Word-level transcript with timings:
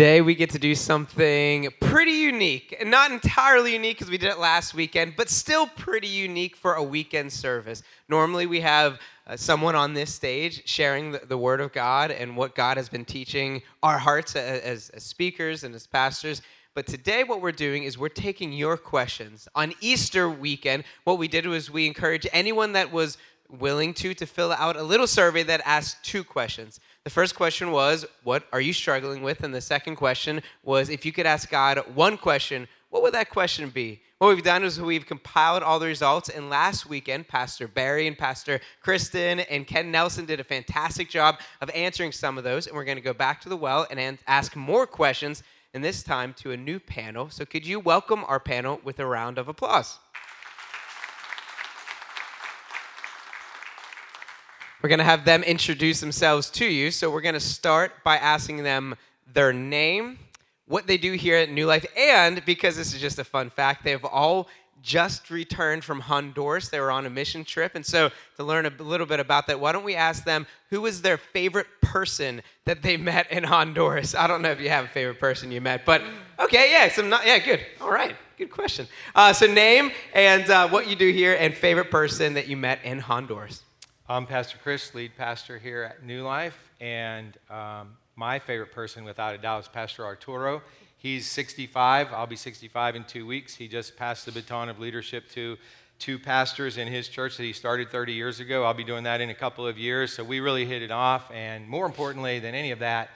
Today 0.00 0.22
we 0.22 0.34
get 0.34 0.48
to 0.52 0.58
do 0.58 0.74
something 0.74 1.68
pretty 1.78 2.12
unique. 2.12 2.74
And 2.80 2.90
not 2.90 3.10
entirely 3.10 3.74
unique 3.74 3.98
because 3.98 4.10
we 4.10 4.16
did 4.16 4.30
it 4.30 4.38
last 4.38 4.72
weekend, 4.72 5.12
but 5.14 5.28
still 5.28 5.66
pretty 5.66 6.08
unique 6.08 6.56
for 6.56 6.72
a 6.72 6.82
weekend 6.82 7.30
service. 7.30 7.82
Normally 8.08 8.46
we 8.46 8.62
have 8.62 8.98
uh, 9.26 9.36
someone 9.36 9.76
on 9.76 9.92
this 9.92 10.10
stage 10.14 10.66
sharing 10.66 11.12
the, 11.12 11.18
the, 11.28 11.36
Word 11.36 11.60
of 11.60 11.74
God 11.74 12.10
and 12.10 12.34
what 12.34 12.54
God 12.54 12.78
has 12.78 12.88
been 12.88 13.04
teaching 13.04 13.60
our 13.82 13.98
hearts 13.98 14.34
as, 14.36 14.88
as 14.88 15.04
speakers 15.04 15.64
and 15.64 15.74
as 15.74 15.86
pastors. 15.86 16.40
But 16.72 16.86
today, 16.86 17.22
what 17.22 17.42
we're 17.42 17.52
doing 17.52 17.82
is 17.82 17.98
we're 17.98 18.08
taking 18.08 18.54
your 18.54 18.78
questions. 18.78 19.48
On 19.54 19.74
Easter 19.82 20.30
weekend, 20.30 20.84
what 21.04 21.18
we 21.18 21.28
did 21.28 21.44
was 21.44 21.70
we 21.70 21.86
encouraged 21.86 22.26
anyone 22.32 22.72
that 22.72 22.90
was 22.90 23.18
willing 23.50 23.92
to 23.92 24.14
to 24.14 24.24
fill 24.24 24.52
out 24.52 24.76
a 24.76 24.82
little 24.82 25.06
survey 25.06 25.42
that 25.42 25.60
asked 25.66 26.02
two 26.02 26.24
questions. 26.24 26.80
The 27.04 27.10
first 27.10 27.34
question 27.34 27.70
was, 27.70 28.04
What 28.24 28.44
are 28.52 28.60
you 28.60 28.74
struggling 28.74 29.22
with? 29.22 29.42
And 29.42 29.54
the 29.54 29.62
second 29.62 29.96
question 29.96 30.42
was, 30.62 30.90
If 30.90 31.06
you 31.06 31.12
could 31.12 31.24
ask 31.24 31.48
God 31.48 31.78
one 31.94 32.18
question, 32.18 32.68
what 32.90 33.02
would 33.02 33.14
that 33.14 33.30
question 33.30 33.70
be? 33.70 34.02
What 34.18 34.34
we've 34.34 34.44
done 34.44 34.64
is 34.64 34.78
we've 34.78 35.06
compiled 35.06 35.62
all 35.62 35.78
the 35.78 35.86
results, 35.86 36.28
and 36.28 36.50
last 36.50 36.86
weekend, 36.86 37.26
Pastor 37.26 37.66
Barry 37.66 38.06
and 38.06 38.18
Pastor 38.18 38.60
Kristen 38.82 39.40
and 39.40 39.66
Ken 39.66 39.90
Nelson 39.90 40.26
did 40.26 40.40
a 40.40 40.44
fantastic 40.44 41.08
job 41.08 41.40
of 41.62 41.70
answering 41.70 42.12
some 42.12 42.36
of 42.36 42.44
those. 42.44 42.66
And 42.66 42.76
we're 42.76 42.84
going 42.84 42.98
to 42.98 43.02
go 43.02 43.14
back 43.14 43.40
to 43.42 43.48
the 43.48 43.56
well 43.56 43.86
and 43.90 44.18
ask 44.26 44.54
more 44.54 44.86
questions, 44.86 45.42
and 45.72 45.82
this 45.82 46.02
time 46.02 46.34
to 46.34 46.50
a 46.50 46.56
new 46.56 46.78
panel. 46.78 47.30
So, 47.30 47.46
could 47.46 47.66
you 47.66 47.80
welcome 47.80 48.24
our 48.26 48.40
panel 48.40 48.78
with 48.84 48.98
a 48.98 49.06
round 49.06 49.38
of 49.38 49.48
applause? 49.48 49.98
We're 54.82 54.88
going 54.88 54.98
to 54.98 55.04
have 55.04 55.26
them 55.26 55.42
introduce 55.42 56.00
themselves 56.00 56.48
to 56.50 56.64
you. 56.64 56.90
So 56.90 57.10
we're 57.10 57.20
going 57.20 57.34
to 57.34 57.40
start 57.40 57.92
by 58.02 58.16
asking 58.16 58.62
them 58.62 58.96
their 59.30 59.52
name, 59.52 60.18
what 60.66 60.86
they 60.86 60.96
do 60.96 61.12
here 61.12 61.36
at 61.36 61.50
New 61.50 61.66
Life, 61.66 61.84
and 61.96 62.42
because 62.46 62.76
this 62.76 62.94
is 62.94 63.00
just 63.00 63.18
a 63.18 63.24
fun 63.24 63.50
fact, 63.50 63.84
they've 63.84 64.04
all 64.04 64.48
just 64.82 65.30
returned 65.30 65.84
from 65.84 66.00
Honduras. 66.00 66.70
They 66.70 66.80
were 66.80 66.90
on 66.90 67.04
a 67.04 67.10
mission 67.10 67.44
trip. 67.44 67.74
And 67.74 67.84
so, 67.84 68.10
to 68.36 68.44
learn 68.44 68.64
a 68.64 68.70
little 68.82 69.06
bit 69.06 69.20
about 69.20 69.46
that, 69.48 69.60
why 69.60 69.72
don't 69.72 69.84
we 69.84 69.94
ask 69.94 70.24
them 70.24 70.46
who 70.70 70.80
was 70.80 71.02
their 71.02 71.18
favorite 71.18 71.66
person 71.82 72.40
that 72.64 72.82
they 72.82 72.96
met 72.96 73.30
in 73.30 73.44
Honduras? 73.44 74.14
I 74.14 74.26
don't 74.26 74.40
know 74.40 74.50
if 74.50 74.60
you 74.60 74.70
have 74.70 74.86
a 74.86 74.88
favorite 74.88 75.20
person 75.20 75.52
you 75.52 75.60
met, 75.60 75.84
but 75.84 76.02
okay, 76.38 76.72
yeah, 76.72 76.88
some 76.88 77.10
not, 77.10 77.26
yeah, 77.26 77.38
good. 77.38 77.60
All 77.80 77.90
right, 77.90 78.16
good 78.38 78.50
question. 78.50 78.86
Uh, 79.14 79.32
so, 79.34 79.46
name 79.46 79.90
and 80.14 80.48
uh, 80.48 80.68
what 80.68 80.88
you 80.88 80.96
do 80.96 81.10
here, 81.10 81.36
and 81.38 81.54
favorite 81.54 81.90
person 81.90 82.34
that 82.34 82.48
you 82.48 82.56
met 82.56 82.78
in 82.82 83.00
Honduras. 83.00 83.62
I'm 84.10 84.26
Pastor 84.26 84.58
Chris, 84.60 84.92
lead 84.92 85.12
pastor 85.16 85.56
here 85.56 85.84
at 85.84 86.04
New 86.04 86.24
Life, 86.24 86.72
and 86.80 87.38
um, 87.48 87.96
my 88.16 88.40
favorite 88.40 88.72
person, 88.72 89.04
without 89.04 89.36
a 89.36 89.38
doubt, 89.38 89.62
is 89.62 89.68
Pastor 89.68 90.04
Arturo. 90.04 90.62
He's 90.96 91.30
65. 91.30 92.12
I'll 92.12 92.26
be 92.26 92.34
65 92.34 92.96
in 92.96 93.04
two 93.04 93.24
weeks. 93.24 93.54
He 93.54 93.68
just 93.68 93.96
passed 93.96 94.26
the 94.26 94.32
baton 94.32 94.68
of 94.68 94.80
leadership 94.80 95.30
to 95.34 95.56
two 96.00 96.18
pastors 96.18 96.76
in 96.76 96.88
his 96.88 97.08
church 97.08 97.36
that 97.36 97.44
he 97.44 97.52
started 97.52 97.88
30 97.90 98.12
years 98.12 98.40
ago. 98.40 98.64
I'll 98.64 98.74
be 98.74 98.82
doing 98.82 99.04
that 99.04 99.20
in 99.20 99.30
a 99.30 99.34
couple 99.34 99.64
of 99.64 99.78
years. 99.78 100.12
So 100.12 100.24
we 100.24 100.40
really 100.40 100.64
hit 100.64 100.82
it 100.82 100.90
off. 100.90 101.30
And 101.30 101.68
more 101.68 101.86
importantly 101.86 102.40
than 102.40 102.52
any 102.52 102.72
of 102.72 102.80
that, 102.80 103.10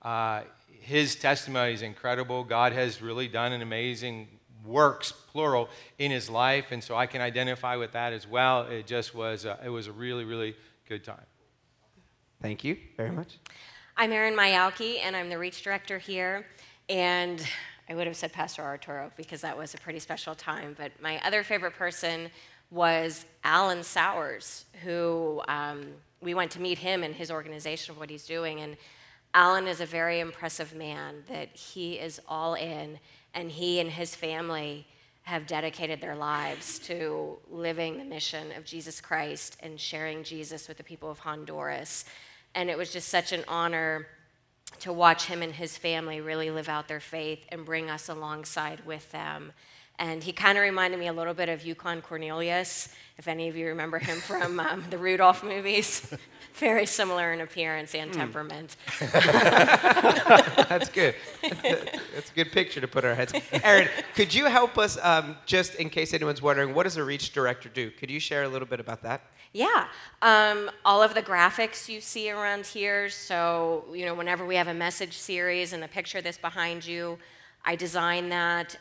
uh, 0.00 0.44
his 0.80 1.14
testimony 1.14 1.74
is 1.74 1.82
incredible. 1.82 2.42
God 2.42 2.72
has 2.72 3.02
really 3.02 3.28
done 3.28 3.52
an 3.52 3.60
amazing 3.60 4.28
works, 4.64 5.12
plural, 5.12 5.68
in 5.98 6.10
his 6.10 6.28
life. 6.28 6.66
And 6.70 6.82
so 6.82 6.96
I 6.96 7.06
can 7.06 7.20
identify 7.20 7.76
with 7.76 7.92
that 7.92 8.12
as 8.12 8.26
well. 8.26 8.62
It 8.62 8.86
just 8.86 9.14
was, 9.14 9.44
a, 9.44 9.58
it 9.64 9.68
was 9.68 9.86
a 9.86 9.92
really, 9.92 10.24
really 10.24 10.56
good 10.88 11.04
time. 11.04 11.26
Thank 12.40 12.64
you 12.64 12.76
very 12.96 13.10
much. 13.10 13.38
I'm 13.96 14.12
Erin 14.12 14.34
Mialki, 14.34 14.98
and 15.02 15.16
I'm 15.16 15.28
the 15.28 15.38
Reach 15.38 15.62
Director 15.62 15.98
here. 15.98 16.46
And 16.88 17.44
I 17.88 17.94
would 17.94 18.06
have 18.06 18.16
said 18.16 18.32
Pastor 18.32 18.62
Arturo 18.62 19.10
because 19.16 19.40
that 19.40 19.56
was 19.56 19.74
a 19.74 19.78
pretty 19.78 19.98
special 19.98 20.34
time. 20.34 20.76
But 20.78 20.92
my 21.02 21.20
other 21.26 21.42
favorite 21.42 21.74
person 21.74 22.30
was 22.70 23.24
Alan 23.44 23.82
Sowers, 23.82 24.66
who 24.84 25.42
um, 25.48 25.86
we 26.20 26.34
went 26.34 26.50
to 26.52 26.60
meet 26.60 26.78
him 26.78 27.02
and 27.02 27.14
his 27.14 27.30
organization 27.30 27.92
of 27.92 27.98
what 27.98 28.10
he's 28.10 28.26
doing. 28.26 28.60
And 28.60 28.76
Alan 29.34 29.66
is 29.66 29.80
a 29.80 29.86
very 29.86 30.20
impressive 30.20 30.74
man 30.74 31.24
that 31.28 31.48
he 31.56 31.94
is 31.94 32.20
all 32.28 32.54
in 32.54 32.98
and 33.38 33.52
he 33.52 33.78
and 33.78 33.88
his 33.88 34.16
family 34.16 34.84
have 35.22 35.46
dedicated 35.46 36.00
their 36.00 36.16
lives 36.16 36.80
to 36.80 37.38
living 37.48 37.96
the 37.96 38.04
mission 38.04 38.50
of 38.56 38.64
Jesus 38.64 39.00
Christ 39.00 39.56
and 39.60 39.78
sharing 39.78 40.24
Jesus 40.24 40.66
with 40.66 40.76
the 40.76 40.82
people 40.82 41.08
of 41.08 41.20
Honduras. 41.20 42.04
And 42.56 42.68
it 42.68 42.76
was 42.76 42.92
just 42.92 43.08
such 43.08 43.30
an 43.30 43.44
honor 43.46 44.08
to 44.80 44.92
watch 44.92 45.26
him 45.26 45.40
and 45.40 45.52
his 45.52 45.78
family 45.78 46.20
really 46.20 46.50
live 46.50 46.68
out 46.68 46.88
their 46.88 46.98
faith 46.98 47.44
and 47.50 47.64
bring 47.64 47.88
us 47.88 48.08
alongside 48.08 48.84
with 48.84 49.08
them. 49.12 49.52
And 49.98 50.22
he 50.22 50.32
kind 50.32 50.56
of 50.56 50.62
reminded 50.62 51.00
me 51.00 51.08
a 51.08 51.12
little 51.12 51.34
bit 51.34 51.48
of 51.48 51.64
Yukon 51.64 52.02
Cornelius, 52.02 52.88
if 53.18 53.26
any 53.26 53.48
of 53.48 53.56
you 53.56 53.66
remember 53.66 53.98
him 53.98 54.18
from 54.18 54.60
um, 54.60 54.84
the 54.90 54.98
Rudolph 54.98 55.42
movies. 55.42 56.12
Very 56.54 56.86
similar 56.86 57.32
in 57.32 57.40
appearance 57.40 57.94
and 57.94 58.10
hmm. 58.10 58.18
temperament. 58.18 58.76
That's 59.00 60.88
good. 60.88 61.14
That's 61.42 62.30
a 62.30 62.34
good 62.34 62.50
picture 62.50 62.80
to 62.80 62.88
put 62.88 63.04
our 63.04 63.14
heads. 63.14 63.32
Erin, 63.62 63.88
could 64.14 64.34
you 64.34 64.46
help 64.46 64.76
us, 64.76 64.98
um, 65.02 65.36
just 65.46 65.76
in 65.76 65.88
case 65.88 66.14
anyone's 66.14 66.42
wondering, 66.42 66.74
what 66.74 66.82
does 66.82 66.96
a 66.96 67.04
Reach 67.04 67.32
Director 67.32 67.68
do? 67.68 67.90
Could 67.90 68.10
you 68.10 68.18
share 68.18 68.42
a 68.42 68.48
little 68.48 68.66
bit 68.66 68.80
about 68.80 69.02
that? 69.02 69.22
Yeah, 69.52 69.86
um, 70.20 70.70
all 70.84 71.02
of 71.02 71.14
the 71.14 71.22
graphics 71.22 71.88
you 71.88 72.00
see 72.00 72.30
around 72.30 72.66
here. 72.66 73.08
So, 73.08 73.84
you 73.92 74.04
know, 74.04 74.14
whenever 74.14 74.44
we 74.44 74.56
have 74.56 74.68
a 74.68 74.74
message 74.74 75.16
series 75.16 75.72
and 75.72 75.82
the 75.82 75.88
picture 75.88 76.20
that's 76.20 76.38
behind 76.38 76.86
you, 76.86 77.18
I 77.64 77.76
design 77.76 78.28
that. 78.28 78.76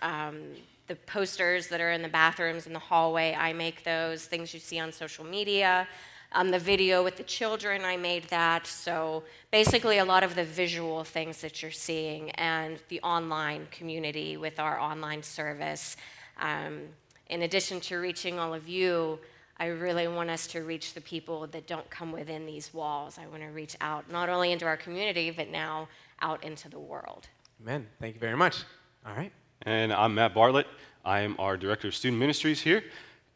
The 0.88 0.96
posters 0.96 1.68
that 1.68 1.82
are 1.82 1.92
in 1.92 2.02
the 2.02 2.10
bathrooms 2.10 2.66
in 2.66 2.74
the 2.74 2.80
hallway, 2.80 3.36
I 3.38 3.54
make 3.54 3.84
those. 3.84 4.26
Things 4.26 4.54
you 4.54 4.60
see 4.60 4.80
on 4.80 4.92
social 4.92 5.26
media. 5.26 5.88
Um, 6.34 6.52
the 6.52 6.60
video 6.60 7.04
with 7.04 7.16
the 7.16 7.24
children, 7.24 7.84
I 7.84 7.96
made 7.98 8.26
that. 8.26 8.68
So 8.68 9.24
basically, 9.52 9.98
a 9.98 10.06
lot 10.06 10.24
of 10.24 10.36
the 10.36 10.44
visual 10.44 11.04
things 11.04 11.42
that 11.42 11.62
you're 11.62 11.72
seeing 11.72 12.32
and 12.32 12.80
the 12.90 13.02
online 13.02 13.68
community 13.72 14.38
with 14.38 14.60
our 14.60 14.80
online 14.80 15.24
service. 15.24 15.96
Um, 16.40 16.82
in 17.30 17.44
addition 17.44 17.80
to 17.82 17.98
reaching 17.98 18.40
all 18.40 18.54
of 18.54 18.68
you, 18.68 19.20
I 19.58 19.68
really 19.68 20.08
want 20.08 20.30
us 20.30 20.48
to 20.48 20.62
reach 20.62 20.94
the 20.94 21.02
people 21.02 21.48
that 21.48 21.66
don't 21.66 21.90
come 21.90 22.12
within 22.12 22.46
these 22.46 22.74
walls. 22.74 23.18
I 23.18 23.26
want 23.28 23.42
to 23.42 23.50
reach 23.50 23.76
out, 23.82 24.12
not 24.12 24.30
only 24.30 24.52
into 24.52 24.66
our 24.66 24.78
community, 24.78 25.32
but 25.32 25.50
now 25.50 25.88
out 26.22 26.44
into 26.44 26.70
the 26.70 26.80
world. 26.80 27.28
Amen. 27.62 27.88
Thank 28.00 28.16
you 28.16 28.20
very 28.20 28.38
much. 28.38 28.64
All 29.06 29.16
right. 29.16 29.32
And 29.64 29.92
I'm 29.92 30.16
Matt 30.16 30.34
Bartlett. 30.34 30.68
I 31.04 31.22
am 31.22 31.36
our 31.40 31.58
Director 31.58 31.88
of 31.88 31.96
Student 31.96 32.20
Ministries 32.20 32.62
here. 32.62 32.84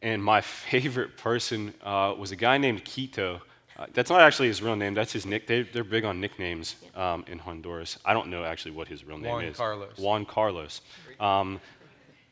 And 0.02 0.22
my 0.22 0.40
favorite 0.40 1.16
person 1.16 1.74
uh, 1.82 2.14
was 2.16 2.30
a 2.30 2.36
guy 2.36 2.58
named 2.58 2.84
Quito. 2.84 3.42
Uh, 3.76 3.86
that's 3.92 4.10
not 4.10 4.20
actually 4.20 4.48
his 4.48 4.62
real 4.62 4.76
name. 4.76 4.94
That's 4.94 5.12
his 5.12 5.26
nick. 5.26 5.46
They, 5.46 5.66
are 5.74 5.84
big 5.84 6.04
on 6.04 6.20
nicknames 6.20 6.76
um, 6.94 7.24
in 7.26 7.38
Honduras. 7.38 7.98
I 8.04 8.12
don't 8.12 8.28
know 8.28 8.44
actually 8.44 8.72
what 8.72 8.88
his 8.88 9.04
real 9.04 9.18
name 9.18 9.32
Juan 9.32 9.44
is. 9.44 9.58
Juan 9.58 9.66
Carlos. 9.68 9.98
Juan 9.98 10.24
Carlos. 10.26 10.80
Um, 11.18 11.60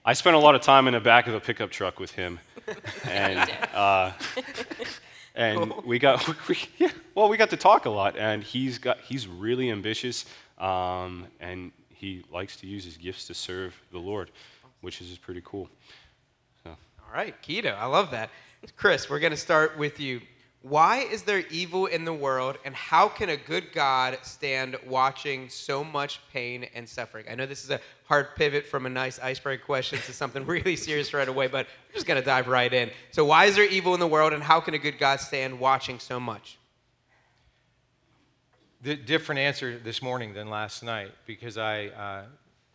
I 0.04 0.12
spent 0.12 0.36
a 0.36 0.38
lot 0.38 0.54
of 0.54 0.62
time 0.62 0.86
in 0.86 0.94
the 0.94 1.00
back 1.00 1.26
of 1.26 1.34
a 1.34 1.40
pickup 1.40 1.70
truck 1.70 2.00
with 2.00 2.12
him, 2.12 2.40
and 3.04 3.50
uh, 3.74 4.12
and 5.34 5.72
we 5.84 5.98
got 5.98 6.26
we, 6.48 6.56
yeah, 6.78 6.90
well 7.14 7.28
we 7.28 7.36
got 7.36 7.50
to 7.50 7.56
talk 7.56 7.84
a 7.84 7.90
lot. 7.90 8.16
And 8.16 8.42
he's 8.42 8.78
got 8.78 9.00
he's 9.00 9.28
really 9.28 9.70
ambitious, 9.70 10.24
um, 10.58 11.26
and 11.38 11.70
he 12.00 12.24
likes 12.32 12.56
to 12.56 12.66
use 12.66 12.84
his 12.84 12.96
gifts 12.96 13.26
to 13.26 13.34
serve 13.34 13.78
the 13.92 13.98
Lord, 13.98 14.30
which 14.80 15.02
is 15.02 15.18
pretty 15.18 15.42
cool. 15.44 15.68
So. 16.64 16.70
All 16.70 17.14
right, 17.14 17.34
Quito, 17.42 17.70
I 17.70 17.84
love 17.84 18.10
that. 18.12 18.30
Chris, 18.76 19.10
we're 19.10 19.20
going 19.20 19.32
to 19.32 19.36
start 19.36 19.76
with 19.76 20.00
you. 20.00 20.22
Why 20.62 20.98
is 20.98 21.22
there 21.22 21.42
evil 21.50 21.86
in 21.86 22.04
the 22.04 22.12
world, 22.12 22.58
and 22.64 22.74
how 22.74 23.08
can 23.08 23.28
a 23.28 23.36
good 23.36 23.72
God 23.72 24.18
stand 24.22 24.76
watching 24.86 25.48
so 25.48 25.84
much 25.84 26.20
pain 26.32 26.66
and 26.74 26.88
suffering? 26.88 27.26
I 27.30 27.34
know 27.34 27.46
this 27.46 27.64
is 27.64 27.70
a 27.70 27.80
hard 28.04 28.34
pivot 28.34 28.66
from 28.66 28.86
a 28.86 28.90
nice 28.90 29.18
iceberg 29.18 29.62
question 29.62 29.98
to 30.00 30.12
something 30.12 30.44
really 30.46 30.76
serious 30.76 31.12
right 31.12 31.28
away, 31.28 31.48
but 31.48 31.66
we're 31.88 31.94
just 31.94 32.06
going 32.06 32.20
to 32.20 32.24
dive 32.24 32.48
right 32.48 32.72
in. 32.72 32.90
So, 33.10 33.24
why 33.26 33.46
is 33.46 33.56
there 33.56 33.64
evil 33.64 33.94
in 33.94 34.00
the 34.00 34.06
world, 34.06 34.32
and 34.32 34.42
how 34.42 34.60
can 34.60 34.74
a 34.74 34.78
good 34.78 34.98
God 34.98 35.20
stand 35.20 35.58
watching 35.58 35.98
so 35.98 36.20
much? 36.20 36.58
The 38.82 38.96
different 38.96 39.40
answer 39.40 39.78
this 39.78 40.00
morning 40.00 40.32
than 40.32 40.48
last 40.48 40.82
night 40.82 41.10
because 41.26 41.58
I 41.58 41.88
uh, 41.88 42.22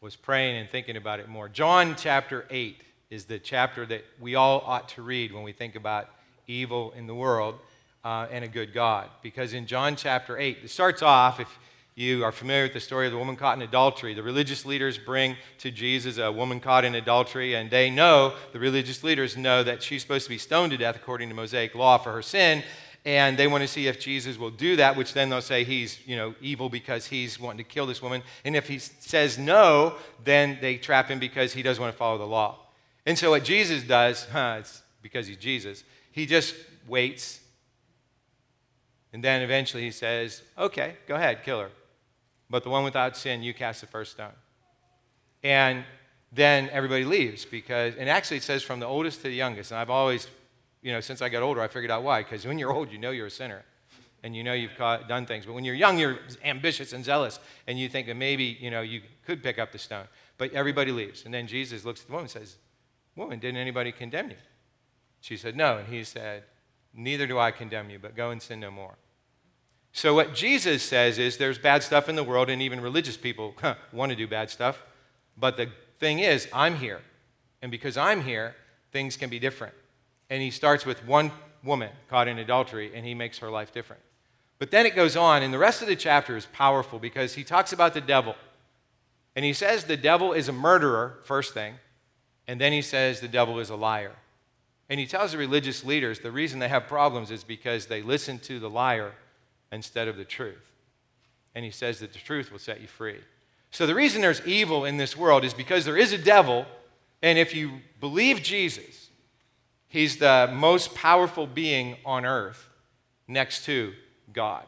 was 0.01 0.15
praying 0.15 0.57
and 0.57 0.69
thinking 0.69 0.97
about 0.97 1.19
it 1.19 1.27
more. 1.27 1.49
John 1.49 1.95
chapter 1.97 2.45
8 2.51 2.79
is 3.09 3.25
the 3.25 3.39
chapter 3.39 3.87
that 3.87 4.05
we 4.19 4.35
all 4.35 4.61
ought 4.67 4.87
to 4.89 5.01
read 5.01 5.33
when 5.33 5.41
we 5.41 5.51
think 5.51 5.73
about 5.73 6.07
evil 6.45 6.93
in 6.95 7.07
the 7.07 7.15
world 7.15 7.55
uh, 8.03 8.27
and 8.29 8.45
a 8.45 8.47
good 8.47 8.71
God. 8.71 9.09
Because 9.23 9.53
in 9.53 9.65
John 9.65 9.95
chapter 9.95 10.37
8, 10.37 10.59
it 10.65 10.69
starts 10.69 11.01
off, 11.01 11.39
if 11.39 11.49
you 11.95 12.23
are 12.23 12.31
familiar 12.31 12.65
with 12.65 12.73
the 12.73 12.79
story 12.81 13.07
of 13.07 13.11
the 13.11 13.17
woman 13.17 13.35
caught 13.35 13.57
in 13.57 13.63
adultery, 13.63 14.13
the 14.13 14.21
religious 14.21 14.63
leaders 14.63 14.99
bring 14.99 15.35
to 15.57 15.71
Jesus 15.71 16.19
a 16.19 16.31
woman 16.31 16.59
caught 16.59 16.85
in 16.85 16.93
adultery, 16.93 17.55
and 17.55 17.71
they 17.71 17.89
know, 17.89 18.35
the 18.53 18.59
religious 18.59 19.03
leaders 19.03 19.35
know 19.35 19.63
that 19.63 19.81
she's 19.81 20.03
supposed 20.03 20.25
to 20.25 20.29
be 20.29 20.37
stoned 20.37 20.71
to 20.71 20.77
death 20.77 20.97
according 20.97 21.29
to 21.29 21.35
Mosaic 21.35 21.73
law 21.73 21.97
for 21.97 22.11
her 22.11 22.21
sin. 22.21 22.61
And 23.05 23.37
they 23.37 23.45
want 23.45 23.61
to 23.61 23.67
see 23.67 23.87
if 23.87 23.99
Jesus 23.99 24.37
will 24.37 24.49
do 24.49 24.75
that, 24.77 24.97
which 24.97 25.13
then 25.13 25.29
they'll 25.29 25.41
say 25.41 25.63
he's, 25.63 25.99
you 26.07 26.15
know, 26.15 26.33
evil 26.41 26.69
because 26.69 27.05
he's 27.05 27.39
wanting 27.39 27.63
to 27.63 27.63
kill 27.63 27.85
this 27.85 28.01
woman. 28.01 28.23
And 28.43 28.55
if 28.55 28.67
he 28.67 28.79
says 28.79 29.37
no, 29.37 29.95
then 30.23 30.57
they 30.59 30.77
trap 30.77 31.09
him 31.09 31.19
because 31.19 31.53
he 31.53 31.61
doesn't 31.61 31.81
want 31.81 31.93
to 31.93 31.97
follow 31.97 32.17
the 32.17 32.25
law. 32.25 32.57
And 33.05 33.17
so 33.17 33.29
what 33.29 33.43
Jesus 33.43 33.83
does, 33.83 34.25
huh, 34.31 34.57
it's 34.59 34.81
because 35.03 35.27
he's 35.27 35.37
Jesus, 35.37 35.83
he 36.11 36.25
just 36.25 36.55
waits. 36.87 37.41
And 39.13 39.23
then 39.23 39.43
eventually 39.43 39.83
he 39.83 39.91
says, 39.91 40.41
okay, 40.57 40.95
go 41.07 41.13
ahead, 41.15 41.43
kill 41.43 41.59
her. 41.59 41.69
But 42.49 42.63
the 42.63 42.69
one 42.69 42.83
without 42.83 43.15
sin, 43.15 43.43
you 43.43 43.53
cast 43.53 43.81
the 43.81 43.87
first 43.87 44.13
stone. 44.13 44.33
And 45.43 45.83
then 46.31 46.69
everybody 46.71 47.05
leaves 47.05 47.45
because, 47.45 47.93
and 47.95 48.09
actually 48.09 48.37
it 48.37 48.43
says 48.43 48.63
from 48.63 48.79
the 48.79 48.87
oldest 48.87 49.21
to 49.21 49.27
the 49.27 49.35
youngest. 49.35 49.71
And 49.71 49.79
I've 49.79 49.91
always 49.91 50.27
you 50.85 50.91
know, 50.91 50.99
since 50.99 51.23
I 51.23 51.29
got 51.29 51.41
older, 51.41 51.61
I 51.61 51.67
figured 51.67 51.89
out 51.89 52.03
why. 52.03 52.21
Because 52.21 52.45
when 52.45 52.59
you're 52.59 52.71
old, 52.71 52.91
you 52.91 52.99
know 52.99 53.09
you're 53.09 53.25
a 53.25 53.31
sinner 53.31 53.63
and 54.21 54.35
you 54.35 54.43
know 54.43 54.53
you've 54.53 54.75
caught, 54.77 55.07
done 55.07 55.25
things. 55.25 55.47
But 55.47 55.53
when 55.53 55.65
you're 55.65 55.73
young, 55.73 55.97
you're 55.97 56.19
ambitious 56.43 56.93
and 56.93 57.03
zealous, 57.03 57.39
and 57.65 57.79
you 57.79 57.89
think 57.89 58.05
that 58.05 58.15
maybe, 58.15 58.55
you 58.61 58.69
know, 58.69 58.81
you 58.81 59.01
could 59.25 59.41
pick 59.41 59.57
up 59.57 59.71
the 59.71 59.79
stone. 59.79 60.05
But 60.37 60.53
everybody 60.53 60.91
leaves. 60.91 61.25
And 61.25 61.33
then 61.33 61.47
Jesus 61.47 61.85
looks 61.85 62.01
at 62.01 62.05
the 62.05 62.13
woman 62.13 62.25
and 62.25 62.31
says, 62.31 62.57
Woman, 63.15 63.39
didn't 63.39 63.57
anybody 63.57 63.91
condemn 63.91 64.29
you? 64.29 64.35
She 65.21 65.37
said, 65.37 65.55
No. 65.55 65.79
And 65.79 65.87
he 65.87 66.03
said, 66.03 66.43
Neither 66.93 67.25
do 67.25 67.39
I 67.39 67.49
condemn 67.49 67.89
you, 67.89 67.97
but 67.97 68.15
go 68.15 68.29
and 68.29 68.39
sin 68.39 68.59
no 68.59 68.69
more. 68.69 68.93
So, 69.91 70.13
what 70.13 70.35
Jesus 70.35 70.83
says 70.83 71.17
is 71.17 71.37
there's 71.37 71.57
bad 71.57 71.81
stuff 71.81 72.09
in 72.09 72.15
the 72.15 72.23
world, 72.23 72.47
and 72.51 72.61
even 72.61 72.79
religious 72.79 73.17
people 73.17 73.55
want 73.91 74.11
to 74.11 74.15
do 74.15 74.27
bad 74.27 74.51
stuff. 74.51 74.83
But 75.35 75.57
the 75.57 75.71
thing 75.99 76.19
is, 76.19 76.47
I'm 76.53 76.75
here. 76.75 77.01
And 77.63 77.71
because 77.71 77.97
I'm 77.97 78.21
here, 78.21 78.55
things 78.91 79.17
can 79.17 79.31
be 79.31 79.39
different. 79.39 79.73
And 80.29 80.41
he 80.41 80.51
starts 80.51 80.85
with 80.85 81.05
one 81.05 81.31
woman 81.63 81.91
caught 82.09 82.27
in 82.27 82.37
adultery, 82.39 82.91
and 82.93 83.05
he 83.05 83.13
makes 83.13 83.39
her 83.39 83.49
life 83.49 83.71
different. 83.71 84.01
But 84.57 84.71
then 84.71 84.85
it 84.85 84.95
goes 84.95 85.15
on, 85.15 85.43
and 85.43 85.53
the 85.53 85.57
rest 85.57 85.81
of 85.81 85.87
the 85.87 85.95
chapter 85.95 86.37
is 86.37 86.45
powerful 86.47 86.99
because 86.99 87.33
he 87.33 87.43
talks 87.43 87.73
about 87.73 87.93
the 87.93 88.01
devil. 88.01 88.35
And 89.35 89.43
he 89.43 89.53
says 89.53 89.83
the 89.83 89.97
devil 89.97 90.31
is 90.31 90.47
a 90.47 90.53
murderer, 90.53 91.19
first 91.23 91.53
thing, 91.53 91.75
and 92.47 92.61
then 92.61 92.71
he 92.71 92.81
says 92.81 93.19
the 93.19 93.27
devil 93.27 93.59
is 93.59 93.69
a 93.69 93.75
liar. 93.75 94.13
And 94.89 94.99
he 94.99 95.07
tells 95.07 95.31
the 95.31 95.37
religious 95.37 95.83
leaders 95.83 96.19
the 96.19 96.31
reason 96.31 96.59
they 96.59 96.69
have 96.69 96.87
problems 96.87 97.31
is 97.31 97.43
because 97.43 97.87
they 97.87 98.01
listen 98.01 98.39
to 98.39 98.59
the 98.59 98.69
liar 98.69 99.13
instead 99.71 100.07
of 100.07 100.15
the 100.15 100.23
truth. 100.23 100.71
And 101.53 101.65
he 101.65 101.71
says 101.71 101.99
that 101.99 102.13
the 102.13 102.19
truth 102.19 102.51
will 102.51 102.59
set 102.59 102.81
you 102.81 102.87
free. 102.87 103.19
So 103.71 103.85
the 103.85 103.95
reason 103.95 104.21
there's 104.21 104.45
evil 104.45 104.85
in 104.85 104.97
this 104.97 105.17
world 105.17 105.43
is 105.43 105.53
because 105.53 105.85
there 105.85 105.97
is 105.97 106.13
a 106.13 106.17
devil, 106.17 106.65
and 107.21 107.37
if 107.37 107.53
you 107.53 107.81
believe 107.99 108.41
Jesus, 108.41 109.04
He's 109.95 110.17
the 110.17 110.51
most 110.53 110.93
powerful 110.93 111.47
being 111.47 111.95
on 112.05 112.25
earth 112.25 112.67
next 113.29 113.63
to 113.63 113.93
God. 114.33 114.65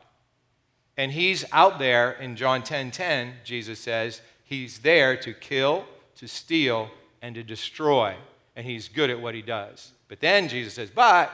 And 0.95 1.12
he's 1.12 1.44
out 1.51 1.79
there 1.79 2.13
in 2.13 2.38
John 2.38 2.62
10:10, 2.62 2.65
10, 2.65 2.91
10, 2.91 3.33
Jesus 3.44 3.77
says, 3.77 4.21
he's 4.45 4.79
there 4.79 5.18
to 5.18 5.33
kill, 5.33 5.83
to 6.15 6.29
steal, 6.29 6.89
and 7.21 7.35
to 7.35 7.44
destroy. 7.44 8.15
And 8.56 8.65
he's 8.65 8.88
good 8.88 9.09
at 9.09 9.19
what 9.19 9.35
he 9.35 9.41
does. 9.41 9.91
But 10.07 10.21
then 10.21 10.47
Jesus 10.47 10.75
says, 10.75 10.89
But 10.89 11.30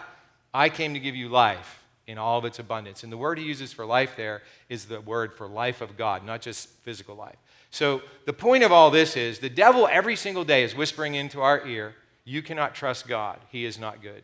I 0.56 0.70
came 0.70 0.96
to 0.96 1.00
give 1.00 1.16
you 1.16 1.30
life 1.30 1.84
in 2.08 2.18
all 2.18 2.40
of 2.40 2.46
its 2.46 2.58
abundance. 2.58 3.04
And 3.04 3.14
the 3.14 3.18
word 3.18 3.38
he 3.38 3.46
uses 3.46 3.74
for 3.74 3.86
life 3.86 4.16
there 4.18 4.42
is 4.70 4.86
the 4.86 5.02
word 5.02 5.36
for 5.36 5.46
life 5.46 5.82
of 5.82 5.98
God, 5.98 6.26
not 6.26 6.42
just 6.42 6.68
physical 6.82 7.14
life. 7.14 7.38
So 7.70 8.02
the 8.26 8.34
point 8.34 8.64
of 8.64 8.72
all 8.72 8.90
this 8.90 9.16
is 9.16 9.38
the 9.38 9.52
devil 9.52 9.88
every 9.92 10.16
single 10.16 10.44
day 10.44 10.64
is 10.64 10.76
whispering 10.76 11.14
into 11.14 11.42
our 11.42 11.64
ear, 11.68 11.94
you 12.26 12.42
cannot 12.42 12.74
trust 12.74 13.08
God. 13.08 13.40
He 13.50 13.66
is 13.66 13.78
not 13.78 14.02
good. 14.02 14.24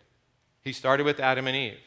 He 0.63 0.73
started 0.73 1.05
with 1.05 1.19
Adam 1.19 1.47
and 1.47 1.55
Eve. 1.55 1.79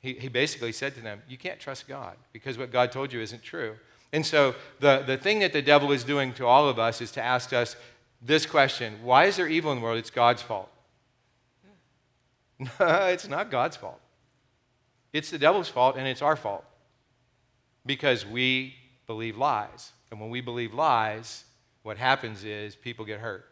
He, 0.00 0.14
he 0.14 0.28
basically 0.28 0.72
said 0.72 0.94
to 0.94 1.00
them, 1.00 1.22
You 1.28 1.38
can't 1.38 1.58
trust 1.58 1.88
God 1.88 2.16
because 2.32 2.58
what 2.58 2.70
God 2.70 2.92
told 2.92 3.12
you 3.12 3.20
isn't 3.20 3.42
true. 3.42 3.76
And 4.12 4.24
so 4.24 4.54
the, 4.80 5.02
the 5.06 5.16
thing 5.16 5.40
that 5.40 5.52
the 5.52 5.62
devil 5.62 5.92
is 5.92 6.04
doing 6.04 6.32
to 6.34 6.46
all 6.46 6.68
of 6.68 6.78
us 6.78 7.00
is 7.00 7.10
to 7.12 7.22
ask 7.22 7.52
us 7.52 7.76
this 8.22 8.46
question 8.46 8.98
Why 9.02 9.24
is 9.24 9.36
there 9.36 9.48
evil 9.48 9.72
in 9.72 9.78
the 9.78 9.84
world? 9.84 9.98
It's 9.98 10.10
God's 10.10 10.42
fault. 10.42 10.70
No, 12.80 13.06
it's 13.08 13.28
not 13.28 13.50
God's 13.50 13.76
fault. 13.76 14.00
It's 15.12 15.30
the 15.30 15.38
devil's 15.38 15.68
fault 15.68 15.96
and 15.98 16.08
it's 16.08 16.22
our 16.22 16.36
fault 16.36 16.64
because 17.84 18.24
we 18.24 18.74
believe 19.06 19.36
lies. 19.36 19.92
And 20.10 20.18
when 20.18 20.30
we 20.30 20.40
believe 20.40 20.72
lies, 20.72 21.44
what 21.82 21.98
happens 21.98 22.44
is 22.44 22.74
people 22.74 23.04
get 23.04 23.20
hurt 23.20 23.44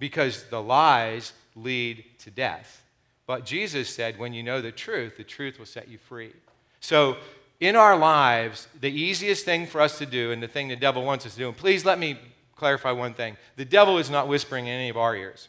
because 0.00 0.44
the 0.44 0.60
lies 0.60 1.32
lead 1.54 2.02
to 2.18 2.30
death. 2.32 2.82
But 3.26 3.46
Jesus 3.46 3.88
said, 3.88 4.18
when 4.18 4.34
you 4.34 4.42
know 4.42 4.60
the 4.60 4.72
truth, 4.72 5.16
the 5.16 5.22
truth 5.22 5.60
will 5.60 5.66
set 5.66 5.88
you 5.88 5.98
free. 5.98 6.32
So, 6.80 7.18
in 7.60 7.76
our 7.76 7.96
lives, 7.96 8.66
the 8.80 8.90
easiest 8.90 9.44
thing 9.44 9.66
for 9.66 9.82
us 9.82 9.98
to 9.98 10.06
do, 10.06 10.32
and 10.32 10.42
the 10.42 10.48
thing 10.48 10.68
the 10.68 10.76
devil 10.76 11.04
wants 11.04 11.26
us 11.26 11.34
to 11.34 11.38
do, 11.38 11.48
and 11.48 11.56
please 11.56 11.84
let 11.84 11.98
me 11.98 12.18
clarify 12.56 12.90
one 12.90 13.14
thing 13.14 13.36
the 13.56 13.64
devil 13.64 13.98
is 13.98 14.10
not 14.10 14.28
whispering 14.28 14.66
in 14.66 14.72
any 14.72 14.88
of 14.88 14.96
our 14.96 15.14
ears 15.14 15.48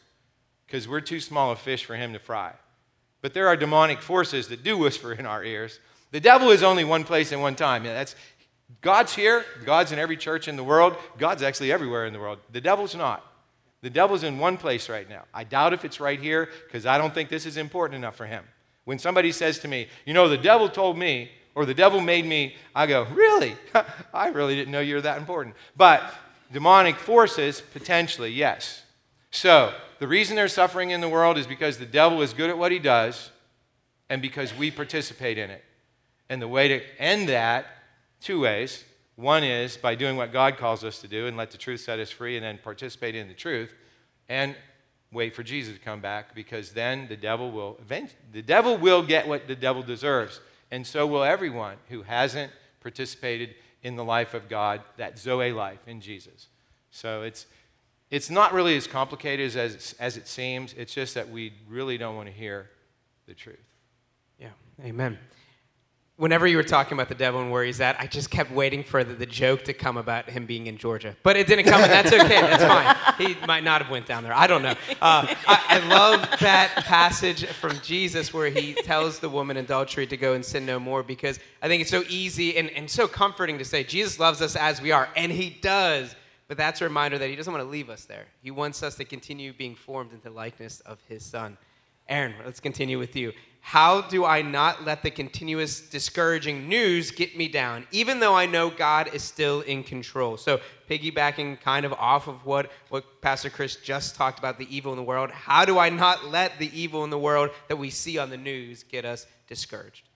because 0.66 0.86
we're 0.86 1.00
too 1.00 1.20
small 1.20 1.50
a 1.50 1.56
fish 1.56 1.84
for 1.84 1.96
him 1.96 2.12
to 2.12 2.18
fry. 2.18 2.52
But 3.22 3.34
there 3.34 3.48
are 3.48 3.56
demonic 3.56 4.00
forces 4.00 4.48
that 4.48 4.62
do 4.62 4.76
whisper 4.76 5.12
in 5.12 5.26
our 5.26 5.42
ears. 5.42 5.80
The 6.10 6.20
devil 6.20 6.50
is 6.50 6.62
only 6.62 6.84
one 6.84 7.04
place 7.04 7.32
and 7.32 7.40
one 7.40 7.54
time. 7.54 7.84
Yeah, 7.84 7.94
that's, 7.94 8.14
God's 8.80 9.14
here, 9.14 9.44
God's 9.64 9.92
in 9.92 9.98
every 9.98 10.16
church 10.16 10.48
in 10.48 10.56
the 10.56 10.64
world, 10.64 10.96
God's 11.18 11.42
actually 11.42 11.72
everywhere 11.72 12.06
in 12.06 12.12
the 12.12 12.20
world. 12.20 12.38
The 12.50 12.60
devil's 12.60 12.94
not. 12.94 13.24
The 13.82 13.90
devil's 13.90 14.22
in 14.22 14.38
one 14.38 14.56
place 14.56 14.88
right 14.88 15.08
now. 15.08 15.24
I 15.34 15.44
doubt 15.44 15.72
if 15.72 15.84
it's 15.84 16.00
right 16.00 16.20
here 16.20 16.48
because 16.66 16.86
I 16.86 16.98
don't 16.98 17.12
think 17.12 17.28
this 17.28 17.46
is 17.46 17.56
important 17.56 17.96
enough 17.96 18.16
for 18.16 18.26
him. 18.26 18.44
When 18.84 18.98
somebody 18.98 19.32
says 19.32 19.58
to 19.60 19.68
me, 19.68 19.88
you 20.06 20.14
know, 20.14 20.28
the 20.28 20.38
devil 20.38 20.68
told 20.68 20.96
me, 20.96 21.30
or 21.54 21.66
the 21.66 21.74
devil 21.74 22.00
made 22.00 22.24
me, 22.24 22.56
I 22.74 22.86
go, 22.86 23.04
really? 23.12 23.56
I 24.14 24.28
really 24.28 24.54
didn't 24.54 24.72
know 24.72 24.80
you 24.80 24.94
were 24.94 25.00
that 25.02 25.18
important. 25.18 25.56
But 25.76 26.02
demonic 26.52 26.96
forces, 26.96 27.60
potentially, 27.60 28.30
yes. 28.30 28.82
So, 29.30 29.74
the 29.98 30.08
reason 30.08 30.36
there's 30.36 30.52
suffering 30.52 30.90
in 30.90 31.00
the 31.00 31.08
world 31.08 31.38
is 31.38 31.46
because 31.46 31.78
the 31.78 31.86
devil 31.86 32.22
is 32.22 32.32
good 32.32 32.50
at 32.50 32.58
what 32.58 32.72
he 32.72 32.78
does 32.78 33.30
and 34.08 34.22
because 34.22 34.54
we 34.56 34.70
participate 34.70 35.38
in 35.38 35.50
it. 35.50 35.64
And 36.28 36.40
the 36.40 36.48
way 36.48 36.68
to 36.68 36.82
end 36.98 37.28
that, 37.28 37.66
two 38.20 38.40
ways. 38.40 38.84
One 39.16 39.44
is 39.44 39.76
by 39.76 39.94
doing 39.94 40.16
what 40.16 40.32
God 40.32 40.56
calls 40.56 40.84
us 40.84 41.00
to 41.00 41.08
do 41.08 41.26
and 41.26 41.36
let 41.36 41.50
the 41.50 41.58
truth 41.58 41.80
set 41.80 41.98
us 41.98 42.10
free 42.10 42.36
and 42.36 42.44
then 42.44 42.58
participate 42.62 43.14
in 43.14 43.28
the 43.28 43.34
truth 43.34 43.74
and 44.28 44.56
wait 45.12 45.34
for 45.34 45.42
Jesus 45.42 45.74
to 45.74 45.80
come 45.80 46.00
back 46.00 46.34
because 46.34 46.72
then 46.72 47.06
the 47.08 47.16
devil 47.16 47.50
will 47.50 47.78
the 48.32 48.42
devil 48.42 48.78
will 48.78 49.02
get 49.02 49.28
what 49.28 49.46
the 49.46 49.54
devil 49.54 49.82
deserves 49.82 50.40
and 50.70 50.86
so 50.86 51.06
will 51.06 51.22
everyone 51.22 51.76
who 51.90 52.02
hasn't 52.02 52.50
participated 52.80 53.54
in 53.82 53.96
the 53.96 54.04
life 54.04 54.34
of 54.34 54.48
God, 54.48 54.80
that 54.96 55.18
Zoe 55.18 55.52
life 55.52 55.80
in 55.86 56.00
Jesus. 56.00 56.48
So 56.90 57.22
it's 57.22 57.46
it's 58.10 58.28
not 58.28 58.52
really 58.52 58.76
as 58.76 58.86
complicated 58.86 59.56
as, 59.56 59.94
as 59.98 60.18
it 60.18 60.28
seems. 60.28 60.74
It's 60.74 60.92
just 60.92 61.14
that 61.14 61.30
we 61.30 61.54
really 61.66 61.96
don't 61.96 62.14
want 62.14 62.28
to 62.28 62.34
hear 62.34 62.68
the 63.26 63.32
truth. 63.32 63.64
Yeah, 64.38 64.50
amen 64.84 65.18
whenever 66.16 66.46
you 66.46 66.56
were 66.56 66.62
talking 66.62 66.92
about 66.92 67.08
the 67.08 67.14
devil 67.14 67.40
and 67.40 67.50
where 67.50 67.64
he's 67.64 67.80
at, 67.80 67.98
I 67.98 68.06
just 68.06 68.30
kept 68.30 68.50
waiting 68.50 68.84
for 68.84 69.02
the, 69.02 69.14
the, 69.14 69.26
joke 69.26 69.64
to 69.64 69.72
come 69.72 69.96
about 69.96 70.28
him 70.28 70.44
being 70.44 70.66
in 70.66 70.76
Georgia. 70.76 71.16
But 71.22 71.36
it 71.36 71.46
didn't 71.46 71.64
come, 71.64 71.80
and 71.82 71.90
that's 71.90 72.12
okay. 72.12 72.40
That's 72.40 72.64
fine. 72.64 73.26
He 73.26 73.34
might 73.46 73.64
not 73.64 73.82
have 73.82 73.90
went 73.90 74.06
down 74.06 74.22
there. 74.22 74.34
I 74.34 74.46
don't 74.46 74.62
know. 74.62 74.74
Uh, 75.00 75.26
I, 75.48 75.64
I, 75.68 75.88
love 75.88 76.20
that 76.40 76.72
passage 76.84 77.46
from 77.46 77.78
Jesus 77.82 78.32
where 78.32 78.50
he 78.50 78.74
tells 78.74 79.20
the 79.20 79.28
woman 79.28 79.56
in 79.56 79.64
adultery 79.64 80.06
to 80.06 80.16
go 80.16 80.34
and 80.34 80.44
sin 80.44 80.66
no 80.66 80.78
more 80.78 81.02
because 81.02 81.40
I 81.62 81.68
think 81.68 81.80
it's 81.80 81.90
so 81.90 82.04
easy 82.08 82.56
and, 82.56 82.70
and 82.70 82.90
so 82.90 83.08
comforting 83.08 83.58
to 83.58 83.64
say 83.64 83.82
Jesus 83.82 84.18
loves 84.18 84.42
us 84.42 84.54
as 84.54 84.82
we 84.82 84.92
are, 84.92 85.08
and 85.16 85.32
he 85.32 85.50
does. 85.50 86.14
But 86.46 86.58
that's 86.58 86.82
a 86.82 86.84
reminder 86.84 87.16
that 87.18 87.30
he 87.30 87.36
doesn't 87.36 87.52
want 87.52 87.64
to 87.64 87.70
leave 87.70 87.88
us 87.88 88.04
there. 88.04 88.26
He 88.42 88.50
wants 88.50 88.82
us 88.82 88.96
to 88.96 89.04
continue 89.04 89.54
being 89.54 89.74
formed 89.74 90.12
into 90.12 90.28
likeness 90.28 90.80
of 90.80 90.98
his 91.08 91.24
son. 91.24 91.56
Erin, 92.08 92.34
let's 92.44 92.60
continue 92.60 92.98
with 92.98 93.16
you. 93.16 93.32
How 93.64 94.00
do 94.00 94.24
I 94.24 94.42
not 94.42 94.84
let 94.84 95.04
the 95.04 95.10
continuous 95.10 95.80
discouraging 95.80 96.68
news 96.68 97.12
get 97.12 97.36
me 97.36 97.46
down, 97.46 97.86
even 97.92 98.18
though 98.18 98.34
I 98.34 98.44
know 98.44 98.68
God 98.68 99.14
is 99.14 99.22
still 99.22 99.60
in 99.60 99.84
control? 99.84 100.36
So, 100.36 100.60
piggybacking 100.90 101.60
kind 101.60 101.86
of 101.86 101.92
off 101.94 102.26
of 102.26 102.44
what, 102.44 102.70
what 102.90 103.22
Pastor 103.22 103.48
Chris 103.48 103.76
just 103.76 104.16
talked 104.16 104.40
about 104.40 104.58
the 104.58 104.66
evil 104.68 104.92
in 104.92 104.96
the 104.96 105.04
world, 105.04 105.30
how 105.30 105.64
do 105.64 105.78
I 105.78 105.90
not 105.90 106.26
let 106.26 106.58
the 106.58 106.76
evil 106.78 107.04
in 107.04 107.10
the 107.10 107.18
world 107.18 107.50
that 107.68 107.76
we 107.76 107.88
see 107.88 108.18
on 108.18 108.30
the 108.30 108.36
news 108.36 108.82
get 108.82 109.04
us 109.04 109.26
discouraged? 109.46 110.08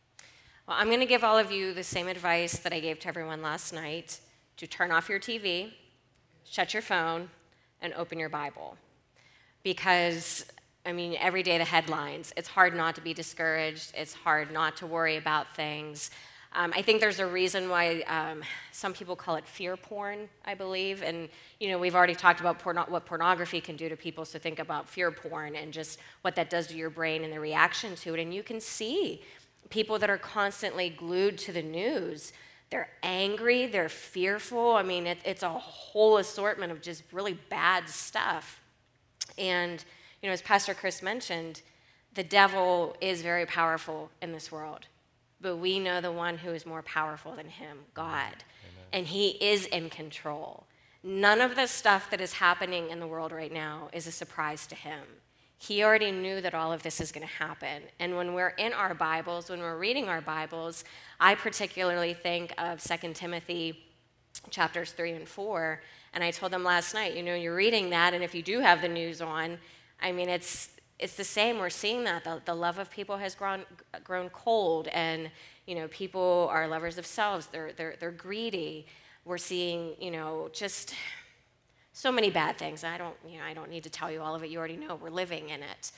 Well, 0.66 0.76
I'm 0.78 0.88
going 0.88 1.00
to 1.00 1.06
give 1.06 1.22
all 1.22 1.38
of 1.38 1.52
you 1.52 1.72
the 1.72 1.84
same 1.84 2.08
advice 2.08 2.58
that 2.58 2.72
I 2.72 2.80
gave 2.80 2.98
to 3.00 3.08
everyone 3.08 3.42
last 3.42 3.72
night 3.72 4.18
to 4.56 4.66
turn 4.66 4.90
off 4.90 5.08
your 5.08 5.20
TV, 5.20 5.72
shut 6.44 6.74
your 6.74 6.82
phone, 6.82 7.30
and 7.80 7.94
open 7.94 8.18
your 8.18 8.28
Bible. 8.28 8.76
Because 9.62 10.46
I 10.86 10.92
mean, 10.92 11.16
every 11.18 11.42
day 11.42 11.58
the 11.58 11.64
headlines. 11.64 12.32
It's 12.36 12.48
hard 12.48 12.74
not 12.74 12.94
to 12.94 13.00
be 13.00 13.12
discouraged. 13.12 13.92
It's 13.96 14.14
hard 14.14 14.52
not 14.52 14.76
to 14.76 14.86
worry 14.86 15.16
about 15.16 15.54
things. 15.56 16.10
Um, 16.54 16.72
I 16.76 16.80
think 16.80 17.00
there's 17.00 17.18
a 17.18 17.26
reason 17.26 17.68
why 17.68 18.02
um, 18.02 18.42
some 18.70 18.94
people 18.94 19.16
call 19.16 19.34
it 19.34 19.46
fear 19.46 19.76
porn, 19.76 20.28
I 20.44 20.54
believe. 20.54 21.02
And, 21.02 21.28
you 21.58 21.68
know, 21.68 21.78
we've 21.78 21.96
already 21.96 22.14
talked 22.14 22.38
about 22.38 22.60
porno- 22.60 22.86
what 22.88 23.04
pornography 23.04 23.60
can 23.60 23.74
do 23.76 23.88
to 23.88 23.96
people, 23.96 24.24
so 24.24 24.38
think 24.38 24.60
about 24.60 24.88
fear 24.88 25.10
porn 25.10 25.56
and 25.56 25.72
just 25.72 25.98
what 26.22 26.36
that 26.36 26.48
does 26.48 26.68
to 26.68 26.76
your 26.76 26.88
brain 26.88 27.24
and 27.24 27.32
the 27.32 27.40
reaction 27.40 27.96
to 27.96 28.14
it. 28.14 28.20
And 28.20 28.32
you 28.32 28.44
can 28.44 28.60
see 28.60 29.22
people 29.70 29.98
that 29.98 30.08
are 30.08 30.18
constantly 30.18 30.88
glued 30.88 31.36
to 31.38 31.52
the 31.52 31.62
news. 31.62 32.32
They're 32.70 32.90
angry, 33.02 33.66
they're 33.66 33.88
fearful. 33.88 34.76
I 34.76 34.84
mean, 34.84 35.08
it, 35.08 35.18
it's 35.24 35.42
a 35.42 35.50
whole 35.50 36.16
assortment 36.18 36.70
of 36.70 36.80
just 36.80 37.02
really 37.12 37.34
bad 37.50 37.88
stuff. 37.88 38.62
And, 39.36 39.84
you 40.22 40.28
know, 40.28 40.32
as 40.32 40.42
Pastor 40.42 40.74
Chris 40.74 41.02
mentioned, 41.02 41.62
the 42.14 42.24
devil 42.24 42.96
is 43.00 43.22
very 43.22 43.46
powerful 43.46 44.10
in 44.22 44.32
this 44.32 44.50
world, 44.50 44.86
but 45.40 45.56
we 45.56 45.78
know 45.78 46.00
the 46.00 46.12
one 46.12 46.38
who 46.38 46.50
is 46.50 46.64
more 46.64 46.82
powerful 46.82 47.36
than 47.36 47.48
him, 47.48 47.78
God. 47.94 48.32
Amen. 48.32 48.86
And 48.92 49.06
he 49.06 49.30
is 49.30 49.66
in 49.66 49.90
control. 49.90 50.64
None 51.02 51.40
of 51.40 51.54
the 51.54 51.66
stuff 51.66 52.10
that 52.10 52.20
is 52.20 52.32
happening 52.32 52.90
in 52.90 53.00
the 53.00 53.06
world 53.06 53.32
right 53.32 53.52
now 53.52 53.90
is 53.92 54.06
a 54.06 54.12
surprise 54.12 54.66
to 54.68 54.74
him. 54.74 55.00
He 55.58 55.82
already 55.82 56.10
knew 56.10 56.40
that 56.40 56.54
all 56.54 56.72
of 56.72 56.82
this 56.82 57.00
is 57.00 57.12
going 57.12 57.26
to 57.26 57.32
happen. 57.32 57.82
And 57.98 58.16
when 58.16 58.34
we're 58.34 58.48
in 58.48 58.72
our 58.72 58.94
Bibles, 58.94 59.48
when 59.48 59.60
we're 59.60 59.78
reading 59.78 60.08
our 60.08 60.20
Bibles, 60.20 60.84
I 61.20 61.34
particularly 61.34 62.12
think 62.12 62.52
of 62.58 62.82
2 62.82 63.12
Timothy 63.14 63.84
chapters 64.50 64.92
3 64.92 65.12
and 65.12 65.28
4. 65.28 65.80
And 66.12 66.24
I 66.24 66.30
told 66.30 66.52
them 66.52 66.64
last 66.64 66.94
night, 66.94 67.14
you 67.14 67.22
know, 67.22 67.34
you're 67.34 67.54
reading 67.54 67.90
that, 67.90 68.14
and 68.14 68.24
if 68.24 68.34
you 68.34 68.42
do 68.42 68.60
have 68.60 68.82
the 68.82 68.88
news 68.88 69.20
on, 69.20 69.58
I 70.00 70.12
mean, 70.12 70.28
it's, 70.28 70.70
it's 70.98 71.14
the 71.14 71.24
same. 71.24 71.58
We're 71.58 71.70
seeing 71.70 72.04
that. 72.04 72.24
The, 72.24 72.40
the 72.44 72.54
love 72.54 72.78
of 72.78 72.90
people 72.90 73.16
has 73.18 73.34
grown, 73.34 73.62
grown 74.04 74.28
cold, 74.30 74.88
and, 74.88 75.30
you 75.66 75.74
know, 75.74 75.88
people 75.88 76.48
are 76.50 76.66
lovers 76.66 76.98
of 76.98 77.06
selves, 77.06 77.46
they're, 77.46 77.72
they're, 77.72 77.96
they're 77.98 78.10
greedy. 78.10 78.86
We're 79.24 79.38
seeing, 79.38 79.94
you 80.00 80.12
know, 80.12 80.48
just 80.52 80.94
so 81.92 82.12
many 82.12 82.30
bad 82.30 82.58
things. 82.58 82.84
I 82.84 82.98
don't, 82.98 83.16
you 83.26 83.38
know, 83.38 83.44
I 83.44 83.54
don't 83.54 83.70
need 83.70 83.82
to 83.84 83.90
tell 83.90 84.10
you 84.10 84.20
all 84.20 84.34
of 84.34 84.44
it. 84.44 84.50
You 84.50 84.58
already 84.58 84.76
know 84.76 84.94
we're 84.94 85.10
living 85.10 85.48
in 85.48 85.62
it. 85.62 85.90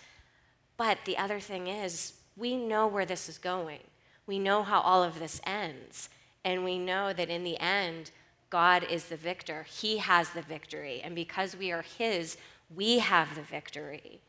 But 0.76 0.98
the 1.04 1.18
other 1.18 1.40
thing 1.40 1.66
is, 1.66 2.14
we 2.36 2.56
know 2.56 2.86
where 2.86 3.04
this 3.04 3.28
is 3.28 3.36
going. 3.36 3.80
We 4.26 4.38
know 4.38 4.62
how 4.62 4.80
all 4.80 5.02
of 5.02 5.18
this 5.18 5.40
ends. 5.44 6.08
And 6.44 6.64
we 6.64 6.78
know 6.78 7.12
that 7.12 7.28
in 7.28 7.42
the 7.42 7.58
end, 7.58 8.12
God 8.48 8.86
is 8.88 9.06
the 9.06 9.16
victor. 9.16 9.66
He 9.68 9.98
has 9.98 10.30
the 10.30 10.42
victory. 10.42 11.00
And 11.02 11.14
because 11.14 11.56
we 11.56 11.72
are 11.72 11.82
His, 11.82 12.36
we 12.74 12.98
have 12.98 13.34
the 13.34 13.42
victory. 13.42 14.20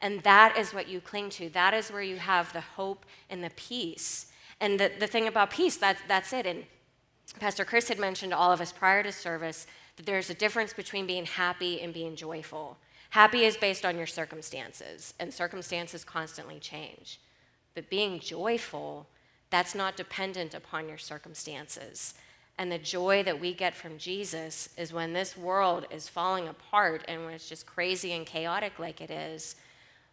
And 0.00 0.22
that 0.22 0.56
is 0.56 0.72
what 0.72 0.88
you 0.88 1.00
cling 1.00 1.30
to. 1.30 1.48
That 1.48 1.74
is 1.74 1.90
where 1.90 2.02
you 2.02 2.16
have 2.16 2.52
the 2.52 2.60
hope 2.60 3.04
and 3.28 3.42
the 3.42 3.50
peace. 3.50 4.26
And 4.60 4.78
the, 4.78 4.92
the 4.98 5.06
thing 5.06 5.26
about 5.26 5.50
peace, 5.50 5.76
that, 5.78 5.98
that's 6.06 6.32
it. 6.32 6.46
And 6.46 6.64
Pastor 7.38 7.64
Chris 7.64 7.88
had 7.88 7.98
mentioned 7.98 8.32
to 8.32 8.38
all 8.38 8.52
of 8.52 8.60
us 8.60 8.72
prior 8.72 9.02
to 9.02 9.12
service 9.12 9.66
that 9.96 10.06
there's 10.06 10.30
a 10.30 10.34
difference 10.34 10.72
between 10.72 11.06
being 11.06 11.26
happy 11.26 11.80
and 11.80 11.92
being 11.92 12.16
joyful. 12.16 12.78
Happy 13.10 13.44
is 13.44 13.56
based 13.56 13.84
on 13.84 13.96
your 13.96 14.06
circumstances, 14.06 15.14
and 15.18 15.32
circumstances 15.32 16.04
constantly 16.04 16.58
change. 16.58 17.20
But 17.74 17.90
being 17.90 18.20
joyful, 18.20 19.06
that's 19.50 19.74
not 19.74 19.96
dependent 19.96 20.54
upon 20.54 20.88
your 20.88 20.98
circumstances. 20.98 22.14
And 22.58 22.72
the 22.72 22.78
joy 22.78 23.22
that 23.22 23.40
we 23.40 23.54
get 23.54 23.74
from 23.74 23.98
Jesus 23.98 24.68
is 24.76 24.92
when 24.92 25.12
this 25.12 25.36
world 25.36 25.86
is 25.90 26.08
falling 26.08 26.48
apart 26.48 27.04
and 27.06 27.24
when 27.24 27.34
it's 27.34 27.48
just 27.48 27.66
crazy 27.66 28.12
and 28.12 28.26
chaotic 28.26 28.80
like 28.80 29.00
it 29.00 29.10
is, 29.10 29.54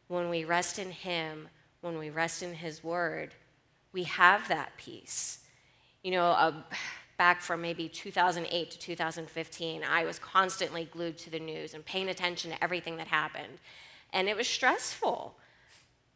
when 0.07 0.29
we 0.29 0.45
rest 0.45 0.77
in 0.77 0.91
Him, 0.91 1.49
when 1.81 1.97
we 1.97 2.11
rest 2.11 2.43
in 2.43 2.53
His 2.53 2.83
Word, 2.83 3.33
we 3.91 4.03
have 4.03 4.47
that 4.47 4.77
peace. 4.77 5.39
You 6.03 6.11
know, 6.11 6.25
a 6.25 6.65
back 7.17 7.41
from 7.41 7.61
maybe 7.61 7.87
2008 7.87 8.71
to 8.71 8.79
2015, 8.79 9.83
I 9.83 10.03
was 10.03 10.19
constantly 10.19 10.85
glued 10.85 11.17
to 11.19 11.29
the 11.29 11.39
news 11.39 11.73
and 11.73 11.85
paying 11.85 12.09
attention 12.09 12.51
to 12.51 12.63
everything 12.63 12.97
that 12.97 13.07
happened. 13.07 13.59
And 14.11 14.27
it 14.27 14.35
was 14.35 14.47
stressful. 14.47 15.35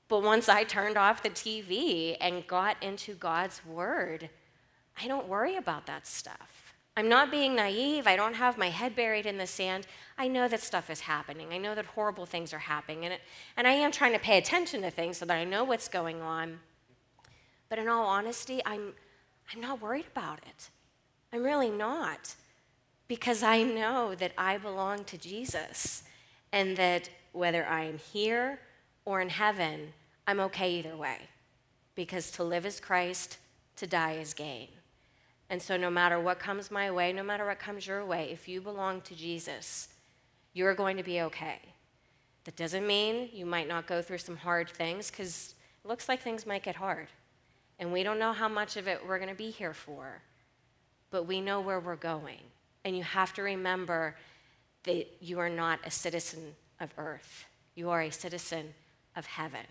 But 0.07 0.24
once 0.24 0.50
I 0.50 0.63
turned 0.63 0.98
off 0.98 1.24
the 1.24 1.29
TV 1.29 2.17
and 2.19 2.45
got 2.48 2.81
into 2.83 3.13
God's 3.13 3.65
Word, 3.65 4.29
I 5.01 5.08
don't 5.08 5.27
worry 5.27 5.56
about 5.56 5.86
that 5.86 6.06
stuff. 6.06 6.74
I'm 6.98 7.08
not 7.08 7.32
being 7.32 7.56
naive. 7.56 8.08
I 8.08 8.18
don't 8.18 8.34
have 8.34 8.58
my 8.58 8.70
head 8.70 8.96
buried 8.96 9.25
in 9.25 9.38
the 9.38 9.48
sand. 9.48 9.88
I 10.18 10.27
know 10.27 10.50
that 10.50 10.62
stuff 10.62 10.89
is 10.89 11.00
happening. 11.00 11.48
I 11.53 11.58
know 11.58 11.74
that 11.74 11.86
horrible 11.86 12.25
things 12.25 12.53
are 12.53 12.60
happening. 12.60 13.06
And, 13.06 13.13
it, 13.13 13.22
and 13.56 13.65
I 13.65 13.72
am 13.72 13.91
trying 13.91 14.12
to 14.12 14.20
pay 14.20 14.38
attention 14.38 14.82
to 14.82 14.91
things 14.91 15.18
so 15.18 15.25
that 15.25 15.38
I 15.38 15.46
know 15.46 15.63
what's 15.63 15.88
going 15.88 16.22
on. 16.22 16.60
But 17.70 17.79
in 17.79 17.88
all 17.88 18.06
honesty, 18.06 18.62
I'm, 18.65 18.94
I'm 19.53 19.62
not 19.62 19.82
worried 19.82 20.08
about 20.12 20.39
it. 20.39 20.70
I'm 21.32 21.44
really 21.44 21.70
not, 21.70 22.36
because 23.08 23.44
I 23.44 23.63
know 23.63 24.15
that 24.15 24.34
I 24.38 24.58
belong 24.58 25.06
to 25.06 25.18
Jesus 25.18 26.03
and 26.51 26.75
that 26.75 27.10
whether 27.32 27.65
I 27.65 27.84
am 27.84 28.00
here 28.00 28.60
or 29.06 29.22
in 29.22 29.29
heaven, 29.29 29.94
I'm 30.27 30.39
okay 30.41 30.79
either 30.79 30.98
way. 30.98 31.18
Because 31.96 32.32
to 32.32 32.44
live 32.44 32.65
is 32.65 32.79
Christ, 32.79 33.38
to 33.77 33.88
die 33.88 34.13
is 34.13 34.34
gain. 34.34 34.68
And 35.50 35.62
so, 35.62 35.77
no 35.77 35.89
matter 35.89 36.20
what 36.20 36.39
comes 36.39 36.70
my 36.70 36.91
way, 36.91 37.12
no 37.12 37.24
matter 37.24 37.46
what 37.46 37.60
comes 37.60 37.88
your 37.88 38.06
way, 38.06 38.29
if 38.32 38.48
you 38.48 38.62
belong 38.62 39.01
to 39.01 39.15
Jesus, 39.15 39.89
you're 40.53 40.75
going 40.75 40.98
to 40.98 41.03
be 41.03 41.22
okay. 41.22 41.60
That 42.44 42.56
doesn't 42.56 42.86
mean 42.86 43.29
you 43.34 43.46
might 43.46 43.68
not 43.68 43.88
go 43.88 44.01
through 44.01 44.20
some 44.20 44.38
hard 44.38 44.70
things, 44.70 45.10
because 45.10 45.56
it 45.84 45.88
looks 45.88 46.08
like 46.08 46.22
things 46.22 46.46
might 46.46 46.63
get 46.63 46.75
hard. 46.75 47.08
And 47.79 47.91
we 47.91 48.03
don't 48.03 48.20
know 48.20 48.34
how 48.34 48.48
much 48.48 48.77
of 48.77 48.88
it 48.88 49.01
we're 49.08 49.18
going 49.18 49.29
to 49.29 49.36
be 49.36 49.50
here 49.50 49.74
for 49.74 50.22
but 51.12 51.24
we 51.25 51.41
know 51.41 51.62
where 51.62 51.79
we're 51.79 51.96
going. 51.96 52.39
And 52.86 52.96
you 52.96 53.03
have 53.03 53.34
to 53.34 53.41
remember 53.41 54.15
that 54.84 55.08
you 55.20 55.39
are 55.39 55.50
not 55.50 55.79
a 55.86 55.91
citizen 55.91 56.56
of 56.79 56.94
earth, 56.98 57.46
you 57.75 57.89
are 57.89 58.01
a 58.01 58.12
citizen 58.12 58.74
of 59.15 59.25
heaven. 59.25 59.65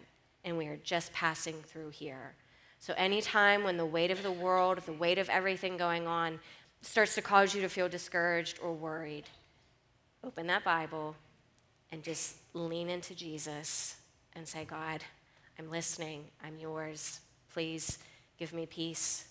And 0.44 0.56
we 0.56 0.66
are 0.68 0.78
just 0.82 1.12
passing 1.12 1.56
through 1.66 1.90
here. 1.90 2.34
So, 2.80 2.94
anytime 2.96 3.64
when 3.64 3.76
the 3.76 3.86
weight 3.86 4.10
of 4.10 4.22
the 4.22 4.32
world, 4.32 4.78
the 4.86 4.92
weight 4.92 5.18
of 5.18 5.28
everything 5.28 5.76
going 5.76 6.06
on, 6.06 6.38
starts 6.80 7.14
to 7.16 7.22
cause 7.22 7.54
you 7.54 7.60
to 7.62 7.68
feel 7.68 7.88
discouraged 7.88 8.58
or 8.62 8.72
worried, 8.72 9.24
open 10.22 10.46
that 10.46 10.64
Bible 10.64 11.16
and 11.90 12.02
just 12.02 12.36
lean 12.54 12.88
into 12.88 13.14
Jesus 13.14 13.96
and 14.34 14.46
say, 14.46 14.64
God, 14.64 15.02
I'm 15.58 15.70
listening. 15.70 16.24
I'm 16.44 16.58
yours. 16.58 17.20
Please 17.52 17.98
give 18.38 18.52
me 18.52 18.66
peace. 18.66 19.26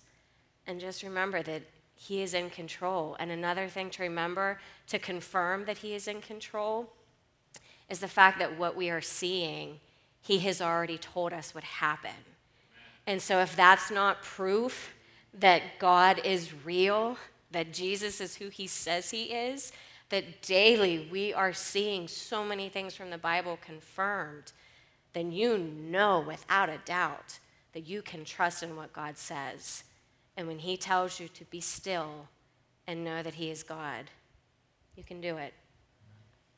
And 0.66 0.80
just 0.80 1.04
remember 1.04 1.42
that 1.44 1.62
he 2.00 2.22
is 2.22 2.36
in 2.36 2.52
control. 2.52 3.18
And 3.20 3.32
another 3.32 3.68
thing 3.68 3.90
to 3.92 4.04
remember 4.04 4.60
to 4.88 5.00
confirm 5.00 5.66
that 5.66 5.80
He 5.80 5.96
is 5.96 6.08
in 6.08 6.22
control 6.22 6.94
is 7.90 8.00
the 8.00 8.08
fact 8.08 8.38
that 8.40 8.58
what 8.58 8.76
we 8.76 8.92
are 8.92 9.02
seeing, 9.02 9.80
He 10.22 10.38
has 10.40 10.62
already 10.62 11.00
told 11.00 11.34
us 11.34 11.56
would 11.56 11.64
happen. 11.64 12.12
And 13.08 13.22
so, 13.22 13.40
if 13.40 13.56
that's 13.56 13.90
not 13.90 14.22
proof 14.22 14.94
that 15.34 15.80
God 15.80 16.22
is 16.26 16.54
real, 16.66 17.18
that 17.52 17.74
Jesus 17.74 18.20
is 18.20 18.36
who 18.36 18.50
He 18.50 18.68
says 18.68 19.10
He 19.10 19.24
is, 19.24 19.72
that 20.10 20.42
daily 20.42 21.08
we 21.10 21.34
are 21.34 21.54
seeing 21.54 22.08
so 22.08 22.44
many 22.44 22.70
things 22.70 22.96
from 22.96 23.10
the 23.10 23.18
Bible 23.18 23.58
confirmed, 23.62 24.52
then 25.14 25.32
you 25.32 25.58
know 25.58 26.20
without 26.20 26.70
a 26.70 26.80
doubt 26.86 27.40
that 27.74 27.88
you 27.88 28.02
can 28.02 28.26
trust 28.26 28.62
in 28.62 28.76
what 28.76 28.92
God 28.92 29.18
says. 29.18 29.84
And 30.36 30.48
when 30.48 30.60
He 30.60 30.76
tells 30.76 31.20
you 31.20 31.30
to 31.30 31.46
be 31.46 31.62
still 31.62 32.28
and 32.88 33.06
know 33.06 33.24
that 33.24 33.36
He 33.36 33.50
is 33.50 33.64
God, 33.64 34.12
you 34.96 35.04
can 35.04 35.22
do 35.22 35.38
it. 35.38 35.54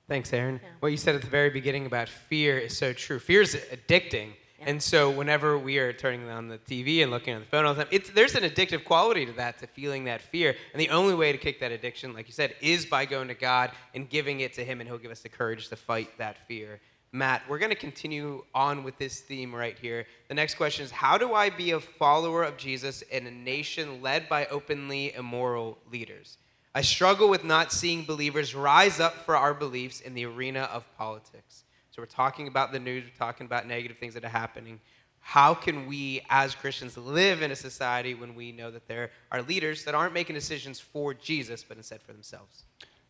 Thanks, 0.08 0.34
Erin. 0.34 0.60
Yeah. 0.64 0.70
What 0.80 0.90
you 0.90 0.98
said 0.98 1.14
at 1.14 1.22
the 1.22 1.28
very 1.30 1.52
beginning 1.52 1.86
about 1.86 2.10
fear 2.10 2.58
is 2.58 2.76
so 2.76 2.94
true. 2.94 3.20
Fear 3.20 3.42
is 3.42 3.56
addicting. 3.72 4.32
And 4.66 4.82
so, 4.82 5.10
whenever 5.10 5.58
we 5.58 5.78
are 5.78 5.94
turning 5.94 6.30
on 6.30 6.48
the 6.48 6.58
TV 6.58 7.02
and 7.02 7.12
looking 7.12 7.34
on 7.34 7.42
the 7.42 7.48
phone 7.48 7.66
all 7.66 7.74
the 7.74 7.86
time, 7.86 8.02
there's 8.14 8.36
an 8.36 8.44
addictive 8.44 8.84
quality 8.84 9.26
to 9.26 9.32
that, 9.34 9.60
to 9.60 9.68
feeling 9.68 10.06
that 10.06 10.22
fear. 10.22 10.56
And 10.74 10.82
the 10.82 10.90
only 10.90 11.16
way 11.16 11.32
to 11.32 11.38
kick 11.38 11.60
that 11.62 11.72
addiction, 11.72 12.14
like 12.14 12.28
you 12.28 12.34
said, 12.34 12.56
is 12.62 12.86
by 12.86 13.06
going 13.06 13.30
to 13.30 13.34
God 13.34 13.72
and 13.96 14.10
giving 14.10 14.42
it 14.42 14.54
to 14.54 14.64
Him, 14.64 14.82
and 14.82 14.90
He'll 14.90 14.98
give 14.98 15.12
us 15.12 15.22
the 15.22 15.30
courage 15.30 15.70
to 15.70 15.76
fight 15.76 16.18
that 16.18 16.48
fear. 16.48 16.80
Matt, 17.12 17.42
we're 17.50 17.58
going 17.58 17.72
to 17.72 17.76
continue 17.76 18.44
on 18.54 18.84
with 18.84 18.98
this 19.00 19.22
theme 19.22 19.56
right 19.56 19.78
here. 19.80 20.06
The 20.28 20.36
next 20.36 20.56
question 20.56 20.86
is 20.86 20.92
How 20.92 21.18
do 21.18 21.34
I 21.34 21.50
be 21.50 21.72
a 21.72 21.80
follower 21.80 22.44
of 22.44 22.58
Jesus 22.58 23.02
in 23.02 23.26
a 23.26 23.32
nation 23.32 24.02
led 24.02 24.30
by 24.30 24.46
openly 24.48 25.14
immoral 25.14 25.78
leaders? 25.92 26.38
I 26.76 26.82
struggle 26.82 27.28
with 27.28 27.44
not 27.44 27.72
seeing 27.72 28.04
believers 28.06 28.54
rise 28.54 29.00
up 29.00 29.26
for 29.26 29.36
our 29.36 29.56
beliefs 29.56 30.02
in 30.02 30.14
the 30.14 30.26
arena 30.26 30.70
of 30.72 30.86
politics. 30.98 31.64
So, 31.92 32.02
we're 32.02 32.08
talking 32.08 32.48
about 32.48 32.72
the 32.72 32.80
news, 32.80 33.04
we're 33.04 33.26
talking 33.26 33.46
about 33.46 33.68
negative 33.68 33.98
things 33.98 34.14
that 34.14 34.24
are 34.24 34.30
happening. 34.30 34.80
How 35.22 35.54
can 35.54 35.86
we, 35.86 36.22
as 36.30 36.56
Christians, 36.56 36.98
live 36.98 37.42
in 37.42 37.52
a 37.52 37.56
society 37.56 38.14
when 38.14 38.36
we 38.36 38.52
know 38.52 38.72
that 38.72 38.88
there 38.88 39.12
are 39.32 39.42
leaders 39.42 39.84
that 39.84 39.94
aren't 39.94 40.14
making 40.14 40.34
decisions 40.34 40.80
for 40.80 41.14
Jesus, 41.14 41.64
but 41.64 41.78
instead 41.78 42.02
for 42.02 42.14
themselves? 42.14 42.64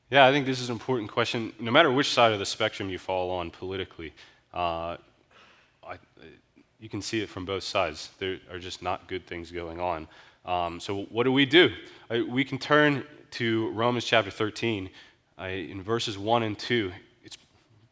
Yeah, 0.10 0.26
I 0.26 0.32
think 0.32 0.46
this 0.46 0.60
is 0.60 0.70
an 0.70 0.74
important 0.74 1.12
question. 1.12 1.54
No 1.60 1.72
matter 1.72 1.92
which 1.92 2.10
side 2.10 2.34
of 2.34 2.40
the 2.40 2.46
spectrum 2.46 2.90
you 2.90 2.98
fall 2.98 3.30
on 3.30 3.52
politically, 3.52 4.14
uh, 4.54 4.98
I, 5.84 5.98
you 6.80 6.90
can 6.90 7.02
see 7.02 7.22
it 7.22 7.30
from 7.30 7.46
both 7.46 7.64
sides. 7.64 8.10
There 8.18 8.40
are 8.52 8.60
just 8.60 8.82
not 8.82 9.08
good 9.08 9.28
things 9.28 9.52
going 9.52 9.80
on. 9.80 10.08
Um, 10.46 10.80
so, 10.80 11.04
what 11.04 11.24
do 11.24 11.32
we 11.32 11.46
do? 11.46 11.72
Uh, 12.10 12.20
we 12.28 12.44
can 12.44 12.58
turn 12.58 13.04
to 13.32 13.70
Romans 13.72 14.06
chapter 14.06 14.32
13 14.32 14.90
uh, 15.38 15.44
in 15.44 15.84
verses 15.84 16.18
1 16.18 16.44
and 16.44 16.58
2. 16.58 16.92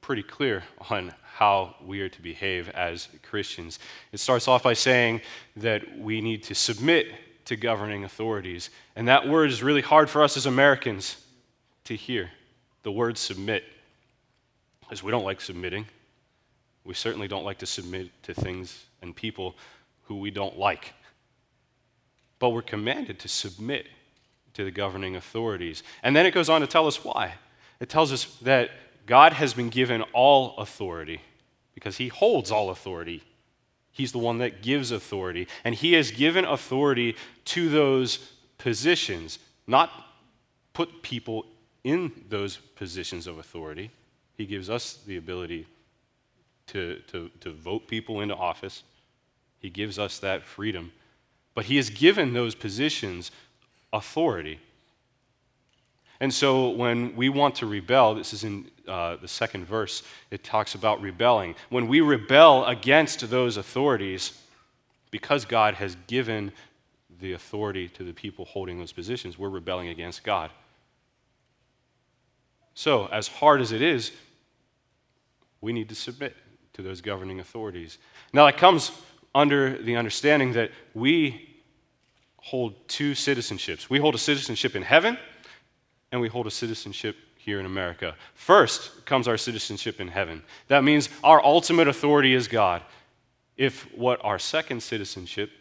Pretty 0.08 0.24
clear 0.24 0.64
on 0.90 1.14
how 1.34 1.76
we 1.86 2.00
are 2.00 2.08
to 2.08 2.22
behave 2.22 2.70
as 2.70 3.10
Christians. 3.24 3.78
It 4.14 4.22
starts 4.22 4.48
off 4.48 4.64
by 4.64 4.72
saying 4.72 5.20
that 5.58 6.00
we 6.00 6.22
need 6.22 6.44
to 6.44 6.56
submit 6.56 7.12
to 7.44 7.58
governing 7.58 8.06
authorities. 8.06 8.70
And 8.96 9.10
that 9.10 9.28
word 9.28 9.50
is 9.50 9.62
really 9.62 9.82
hard 9.82 10.10
for 10.10 10.24
us 10.24 10.38
as 10.38 10.46
Americans 10.46 11.18
to 11.84 11.98
hear 11.98 12.30
the 12.84 12.92
word 12.92 13.18
submit, 13.18 13.66
because 14.80 15.04
we 15.04 15.12
don't 15.12 15.26
like 15.26 15.42
submitting. 15.42 15.86
We 16.86 16.94
certainly 16.94 17.28
don't 17.28 17.44
like 17.44 17.58
to 17.58 17.66
submit 17.66 18.10
to 18.24 18.34
things 18.34 18.86
and 19.02 19.14
people 19.14 19.58
who 20.04 20.22
we 20.22 20.32
don't 20.32 20.58
like. 20.58 20.94
But 22.40 22.52
we're 22.52 22.62
commanded 22.62 23.20
to 23.20 23.28
submit 23.28 23.88
to 24.54 24.64
the 24.64 24.72
governing 24.72 25.18
authorities. 25.18 25.84
And 26.02 26.16
then 26.16 26.26
it 26.26 26.34
goes 26.34 26.48
on 26.48 26.62
to 26.62 26.68
tell 26.68 26.88
us 26.88 27.04
why. 27.04 27.34
It 27.82 27.90
tells 27.90 28.14
us 28.14 28.38
that 28.44 28.70
God 29.08 29.34
has 29.34 29.56
been 29.56 29.70
given 29.70 30.04
all 30.14 30.56
authority 30.58 31.22
because 31.74 31.98
he 31.98 32.10
holds 32.10 32.52
all 32.52 32.70
authority. 32.70 33.24
He's 33.92 34.12
the 34.12 34.20
one 34.20 34.38
that 34.40 34.62
gives 34.62 34.92
authority. 34.92 35.48
And 35.64 35.74
he 35.74 35.94
has 35.94 36.12
given 36.12 36.46
authority 36.46 37.16
to 37.46 37.70
those 37.70 38.18
positions, 38.58 39.40
not 39.66 39.92
put 40.74 41.02
people 41.02 41.46
in 41.84 42.12
those 42.30 42.58
positions 42.58 43.26
of 43.26 43.40
authority. 43.40 43.90
He 44.36 44.46
gives 44.46 44.70
us 44.70 45.00
the 45.08 45.18
ability 45.18 45.66
to, 46.68 47.00
to, 47.08 47.32
to 47.40 47.52
vote 47.52 47.88
people 47.88 48.20
into 48.22 48.36
office, 48.36 48.84
he 49.60 49.70
gives 49.70 49.98
us 49.98 50.20
that 50.20 50.44
freedom. 50.44 50.92
But 51.56 51.66
he 51.66 51.78
has 51.78 51.90
given 51.90 52.34
those 52.34 52.54
positions 52.54 53.32
authority. 53.92 54.60
And 56.20 56.34
so 56.34 56.70
when 56.70 57.16
we 57.16 57.30
want 57.30 57.56
to 57.56 57.66
rebel, 57.66 58.16
this 58.16 58.34
is 58.34 58.44
in 58.44 58.72
uh, 58.88 59.18
the 59.18 59.28
second 59.28 59.66
verse, 59.66 60.04
it 60.32 60.44
talks 60.44 60.74
about 60.74 61.02
rebelling. 61.02 61.56
When 61.70 61.88
we 61.88 62.02
rebel 62.02 62.66
against 62.66 63.30
those 63.30 63.58
authorities, 63.58 64.40
because 65.12 65.46
God 65.46 65.76
has 65.76 65.96
given 66.08 66.52
the 67.20 67.34
authority 67.34 67.88
to 67.90 68.04
the 68.04 68.14
people 68.14 68.46
holding 68.46 68.80
those 68.80 68.92
positions, 68.92 69.38
we're 69.38 69.50
rebelling 69.50 69.90
against 69.90 70.24
God. 70.24 70.52
So, 72.74 73.08
as 73.08 73.28
hard 73.28 73.62
as 73.62 73.72
it 73.72 73.82
is, 73.82 74.12
we 75.62 75.74
need 75.74 75.90
to 75.90 75.96
submit 75.96 76.36
to 76.74 76.84
those 76.84 77.02
governing 77.02 77.40
authorities. 77.40 77.98
Now, 78.34 78.46
that 78.46 78.58
comes 78.58 78.92
under 79.34 79.82
the 79.82 79.96
understanding 79.96 80.54
that 80.54 80.72
we 80.94 81.56
hold 82.38 82.88
two 82.88 83.14
citizenships. 83.14 83.90
We 83.90 84.00
hold 84.00 84.16
a 84.16 84.20
citizenship 84.20 84.76
in 84.76 84.84
heaven, 84.84 85.18
and 86.12 86.22
we 86.22 86.30
hold 86.30 86.48
a 86.48 86.52
citizenship 86.52 87.16
here 87.36 87.60
in 87.60 87.66
America. 87.66 88.16
First 88.34 89.06
comes 89.06 89.28
our 89.28 89.38
citizenship 89.38 90.00
in 90.00 90.08
heaven. 90.08 90.44
That 90.68 90.84
means 90.84 91.10
our 91.24 91.44
ultimate 91.44 91.88
authority 91.88 92.34
is 92.34 92.48
God. 92.48 92.82
If 93.56 93.84
what 93.98 94.24
our 94.24 94.38
second 94.38 94.84
citizenship 94.84 95.52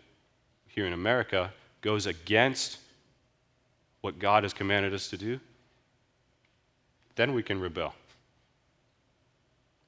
here 0.67 0.87
in 0.87 0.93
America 0.93 1.53
goes 1.81 2.07
against 2.07 2.79
what 4.01 4.19
God 4.19 4.43
has 4.43 4.53
commanded 4.53 4.93
us 4.95 5.09
to 5.09 5.17
do, 5.17 5.41
then 7.15 7.33
we 7.33 7.43
can 7.43 7.61
rebel. 7.61 7.95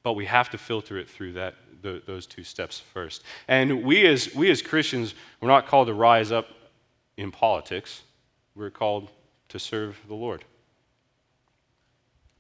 But 0.03 0.15
we 0.15 0.25
have 0.25 0.51
to 0.51 0.59
filter 0.59 0.99
it 0.99 1.09
through 1.09 1.35
that, 1.35 1.55
the, 1.83 2.03
those 2.07 2.27
two 2.27 2.43
steps 2.43 2.81
first. 2.81 3.23
And 3.49 3.85
we 3.85 4.07
as, 4.07 4.35
we 4.35 4.51
as 4.51 4.63
Christians, 4.63 5.15
we're 5.41 5.49
not 5.49 5.67
called 5.67 5.89
to 5.89 5.95
rise 5.95 6.33
up 6.33 6.49
in 7.17 7.31
politics, 7.31 8.03
we're 8.55 8.71
called 8.71 9.11
to 9.49 9.59
serve 9.59 9.99
the 10.07 10.15
Lord. 10.15 10.45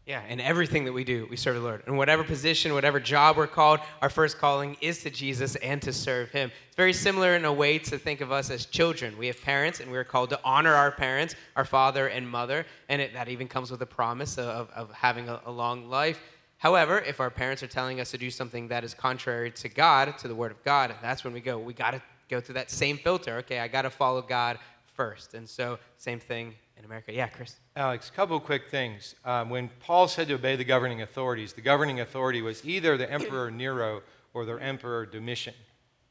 Yeah, 0.09 0.23
and 0.27 0.41
everything 0.41 0.87
that 0.87 0.95
we 0.95 1.05
do, 1.05 1.27
we 1.29 1.37
serve 1.37 1.57
the 1.57 1.61
Lord. 1.61 1.83
In 1.87 1.99
whatever 1.99 2.25
position, 2.25 2.73
whatever 2.73 2.99
job 2.99 3.37
we're 3.37 3.47
called, 3.47 3.81
our 4.01 4.09
first 4.09 4.39
calling 4.39 4.79
is 4.81 5.03
to 5.03 5.11
Jesus 5.11 5.55
and 5.57 5.83
to 5.83 5.93
serve 5.93 6.31
Him. 6.31 6.51
It's 6.69 6.77
very 6.77 6.95
similar 6.95 7.37
in 7.37 7.45
a 7.45 7.53
way 7.53 7.79
to 7.81 7.99
think 7.99 8.23
of 8.23 8.33
us 8.33 8.49
as 8.51 8.65
children. 8.65 9.19
We 9.19 9.27
have 9.27 9.39
parents, 9.43 9.81
and 9.81 9.91
we're 9.91 10.05
called 10.05 10.31
to 10.31 10.41
honor 10.43 10.75
our 10.75 10.91
parents, 10.91 11.35
our 11.57 11.67
father 11.67 12.07
and 12.07 12.27
mother, 12.27 12.65
and 12.89 13.03
it, 13.03 13.13
that 13.13 13.29
even 13.29 13.49
comes 13.49 13.71
with 13.71 13.83
a 13.83 13.87
promise 13.87 14.39
of, 14.39 14.71
of 14.71 14.91
having 14.93 15.29
a, 15.29 15.43
a 15.45 15.53
long 15.53 15.91
life. 15.91 16.23
However, 16.57 17.01
if 17.01 17.21
our 17.21 17.29
parents 17.29 17.63
are 17.63 17.67
telling 17.67 18.01
us 18.01 18.11
to 18.13 18.17
do 18.17 18.31
something 18.31 18.69
that 18.69 18.85
is 18.85 18.95
contrary 18.95 19.51
to 19.51 19.69
God, 19.69 20.17
to 20.21 20.27
the 20.27 20.35
Word 20.35 20.53
of 20.53 20.65
God, 20.65 20.95
that's 21.03 21.23
when 21.23 21.35
we 21.35 21.41
go. 21.41 21.59
We 21.59 21.75
got 21.75 21.91
to 21.91 22.03
go 22.31 22.41
through 22.41 22.55
that 22.55 22.71
same 22.71 22.97
filter. 22.97 23.37
Okay, 23.41 23.59
I 23.59 23.69
got 23.69 23.83
to 23.83 23.91
follow 23.91 24.23
God 24.23 24.59
first. 24.99 25.35
And 25.35 25.49
so, 25.49 25.79
same 25.97 26.19
thing 26.19 26.57
in 26.77 26.85
America. 26.85 27.13
Yeah, 27.13 27.29
Chris. 27.29 27.61
Alex, 27.77 28.09
a 28.09 28.13
couple 28.13 28.39
quick 28.41 28.69
things. 28.69 29.15
Um, 29.25 29.49
when 29.49 29.71
Paul 29.79 30.09
said 30.09 30.27
to 30.27 30.35
obey 30.35 30.57
the 30.57 30.65
governing 30.65 31.03
authorities, 31.03 31.53
the 31.53 31.61
governing 31.61 32.01
authority 32.01 32.43
was 32.43 32.67
either 32.67 32.97
the 32.97 33.09
Emperor 33.09 33.49
Nero 33.65 34.03
or 34.35 34.45
the 34.45 34.57
Emperor 34.57 35.07
Domitian, 35.07 35.55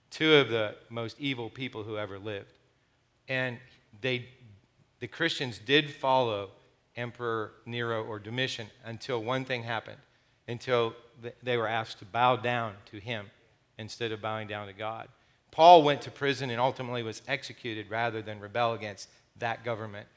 two 0.10 0.36
of 0.36 0.48
the 0.48 0.76
most 0.90 1.20
evil 1.20 1.50
people 1.50 1.84
who 1.84 1.98
ever 1.98 2.18
lived. 2.18 2.54
And 3.28 3.58
they, 4.00 4.30
the 5.02 5.08
Christians 5.08 5.60
did 5.60 5.92
follow 5.92 6.52
Emperor 6.96 7.52
Nero 7.66 8.06
or 8.06 8.20
Domitian 8.20 8.68
until 8.86 9.22
one 9.22 9.44
thing 9.44 9.64
happened, 9.64 10.00
until 10.48 10.96
they 11.44 11.58
were 11.58 11.68
asked 11.68 12.00
to 12.00 12.06
bow 12.06 12.38
down 12.38 12.76
to 12.86 13.00
him 13.00 13.26
instead 13.78 14.14
of 14.14 14.22
bowing 14.22 14.48
down 14.48 14.68
to 14.68 14.74
God. 14.74 15.10
Paul 15.52 15.84
went 15.84 16.02
to 16.04 16.12
prison 16.12 16.50
and 16.50 16.60
ultimately 16.60 17.04
was 17.04 17.22
executed 17.28 17.90
rather 17.90 18.22
than 18.22 18.40
rebel 18.40 18.74
against 18.74 19.10
that 19.40 19.64
government. 19.64 20.08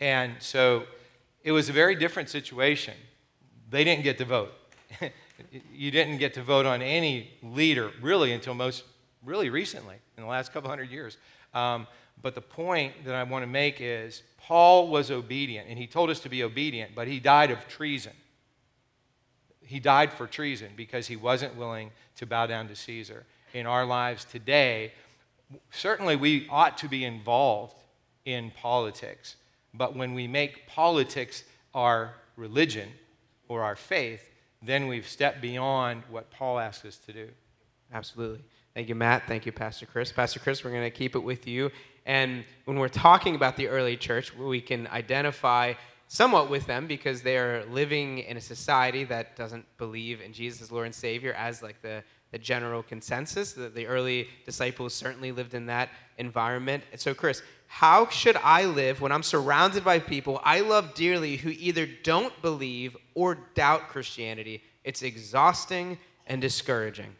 And 0.00 0.34
so 0.40 0.84
it 1.42 1.52
was 1.52 1.68
a 1.68 1.72
very 1.72 1.94
different 1.94 2.28
situation. 2.28 2.94
They 3.70 3.84
didn't 3.84 4.04
get 4.04 4.18
to 4.18 4.24
vote. 4.24 4.52
you 5.74 5.90
didn't 5.90 6.18
get 6.18 6.34
to 6.34 6.42
vote 6.42 6.66
on 6.66 6.82
any 6.82 7.30
leader 7.42 7.90
really 8.00 8.32
until 8.32 8.54
most, 8.54 8.84
really 9.24 9.50
recently, 9.50 9.96
in 10.16 10.22
the 10.22 10.28
last 10.28 10.52
couple 10.52 10.70
hundred 10.70 10.90
years. 10.90 11.16
Um, 11.52 11.86
but 12.22 12.34
the 12.34 12.40
point 12.40 13.04
that 13.04 13.14
I 13.14 13.22
want 13.24 13.42
to 13.42 13.46
make 13.46 13.80
is 13.80 14.22
Paul 14.38 14.88
was 14.88 15.10
obedient, 15.10 15.68
and 15.68 15.78
he 15.78 15.86
told 15.86 16.10
us 16.10 16.20
to 16.20 16.28
be 16.28 16.42
obedient, 16.42 16.94
but 16.94 17.08
he 17.08 17.20
died 17.20 17.50
of 17.50 17.66
treason. 17.68 18.12
He 19.60 19.80
died 19.80 20.12
for 20.12 20.26
treason 20.26 20.68
because 20.76 21.06
he 21.06 21.16
wasn't 21.16 21.56
willing 21.56 21.90
to 22.16 22.26
bow 22.26 22.46
down 22.46 22.68
to 22.68 22.76
Caesar. 22.76 23.24
In 23.54 23.66
our 23.66 23.86
lives 23.86 24.24
today, 24.24 24.92
certainly 25.70 26.16
we 26.16 26.46
ought 26.50 26.76
to 26.78 26.88
be 26.88 27.04
involved 27.04 27.76
in 28.24 28.50
politics. 28.50 29.36
But 29.72 29.94
when 29.94 30.12
we 30.12 30.26
make 30.26 30.66
politics 30.66 31.44
our 31.72 32.14
religion 32.36 32.88
or 33.48 33.62
our 33.62 33.76
faith, 33.76 34.28
then 34.60 34.88
we've 34.88 35.06
stepped 35.06 35.40
beyond 35.40 36.02
what 36.10 36.30
Paul 36.30 36.58
asks 36.58 36.84
us 36.84 36.96
to 37.06 37.12
do. 37.12 37.28
Absolutely. 37.92 38.40
Thank 38.74 38.88
you, 38.88 38.96
Matt. 38.96 39.28
Thank 39.28 39.46
you, 39.46 39.52
Pastor 39.52 39.86
Chris. 39.86 40.10
Pastor 40.10 40.40
Chris, 40.40 40.64
we're 40.64 40.70
going 40.72 40.82
to 40.82 40.90
keep 40.90 41.14
it 41.14 41.22
with 41.22 41.46
you. 41.46 41.70
And 42.06 42.44
when 42.64 42.78
we're 42.78 42.88
talking 42.88 43.36
about 43.36 43.56
the 43.56 43.68
early 43.68 43.96
church, 43.96 44.34
we 44.36 44.60
can 44.60 44.88
identify 44.88 45.74
somewhat 46.08 46.50
with 46.50 46.66
them 46.66 46.86
because 46.86 47.22
they 47.22 47.38
are 47.38 47.64
living 47.66 48.18
in 48.18 48.36
a 48.36 48.40
society 48.40 49.04
that 49.04 49.36
doesn't 49.36 49.64
believe 49.78 50.20
in 50.20 50.32
Jesus 50.32 50.62
as 50.62 50.72
Lord 50.72 50.86
and 50.86 50.94
Savior 50.94 51.32
as 51.34 51.62
like 51.62 51.80
the, 51.82 52.02
the 52.34 52.38
general 52.40 52.82
consensus. 52.82 53.52
The, 53.52 53.68
the 53.68 53.86
early 53.86 54.26
disciples 54.44 54.92
certainly 54.92 55.30
lived 55.30 55.54
in 55.54 55.66
that 55.66 55.88
environment. 56.18 56.82
And 56.90 57.00
so, 57.00 57.14
Chris, 57.14 57.42
how 57.68 58.08
should 58.08 58.36
I 58.42 58.64
live 58.64 59.00
when 59.00 59.12
I'm 59.12 59.22
surrounded 59.22 59.84
by 59.84 60.00
people 60.00 60.40
I 60.42 60.58
love 60.58 60.94
dearly 60.94 61.36
who 61.36 61.50
either 61.50 61.86
don't 62.02 62.34
believe 62.42 62.96
or 63.14 63.38
doubt 63.54 63.88
Christianity? 63.88 64.64
It's 64.82 65.02
exhausting 65.02 65.96
and 66.26 66.42
discouraging. 66.42 67.14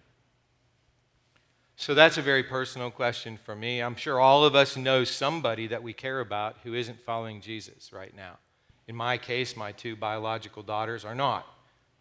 So 1.77 1.94
that's 1.94 2.18
a 2.18 2.22
very 2.22 2.42
personal 2.42 2.90
question 2.90 3.37
for 3.37 3.55
me. 3.55 3.79
I'm 3.79 3.94
sure 3.94 4.18
all 4.18 4.44
of 4.44 4.57
us 4.57 4.77
know 4.77 5.05
somebody 5.05 5.68
that 5.68 5.85
we 5.85 5.92
care 5.92 6.18
about 6.18 6.57
who 6.64 6.74
isn't 6.74 6.98
following 6.98 7.40
Jesus 7.40 7.92
right 7.92 8.16
now. 8.16 8.38
In 8.88 8.96
my 8.96 9.16
case, 9.16 9.57
my 9.57 9.70
two 9.70 9.94
biological 9.94 10.64
daughters 10.64 11.05
are 11.05 11.14
not. 11.14 11.46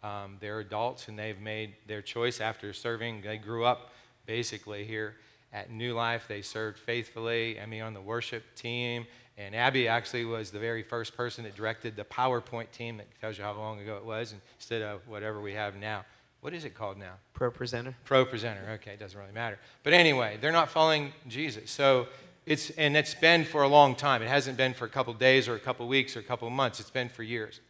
Um, 0.04 0.36
they're 0.38 0.60
adults 0.60 1.08
and 1.08 1.18
they've 1.18 1.40
made 1.40 1.74
their 1.86 2.02
choice 2.02 2.40
after 2.40 2.74
serving. 2.74 3.22
They 3.22 3.38
grew 3.38 3.64
up 3.64 3.90
basically 4.26 4.84
here 4.84 5.16
at 5.50 5.70
New 5.70 5.94
Life. 5.94 6.26
They 6.28 6.42
served 6.42 6.78
faithfully. 6.78 7.58
I 7.58 7.64
mean, 7.64 7.80
on 7.80 7.94
the 7.94 8.02
worship 8.02 8.44
team. 8.54 9.06
And 9.38 9.54
Abby 9.56 9.88
actually 9.88 10.26
was 10.26 10.50
the 10.50 10.58
very 10.58 10.82
first 10.82 11.16
person 11.16 11.42
that 11.44 11.56
directed 11.56 11.96
the 11.96 12.04
PowerPoint 12.04 12.70
team 12.70 12.98
that 12.98 13.06
tells 13.20 13.38
you 13.38 13.44
how 13.44 13.54
long 13.54 13.80
ago 13.80 13.96
it 13.96 14.04
was 14.04 14.34
instead 14.58 14.82
of 14.82 15.08
whatever 15.08 15.40
we 15.40 15.54
have 15.54 15.74
now. 15.74 16.04
What 16.42 16.52
is 16.52 16.66
it 16.66 16.74
called 16.74 16.98
now? 16.98 17.14
Pro 17.32 17.50
presenter. 17.50 17.96
Pro 18.04 18.26
presenter. 18.26 18.60
Okay, 18.74 18.92
it 18.92 19.00
doesn't 19.00 19.18
really 19.18 19.32
matter. 19.32 19.58
But 19.82 19.94
anyway, 19.94 20.36
they're 20.38 20.52
not 20.52 20.68
following 20.68 21.14
Jesus. 21.26 21.70
So 21.70 22.08
it's 22.44 22.68
and 22.70 22.94
it's 22.94 23.14
been 23.14 23.46
for 23.46 23.62
a 23.62 23.68
long 23.68 23.94
time. 23.94 24.20
It 24.20 24.28
hasn't 24.28 24.58
been 24.58 24.74
for 24.74 24.84
a 24.84 24.90
couple 24.90 25.14
days 25.14 25.48
or 25.48 25.54
a 25.54 25.58
couple 25.58 25.88
weeks 25.88 26.14
or 26.14 26.20
a 26.20 26.24
couple 26.24 26.48
months. 26.50 26.78
It's 26.80 26.90
been 26.90 27.08
for 27.08 27.22
years. 27.22 27.60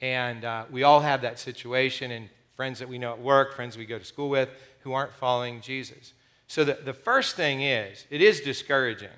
And 0.00 0.44
uh, 0.44 0.64
we 0.70 0.82
all 0.82 1.00
have 1.00 1.22
that 1.22 1.38
situation, 1.38 2.10
and 2.10 2.28
friends 2.56 2.78
that 2.78 2.88
we 2.88 2.98
know 2.98 3.12
at 3.12 3.20
work, 3.20 3.54
friends 3.54 3.76
we 3.76 3.86
go 3.86 3.98
to 3.98 4.04
school 4.04 4.30
with, 4.30 4.48
who 4.80 4.92
aren't 4.92 5.12
following 5.12 5.60
Jesus. 5.60 6.14
So 6.46 6.64
the, 6.64 6.78
the 6.84 6.92
first 6.92 7.36
thing 7.36 7.62
is, 7.62 8.06
it 8.10 8.20
is 8.22 8.40
discouraging, 8.40 9.08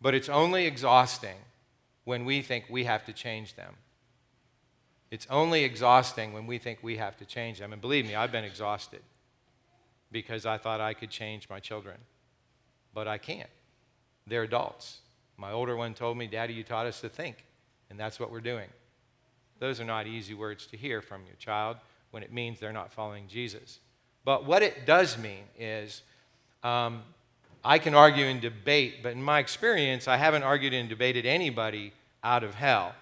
but 0.00 0.14
it's 0.14 0.28
only 0.28 0.66
exhausting 0.66 1.36
when 2.04 2.24
we 2.24 2.40
think 2.42 2.66
we 2.70 2.84
have 2.84 3.04
to 3.06 3.12
change 3.12 3.54
them. 3.54 3.74
It's 5.10 5.26
only 5.30 5.64
exhausting 5.64 6.32
when 6.32 6.46
we 6.46 6.58
think 6.58 6.78
we 6.82 6.96
have 6.96 7.16
to 7.18 7.24
change 7.24 7.58
them. 7.58 7.72
And 7.72 7.80
believe 7.80 8.06
me, 8.06 8.14
I've 8.14 8.32
been 8.32 8.44
exhausted 8.44 9.00
because 10.12 10.46
I 10.46 10.58
thought 10.58 10.80
I 10.80 10.94
could 10.94 11.10
change 11.10 11.48
my 11.48 11.60
children. 11.60 11.96
But 12.94 13.08
I 13.08 13.18
can't. 13.18 13.50
They're 14.26 14.42
adults. 14.42 15.00
My 15.36 15.52
older 15.52 15.76
one 15.76 15.94
told 15.94 16.18
me, 16.18 16.26
Daddy, 16.26 16.54
you 16.54 16.62
taught 16.62 16.86
us 16.86 17.00
to 17.00 17.08
think. 17.08 17.44
And 17.90 17.98
that's 17.98 18.20
what 18.20 18.30
we're 18.30 18.40
doing. 18.40 18.68
Those 19.58 19.80
are 19.80 19.84
not 19.84 20.06
easy 20.06 20.34
words 20.34 20.66
to 20.68 20.76
hear 20.76 21.02
from 21.02 21.22
your 21.26 21.36
child 21.36 21.76
when 22.10 22.22
it 22.22 22.32
means 22.32 22.60
they're 22.60 22.72
not 22.72 22.92
following 22.92 23.28
Jesus. 23.28 23.80
But 24.24 24.44
what 24.44 24.62
it 24.62 24.86
does 24.86 25.18
mean 25.18 25.44
is 25.58 26.02
um, 26.62 27.02
I 27.64 27.78
can 27.78 27.94
argue 27.94 28.26
and 28.26 28.40
debate, 28.40 29.02
but 29.02 29.12
in 29.12 29.22
my 29.22 29.38
experience, 29.38 30.08
I 30.08 30.16
haven't 30.16 30.42
argued 30.42 30.72
and 30.74 30.88
debated 30.88 31.26
anybody 31.26 31.92
out 32.22 32.44
of 32.44 32.54
hell. 32.54 32.94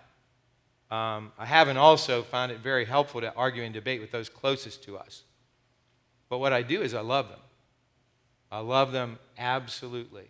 Um, 0.90 1.33
I 1.38 1.47
haven't 1.47 1.77
also 1.77 2.23
found 2.23 2.53
it 2.53 2.61
very 2.61 2.85
helpful 2.85 3.21
to 3.21 3.35
argue 3.35 3.62
and 3.62 3.75
debate 3.75 4.01
with 4.01 4.12
those 4.12 4.29
closest 4.29 4.85
to 4.85 4.97
us. 4.97 5.23
But 6.29 6.38
what 6.38 6.53
I 6.53 6.62
do 6.62 6.83
is 6.83 6.95
I 6.95 7.01
love 7.01 7.29
them. 7.29 7.40
I 8.51 8.61
love 8.61 8.92
them 8.92 9.19
absolutely. 9.37 10.29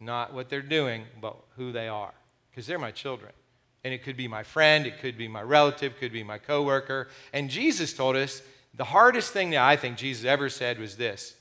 Not 0.00 0.32
what 0.34 0.48
they're 0.48 0.62
doing, 0.62 1.04
but 1.20 1.36
who 1.56 1.72
they 1.72 1.88
are. 1.88 2.12
Because 2.50 2.66
they're 2.66 2.78
my 2.78 2.90
children. 2.90 3.32
And 3.82 3.94
it 3.94 4.02
could 4.02 4.16
be 4.16 4.28
my 4.28 4.42
friend, 4.42 4.86
it 4.86 5.00
could 5.00 5.16
be 5.16 5.28
my 5.28 5.42
relative, 5.42 5.98
could 5.98 6.12
be 6.12 6.22
my 6.22 6.38
coworker. 6.38 7.08
And 7.32 7.48
Jesus 7.48 7.92
told 7.94 8.16
us 8.16 8.42
the 8.74 8.84
hardest 8.84 9.32
thing 9.32 9.50
that 9.50 9.62
I 9.62 9.76
think 9.76 9.96
Jesus 9.96 10.24
ever 10.24 10.48
said 10.48 10.78
was 10.78 10.96
this 10.96 11.34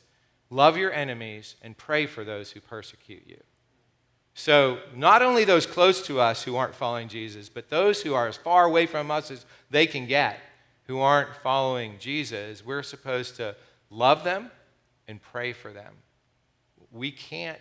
love 0.49 0.78
your 0.78 0.91
enemies 0.91 1.56
and 1.62 1.78
pray 1.78 2.06
for 2.06 2.23
those 2.23 2.52
who 2.52 2.60
persecute 2.60 3.23
you. 3.28 3.38
So, 4.34 4.80
not 4.95 5.21
only 5.21 5.43
those 5.43 5.65
close 5.65 6.02
to 6.08 6.19
us 6.21 6.43
who 6.43 6.56
aren't 6.56 6.73
following 6.73 7.10
Jesus, 7.10 7.49
but 7.49 7.69
those 7.69 8.02
who 8.02 8.13
are 8.13 8.28
as 8.28 8.38
far 8.38 8.63
away 8.63 8.86
from 8.86 9.12
us 9.12 9.32
as 9.32 9.45
they 9.69 9.86
can 9.86 10.06
get, 10.08 10.39
who 10.88 10.99
aren't 10.99 11.36
following 11.43 11.95
Jesus, 11.99 12.65
we're 12.65 12.84
supposed 12.84 13.36
to 13.36 13.56
love 13.89 14.23
them 14.23 14.49
and 15.08 15.21
pray 15.21 15.52
for 15.52 15.73
them. 15.73 15.93
We 16.91 17.12
can't 17.12 17.60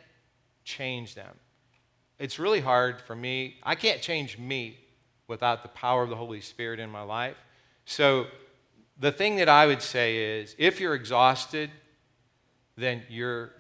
change 0.65 1.15
them. 1.15 1.35
It's 2.19 2.39
really 2.39 2.61
hard 2.61 3.01
for 3.01 3.15
me. 3.15 3.57
I 3.63 3.75
can't 3.75 4.01
change 4.01 4.39
me 4.39 4.79
without 5.29 5.63
the 5.63 5.69
power 5.69 6.03
of 6.03 6.11
the 6.11 6.17
Holy 6.17 6.41
Spirit 6.41 6.81
in 6.81 6.91
my 6.91 7.03
life. 7.03 7.37
So, 7.85 8.27
the 9.01 9.13
thing 9.13 9.37
that 9.37 9.49
I 9.49 9.67
would 9.67 9.81
say 9.81 10.41
is 10.41 10.57
if 10.59 10.81
you're 10.81 10.95
exhausted, 10.95 11.71
then 12.77 13.03
you're 13.09 13.51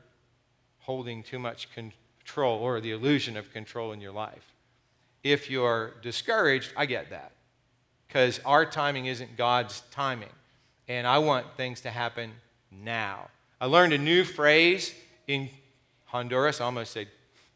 holding 0.80 1.22
too 1.22 1.38
much 1.38 1.68
control 1.72 2.58
or 2.58 2.80
the 2.80 2.90
illusion 2.90 3.36
of 3.36 3.52
control 3.52 3.92
in 3.92 4.00
your 4.00 4.10
life. 4.10 4.54
If 5.22 5.48
you're 5.50 5.94
discouraged, 6.02 6.72
I 6.76 6.86
get 6.86 7.10
that 7.10 7.32
because 8.06 8.40
our 8.44 8.64
timing 8.64 9.06
isn't 9.06 9.36
God's 9.36 9.82
timing. 9.90 10.30
And 10.88 11.06
I 11.06 11.18
want 11.18 11.46
things 11.56 11.82
to 11.82 11.90
happen 11.90 12.32
now. 12.70 13.28
I 13.60 13.66
learned 13.66 13.92
a 13.92 13.98
new 13.98 14.24
phrase 14.24 14.94
in 15.26 15.50
Honduras. 16.06 16.60
I 16.60 16.64
almost 16.64 16.92
said 16.92 17.08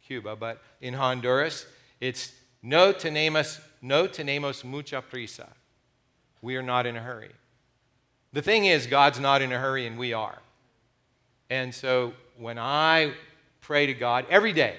Cuba, 0.07 0.37
but 0.37 0.61
in 0.81 0.95
Honduras, 0.95 1.67
it's 2.01 2.33
no 2.63 2.93
tenemos, 2.93 3.61
no 3.81 4.07
tenemos 4.09 4.65
mucha 4.65 5.03
prisa. 5.03 5.49
We 6.41 6.57
are 6.57 6.63
not 6.63 6.87
in 6.87 6.97
a 6.97 7.01
hurry. 7.01 7.31
The 8.33 8.43
thing 8.43 8.65
is, 8.65 8.87
God's 8.87 9.21
not 9.21 9.43
in 9.43 9.53
a 9.53 9.59
hurry 9.59 9.87
and 9.87 9.99
we 9.99 10.13
are. 10.13 10.39
And 11.51 11.75
so 11.75 12.15
when 12.39 12.59
I 12.59 13.13
pray 13.61 13.87
to 13.87 13.95
God 13.95 14.27
every 14.31 14.53
day, 14.53 14.77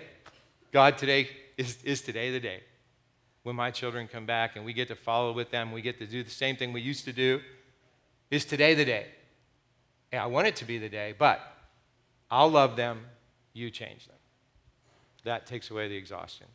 God, 0.72 0.98
today 0.98 1.30
is, 1.58 1.82
is 1.84 2.02
today 2.02 2.32
the 2.32 2.40
day 2.40 2.62
when 3.44 3.56
my 3.56 3.70
children 3.70 4.08
come 4.08 4.26
back 4.26 4.56
and 4.56 4.66
we 4.66 4.74
get 4.74 4.88
to 4.88 4.96
follow 4.96 5.32
with 5.34 5.52
them, 5.52 5.72
we 5.72 5.82
get 5.82 6.00
to 6.00 6.08
do 6.08 6.24
the 6.24 6.30
same 6.30 6.56
thing 6.56 6.74
we 6.74 6.82
used 6.82 7.06
to 7.06 7.14
do. 7.14 7.42
Is 8.32 8.46
today 8.46 8.74
the 8.74 8.86
day? 8.86 9.08
I 10.12 10.28
want 10.28 10.48
it 10.48 10.56
to 10.58 10.66
be 10.66 10.78
the 10.78 10.90
day, 10.90 11.14
but 11.18 11.40
I'll 12.32 12.50
love 12.50 12.76
them, 12.76 13.06
you 13.54 13.70
change 13.70 14.08
them. 14.08 14.13
That 15.24 15.46
takes 15.46 15.72
away 15.72 15.88
the 15.88 15.96
exhaustion 15.96 16.48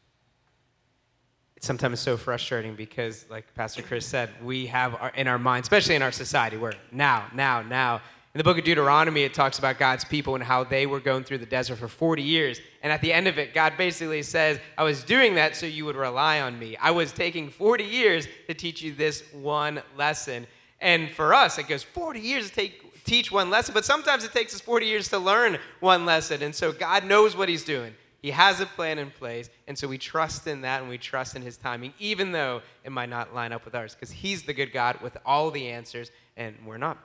it's 1.58 1.66
sometimes 1.66 1.98
so 1.98 2.16
frustrating 2.16 2.76
because, 2.76 3.26
like 3.28 3.52
Pastor 3.56 3.82
Chris 3.82 4.06
said, 4.06 4.30
we 4.44 4.68
have 4.68 4.94
our, 4.94 5.10
in 5.16 5.26
our 5.26 5.40
mind, 5.40 5.64
especially 5.64 5.96
in 5.96 6.02
our 6.02 6.12
society, 6.12 6.56
where 6.56 6.74
now, 6.92 7.26
now, 7.34 7.62
now. 7.62 7.96
In 8.32 8.38
the 8.38 8.44
book 8.44 8.58
of 8.58 8.64
Deuteronomy, 8.64 9.24
it 9.24 9.34
talks 9.34 9.58
about 9.58 9.76
God's 9.76 10.04
people 10.04 10.36
and 10.36 10.44
how 10.44 10.62
they 10.62 10.86
were 10.86 11.00
going 11.00 11.24
through 11.24 11.38
the 11.38 11.46
desert 11.46 11.74
for 11.74 11.88
40 11.88 12.22
years. 12.22 12.60
And 12.80 12.92
at 12.92 13.00
the 13.00 13.12
end 13.12 13.26
of 13.26 13.38
it, 13.38 13.54
God 13.54 13.72
basically 13.76 14.22
says, 14.22 14.60
I 14.76 14.84
was 14.84 15.02
doing 15.02 15.34
that 15.34 15.56
so 15.56 15.66
you 15.66 15.84
would 15.84 15.96
rely 15.96 16.40
on 16.42 16.56
me. 16.60 16.76
I 16.76 16.92
was 16.92 17.10
taking 17.10 17.50
40 17.50 17.82
years 17.82 18.28
to 18.46 18.54
teach 18.54 18.80
you 18.80 18.94
this 18.94 19.24
one 19.32 19.82
lesson. 19.96 20.46
And 20.80 21.10
for 21.10 21.34
us, 21.34 21.58
it 21.58 21.66
goes 21.66 21.82
40 21.82 22.20
years 22.20 22.50
to 22.50 22.54
take, 22.54 23.02
teach 23.02 23.32
one 23.32 23.50
lesson, 23.50 23.74
but 23.74 23.84
sometimes 23.84 24.22
it 24.22 24.32
takes 24.32 24.54
us 24.54 24.60
40 24.60 24.86
years 24.86 25.08
to 25.08 25.18
learn 25.18 25.58
one 25.80 26.06
lesson. 26.06 26.44
And 26.44 26.54
so 26.54 26.70
God 26.70 27.04
knows 27.04 27.36
what 27.36 27.48
He's 27.48 27.64
doing. 27.64 27.96
He 28.20 28.32
has 28.32 28.60
a 28.60 28.66
plan 28.66 28.98
in 28.98 29.10
place, 29.10 29.48
and 29.68 29.78
so 29.78 29.86
we 29.86 29.96
trust 29.96 30.46
in 30.46 30.62
that 30.62 30.80
and 30.80 30.90
we 30.90 30.98
trust 30.98 31.36
in 31.36 31.42
his 31.42 31.56
timing, 31.56 31.94
even 32.00 32.32
though 32.32 32.62
it 32.82 32.90
might 32.90 33.08
not 33.08 33.32
line 33.32 33.52
up 33.52 33.64
with 33.64 33.76
ours, 33.76 33.94
because 33.94 34.10
he's 34.10 34.42
the 34.42 34.52
good 34.52 34.72
God 34.72 35.00
with 35.00 35.16
all 35.24 35.50
the 35.50 35.68
answers, 35.68 36.10
and 36.36 36.56
we're 36.66 36.78
not. 36.78 36.98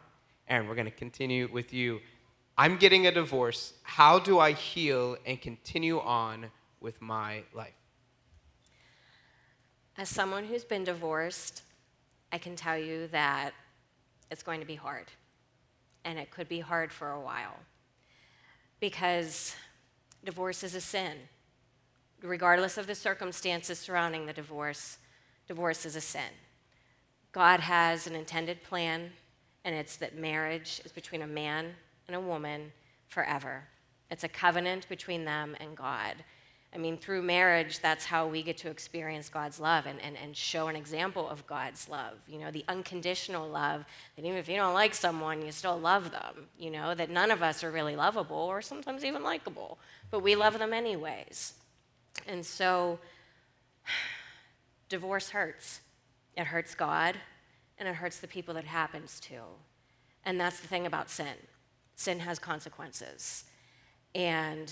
Erin, 0.47 0.67
we're 0.67 0.76
going 0.76 0.86
to 0.86 0.91
continue 0.91 1.47
with 1.52 1.71
you. 1.71 2.02
I'm 2.58 2.78
getting 2.78 3.08
a 3.08 3.12
divorce. 3.12 3.73
How 3.84 4.19
do 4.19 4.39
I 4.39 4.54
heal 4.54 5.17
and 5.26 5.39
continue 5.39 5.99
on 5.99 6.47
with 6.82 7.02
my 7.02 7.43
life? 7.54 7.73
As 9.97 10.10
someone 10.10 10.45
who's 10.45 10.63
been 10.63 10.84
divorced, 10.84 11.62
I 12.32 12.39
can 12.39 12.56
tell 12.56 12.78
you 12.78 13.08
that 13.08 13.52
it's 14.32 14.41
going 14.41 14.60
to 14.60 14.65
be 14.65 14.76
hard. 14.76 15.06
And 16.04 16.17
it 16.17 16.32
could 16.32 16.49
be 16.49 16.60
hard 16.60 16.91
for 16.91 17.12
a 17.12 17.19
while. 17.19 17.56
Because 18.80 19.56
divorce 20.24 20.64
is 20.64 20.76
a 20.76 20.82
sin. 20.82 21.18
Regardless 22.22 22.78
of 22.78 22.88
the 22.88 22.96
circumstances 22.96 23.80
surrounding 23.80 24.26
the 24.26 24.34
divorce, 24.34 24.98
divorce 25.48 25.86
is 25.86 25.96
a 25.96 26.02
sin. 26.02 26.32
God 27.32 27.60
has 27.60 28.08
an 28.08 28.16
intended 28.16 28.64
plan, 28.64 29.12
and 29.66 29.76
it's 29.76 29.98
that 29.98 30.18
marriage 30.18 30.82
is 30.86 30.92
between 30.92 31.22
a 31.22 31.28
man 31.28 31.76
and 32.08 32.16
a 32.16 32.22
woman 32.22 32.72
forever. 33.08 33.64
It's 34.10 34.24
a 34.24 34.30
covenant 34.30 34.88
between 34.88 35.26
them 35.26 35.56
and 35.60 35.76
God. 35.76 36.24
I 36.74 36.78
mean, 36.78 36.98
through 36.98 37.22
marriage, 37.22 37.80
that's 37.80 38.06
how 38.06 38.28
we 38.28 38.42
get 38.42 38.58
to 38.58 38.70
experience 38.70 39.30
God's 39.30 39.60
love 39.60 39.86
and, 39.86 40.02
and, 40.02 40.18
and 40.18 40.36
show 40.36 40.68
an 40.68 40.76
example 40.76 41.30
of 41.30 41.46
God's 41.46 41.88
love. 41.88 42.14
You 42.28 42.40
know, 42.40 42.52
the 42.52 42.66
unconditional 42.68 43.48
love 43.48 43.86
that 44.16 44.26
even 44.26 44.38
if 44.38 44.50
you 44.50 44.56
don't 44.56 44.74
like 44.74 44.94
someone, 44.94 45.46
you 45.46 45.52
still 45.52 45.80
love 45.80 46.12
them. 46.12 46.48
You 46.58 46.72
know, 46.72 46.96
that 46.96 47.10
none 47.10 47.32
of 47.32 47.44
us 47.44 47.64
are 47.64 47.72
really 47.72 47.96
lovable 47.96 48.38
or 48.38 48.62
sometimes 48.62 49.06
even 49.06 49.24
likable, 49.24 49.78
but 50.10 50.22
we 50.22 50.36
love 50.36 50.58
them 50.58 50.74
anyways. 50.74 51.54
And 52.28 52.46
so, 52.46 53.00
divorce 54.90 55.30
hurts. 55.30 55.82
It 56.36 56.46
hurts 56.46 56.74
God 56.74 57.16
and 57.78 57.88
it 57.88 57.96
hurts 57.96 58.20
the 58.20 58.28
people 58.28 58.54
that 58.56 58.64
it 58.64 58.68
happens 58.68 59.20
to. 59.22 59.36
And 60.26 60.40
that's 60.40 60.60
the 60.60 60.68
thing 60.68 60.86
about 60.86 61.10
sin 61.10 61.36
sin 61.96 62.20
has 62.20 62.40
consequences. 62.40 63.46
And 64.16 64.72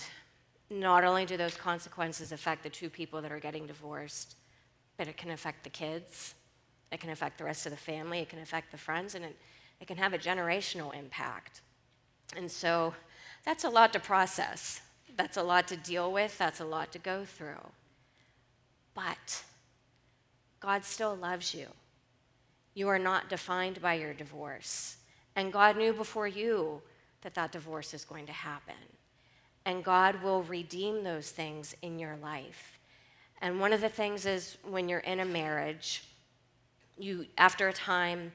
not 0.71 1.03
only 1.03 1.25
do 1.25 1.37
those 1.37 1.55
consequences 1.55 2.31
affect 2.31 2.63
the 2.63 2.69
two 2.69 2.89
people 2.89 3.21
that 3.21 3.31
are 3.31 3.39
getting 3.39 3.67
divorced, 3.67 4.35
but 4.97 5.07
it 5.07 5.17
can 5.17 5.31
affect 5.31 5.63
the 5.63 5.69
kids, 5.69 6.35
it 6.91 6.99
can 6.99 7.09
affect 7.09 7.37
the 7.37 7.43
rest 7.43 7.65
of 7.65 7.71
the 7.71 7.77
family, 7.77 8.19
it 8.19 8.29
can 8.29 8.39
affect 8.39 8.71
the 8.71 8.77
friends, 8.77 9.15
and 9.15 9.25
it, 9.25 9.37
it 9.79 9.87
can 9.87 9.97
have 9.97 10.13
a 10.13 10.17
generational 10.17 10.97
impact. 10.97 11.61
And 12.35 12.49
so 12.49 12.93
that's 13.43 13.63
a 13.63 13.69
lot 13.69 13.93
to 13.93 13.99
process. 13.99 14.81
That's 15.17 15.37
a 15.37 15.43
lot 15.43 15.67
to 15.69 15.77
deal 15.77 16.11
with. 16.11 16.37
That's 16.37 16.59
a 16.59 16.65
lot 16.65 16.91
to 16.93 16.99
go 16.99 17.25
through. 17.25 17.67
But 18.93 19.43
God 20.59 20.85
still 20.85 21.15
loves 21.15 21.53
you. 21.53 21.67
You 22.73 22.87
are 22.87 22.99
not 22.99 23.29
defined 23.29 23.81
by 23.81 23.95
your 23.95 24.13
divorce. 24.13 24.97
And 25.35 25.51
God 25.51 25.77
knew 25.77 25.93
before 25.93 26.27
you 26.27 26.81
that 27.21 27.33
that 27.35 27.51
divorce 27.51 27.93
is 27.93 28.05
going 28.05 28.25
to 28.27 28.31
happen 28.31 28.75
and 29.65 29.83
God 29.83 30.23
will 30.23 30.43
redeem 30.43 31.03
those 31.03 31.29
things 31.29 31.75
in 31.81 31.99
your 31.99 32.15
life. 32.17 32.79
And 33.41 33.59
one 33.59 33.73
of 33.73 33.81
the 33.81 33.89
things 33.89 34.25
is 34.25 34.57
when 34.63 34.87
you're 34.89 34.99
in 34.99 35.19
a 35.19 35.25
marriage, 35.25 36.03
you 36.97 37.25
after 37.37 37.67
a 37.67 37.73
time 37.73 38.31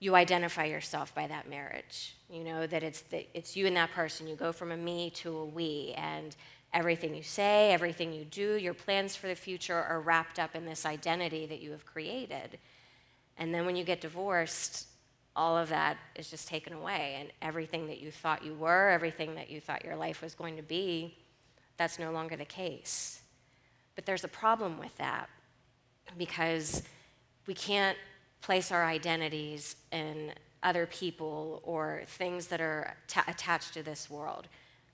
you 0.00 0.14
identify 0.14 0.64
yourself 0.64 1.14
by 1.14 1.26
that 1.26 1.48
marriage. 1.48 2.14
You 2.30 2.44
know 2.44 2.66
that 2.66 2.82
it's 2.82 3.04
it's 3.10 3.56
you 3.56 3.66
and 3.66 3.76
that 3.76 3.92
person. 3.92 4.28
You 4.28 4.36
go 4.36 4.52
from 4.52 4.70
a 4.70 4.76
me 4.76 5.10
to 5.16 5.36
a 5.36 5.44
we 5.44 5.94
and 5.96 6.36
everything 6.72 7.14
you 7.14 7.22
say, 7.22 7.72
everything 7.72 8.12
you 8.12 8.24
do, 8.24 8.56
your 8.56 8.74
plans 8.74 9.14
for 9.14 9.28
the 9.28 9.34
future 9.34 9.80
are 9.80 10.00
wrapped 10.00 10.38
up 10.38 10.56
in 10.56 10.66
this 10.66 10.84
identity 10.84 11.46
that 11.46 11.60
you 11.60 11.70
have 11.70 11.86
created. 11.86 12.58
And 13.38 13.54
then 13.54 13.64
when 13.64 13.76
you 13.76 13.84
get 13.84 14.00
divorced, 14.00 14.86
all 15.36 15.56
of 15.56 15.68
that 15.68 15.96
is 16.14 16.30
just 16.30 16.46
taken 16.48 16.72
away. 16.72 17.16
And 17.18 17.30
everything 17.42 17.86
that 17.88 18.00
you 18.00 18.10
thought 18.10 18.44
you 18.44 18.54
were, 18.54 18.88
everything 18.90 19.34
that 19.34 19.50
you 19.50 19.60
thought 19.60 19.84
your 19.84 19.96
life 19.96 20.22
was 20.22 20.34
going 20.34 20.56
to 20.56 20.62
be, 20.62 21.16
that's 21.76 21.98
no 21.98 22.12
longer 22.12 22.36
the 22.36 22.44
case. 22.44 23.20
But 23.94 24.06
there's 24.06 24.24
a 24.24 24.28
problem 24.28 24.78
with 24.78 24.96
that 24.98 25.28
because 26.16 26.82
we 27.46 27.54
can't 27.54 27.98
place 28.40 28.70
our 28.70 28.84
identities 28.84 29.76
in 29.92 30.32
other 30.62 30.86
people 30.86 31.60
or 31.62 32.02
things 32.06 32.46
that 32.48 32.60
are 32.60 32.96
ta- 33.08 33.24
attached 33.28 33.74
to 33.74 33.82
this 33.82 34.08
world. 34.08 34.48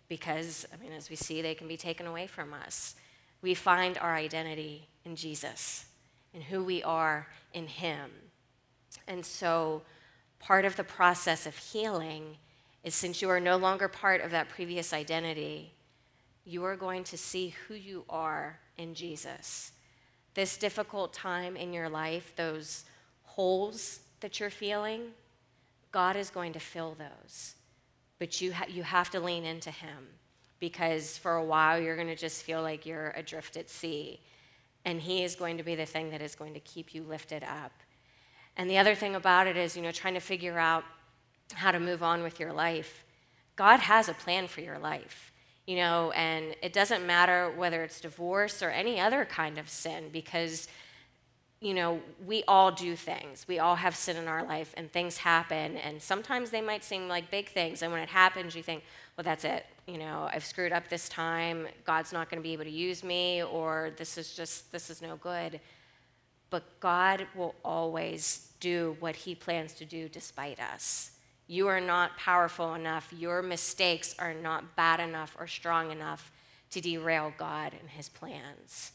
Because, 0.09 0.67
I 0.73 0.83
mean, 0.83 0.93
as 0.93 1.09
we 1.09 1.17
see, 1.17 1.41
they 1.43 1.55
can 1.55 1.69
be 1.69 1.77
taken 1.77 2.07
away 2.07 2.27
from 2.27 2.53
us. 2.53 2.97
We 3.43 3.55
find 3.55 3.97
our 3.99 4.15
identity 4.15 4.89
in 5.05 5.17
Jesus, 5.17 5.87
in 6.35 6.41
who 6.41 6.65
we 6.65 6.83
are 6.83 7.29
in 7.55 7.67
Him. 7.67 8.11
And 9.07 9.25
so, 9.25 9.83
part 10.41 10.65
of 10.65 10.77
the 10.77 10.85
process 10.85 11.47
of 11.47 11.57
healing 11.57 12.37
is 12.83 12.95
since 12.95 13.23
you 13.23 13.29
are 13.29 13.41
no 13.41 13.57
longer 13.57 13.87
part 13.87 14.23
of 14.23 14.31
that 14.31 14.49
previous 14.49 14.93
identity, 14.93 15.73
you 16.45 16.65
are 16.65 16.77
going 16.77 17.05
to 17.05 17.17
see 17.17 17.55
who 17.69 17.75
you 17.75 18.05
are 18.09 18.59
in 18.79 18.95
Jesus. 18.95 19.73
This 20.35 20.57
difficult 20.57 21.13
time 21.13 21.57
in 21.57 21.73
your 21.73 21.89
life, 21.89 22.33
those 22.37 22.85
holes 23.23 24.01
that 24.21 24.41
you're 24.41 24.51
feeling, 24.51 25.03
God 25.93 26.17
is 26.17 26.31
going 26.31 26.53
to 26.55 26.61
fill 26.61 26.97
those. 26.99 27.55
But 28.19 28.41
you, 28.41 28.53
ha- 28.53 28.67
you 28.69 28.83
have 28.83 29.11
to 29.11 29.21
lean 29.21 29.45
into 29.45 29.71
Him 29.71 30.09
because 30.59 31.19
for 31.19 31.37
a 31.37 31.45
while 31.45 31.81
you're 31.81 31.97
going 31.97 32.09
to 32.09 32.17
just 32.17 32.43
feel 32.43 32.63
like 32.63 32.87
you're 32.87 33.11
adrift 33.17 33.57
at 33.57 33.69
sea. 33.69 34.21
And 34.85 35.01
He 35.01 35.23
is 35.23 35.35
going 35.35 35.59
to 35.59 35.63
be 35.63 35.75
the 35.75 35.87
thing 35.87 36.11
that 36.11 36.23
is 36.23 36.35
going 36.35 36.55
to 36.55 36.61
keep 36.61 36.95
you 36.95 37.03
lifted 37.03 37.43
up. 37.43 37.73
And 38.61 38.69
the 38.69 38.77
other 38.77 38.95
thing 38.95 39.15
about 39.15 39.47
it 39.47 39.57
is, 39.57 39.75
you 39.75 39.81
know, 39.81 39.91
trying 39.91 40.13
to 40.13 40.21
figure 40.21 40.59
out 40.59 40.85
how 41.55 41.73
to 41.73 41.81
move 41.81 42.03
on 42.03 42.23
with 42.23 42.39
your 42.39 42.53
life. 42.53 43.05
God 43.57 43.81
has 43.81 44.11
a 44.11 44.13
plan 44.13 44.49
for 44.49 44.61
your 44.61 44.79
life, 44.79 45.33
you 45.67 45.77
know, 45.77 46.11
and 46.11 46.55
it 46.63 46.75
doesn't 46.75 47.07
matter 47.07 47.51
whether 47.57 47.83
it's 47.83 48.03
divorce 48.03 48.63
or 48.63 48.69
any 48.69 49.01
other 49.01 49.25
kind 49.25 49.57
of 49.57 49.71
sin 49.71 50.11
because 50.13 50.69
you 51.63 51.73
know, 51.73 52.01
we 52.27 52.43
all 52.49 52.71
do 52.71 52.97
things. 52.97 53.47
We 53.49 53.59
all 53.59 53.77
have 53.77 53.95
sin 53.95 54.17
in 54.17 54.29
our 54.29 54.43
life, 54.43 54.73
and 54.79 54.91
things 54.91 55.19
happen. 55.19 55.77
And 55.77 56.01
sometimes 56.01 56.51
they 56.51 56.63
might 56.63 56.83
seem 56.83 57.07
like 57.07 57.31
big 57.31 57.51
things. 57.51 57.83
And 57.83 57.93
when 57.93 58.01
it 58.01 58.09
happens, 58.09 58.55
you 58.55 58.63
think, 58.63 58.83
well, 59.15 59.25
that's 59.25 59.45
it. 59.45 59.67
You 59.87 59.99
know, 59.99 60.27
I've 60.33 60.45
screwed 60.45 60.73
up 60.73 60.89
this 60.89 61.07
time. 61.11 61.69
God's 61.85 62.15
not 62.15 62.31
going 62.31 62.43
to 62.43 62.43
be 62.43 62.55
able 62.55 62.65
to 62.65 62.71
use 62.71 63.05
me, 63.05 63.43
or 63.43 63.91
this 63.99 64.17
is 64.17 64.35
just, 64.35 64.73
this 64.73 64.89
is 64.89 65.03
no 65.03 65.17
good. 65.17 65.61
But 66.49 66.81
God 66.81 67.27
will 67.35 67.55
always 67.63 68.50
do 68.61 68.97
what 69.01 69.17
He 69.17 69.35
plans 69.35 69.73
to 69.75 69.85
do 69.85 70.09
despite 70.09 70.61
us. 70.61 71.13
You 71.47 71.67
are 71.67 71.81
not 71.81 72.17
powerful 72.17 72.75
enough. 72.75 73.13
Your 73.13 73.43
mistakes 73.43 74.15
are 74.19 74.35
not 74.35 74.77
bad 74.77 75.01
enough 75.01 75.37
or 75.39 75.47
strong 75.47 75.91
enough 75.91 76.31
to 76.71 76.81
derail 76.81 77.33
God 77.37 77.73
and 77.79 77.91
His 77.91 78.09
plans. 78.09 78.93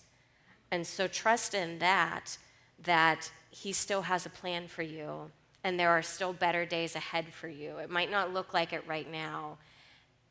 And 0.72 0.88
so 0.88 1.08
trust 1.08 1.54
in 1.54 1.80
that 1.80 2.38
that 2.84 3.32
He 3.50 3.74
still 3.74 4.04
has 4.04 4.26
a 4.26 4.30
plan 4.30 4.68
for 4.68 4.84
you 4.84 5.32
and 5.66 5.80
there 5.80 5.90
are 5.90 6.04
still 6.04 6.32
better 6.32 6.64
days 6.64 6.96
ahead 6.96 7.26
for 7.34 7.48
you. 7.48 7.78
It 7.78 7.90
might 7.90 8.12
not 8.12 8.32
look 8.32 8.54
like 8.54 8.72
it 8.72 8.84
right 8.88 9.12
now, 9.12 9.58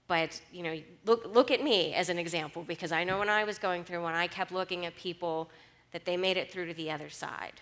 but 0.06 0.40
you 0.52 0.62
know, 0.62 0.80
look, 1.04 1.26
look 1.26 1.50
at 1.50 1.60
me 1.60 1.92
as 1.92 2.08
an 2.08 2.18
example 2.18 2.62
because 2.62 2.92
I 2.92 3.02
know 3.02 3.18
when 3.18 3.28
I 3.28 3.42
was 3.42 3.58
going 3.58 3.82
through 3.82 4.04
when 4.04 4.14
I 4.14 4.28
kept 4.28 4.52
looking 4.52 4.86
at 4.86 4.94
people 4.94 5.50
that 5.90 6.04
they 6.04 6.16
made 6.16 6.36
it 6.36 6.52
through 6.52 6.66
to 6.66 6.74
the 6.74 6.88
other 6.88 7.10
side. 7.10 7.60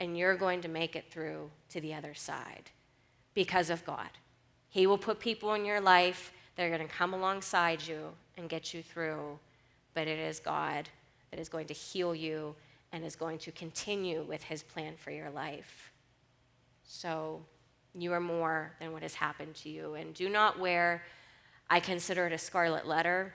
And 0.00 0.16
you're 0.16 0.36
going 0.36 0.60
to 0.62 0.68
make 0.68 0.94
it 0.94 1.10
through 1.10 1.50
to 1.70 1.80
the 1.80 1.94
other 1.94 2.14
side 2.14 2.70
because 3.34 3.70
of 3.70 3.84
God. 3.84 4.10
He 4.68 4.86
will 4.86 4.98
put 4.98 5.20
people 5.20 5.54
in 5.54 5.64
your 5.64 5.80
life 5.80 6.32
that 6.56 6.64
are 6.64 6.70
going 6.70 6.86
to 6.86 6.94
come 6.94 7.14
alongside 7.14 7.86
you 7.86 8.12
and 8.36 8.48
get 8.48 8.74
you 8.74 8.82
through, 8.82 9.38
but 9.94 10.06
it 10.08 10.18
is 10.18 10.38
God 10.38 10.88
that 11.30 11.40
is 11.40 11.48
going 11.48 11.66
to 11.66 11.74
heal 11.74 12.14
you 12.14 12.54
and 12.92 13.04
is 13.04 13.16
going 13.16 13.38
to 13.38 13.52
continue 13.52 14.22
with 14.22 14.42
his 14.42 14.62
plan 14.62 14.94
for 14.96 15.10
your 15.10 15.30
life. 15.30 15.92
So 16.84 17.42
you 17.94 18.12
are 18.12 18.20
more 18.20 18.72
than 18.80 18.92
what 18.92 19.02
has 19.02 19.14
happened 19.14 19.54
to 19.56 19.68
you. 19.68 19.94
And 19.94 20.14
do 20.14 20.28
not 20.28 20.58
wear, 20.58 21.02
I 21.68 21.80
consider 21.80 22.26
it 22.26 22.32
a 22.32 22.38
scarlet 22.38 22.86
letter 22.86 23.34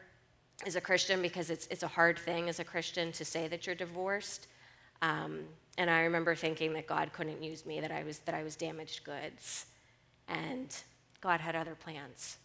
as 0.66 0.76
a 0.76 0.82
Christian 0.82 1.22
because 1.22 1.50
it's, 1.50 1.68
it's 1.68 1.84
a 1.84 1.88
hard 1.88 2.18
thing 2.18 2.48
as 2.50 2.60
a 2.60 2.64
Christian 2.64 3.12
to 3.14 3.26
say 3.26 3.48
that 3.48 3.66
you're 3.66 3.76
divorced. 3.76 4.48
Um, 5.02 5.42
and 5.78 5.90
I 5.90 6.02
remember 6.02 6.36
thinking 6.36 6.74
that 6.74 6.88
God 6.88 7.14
couldn't 7.14 7.42
use 7.42 7.66
me, 7.66 7.80
that 7.80 7.92
I 7.92 8.04
was, 8.04 8.20
that 8.20 8.36
I 8.36 8.44
was 8.44 8.56
damaged 8.56 9.04
goods. 9.04 9.66
And 10.28 10.76
God 11.22 11.40
had 11.40 11.56
other 11.56 11.76
plans. 11.76 12.38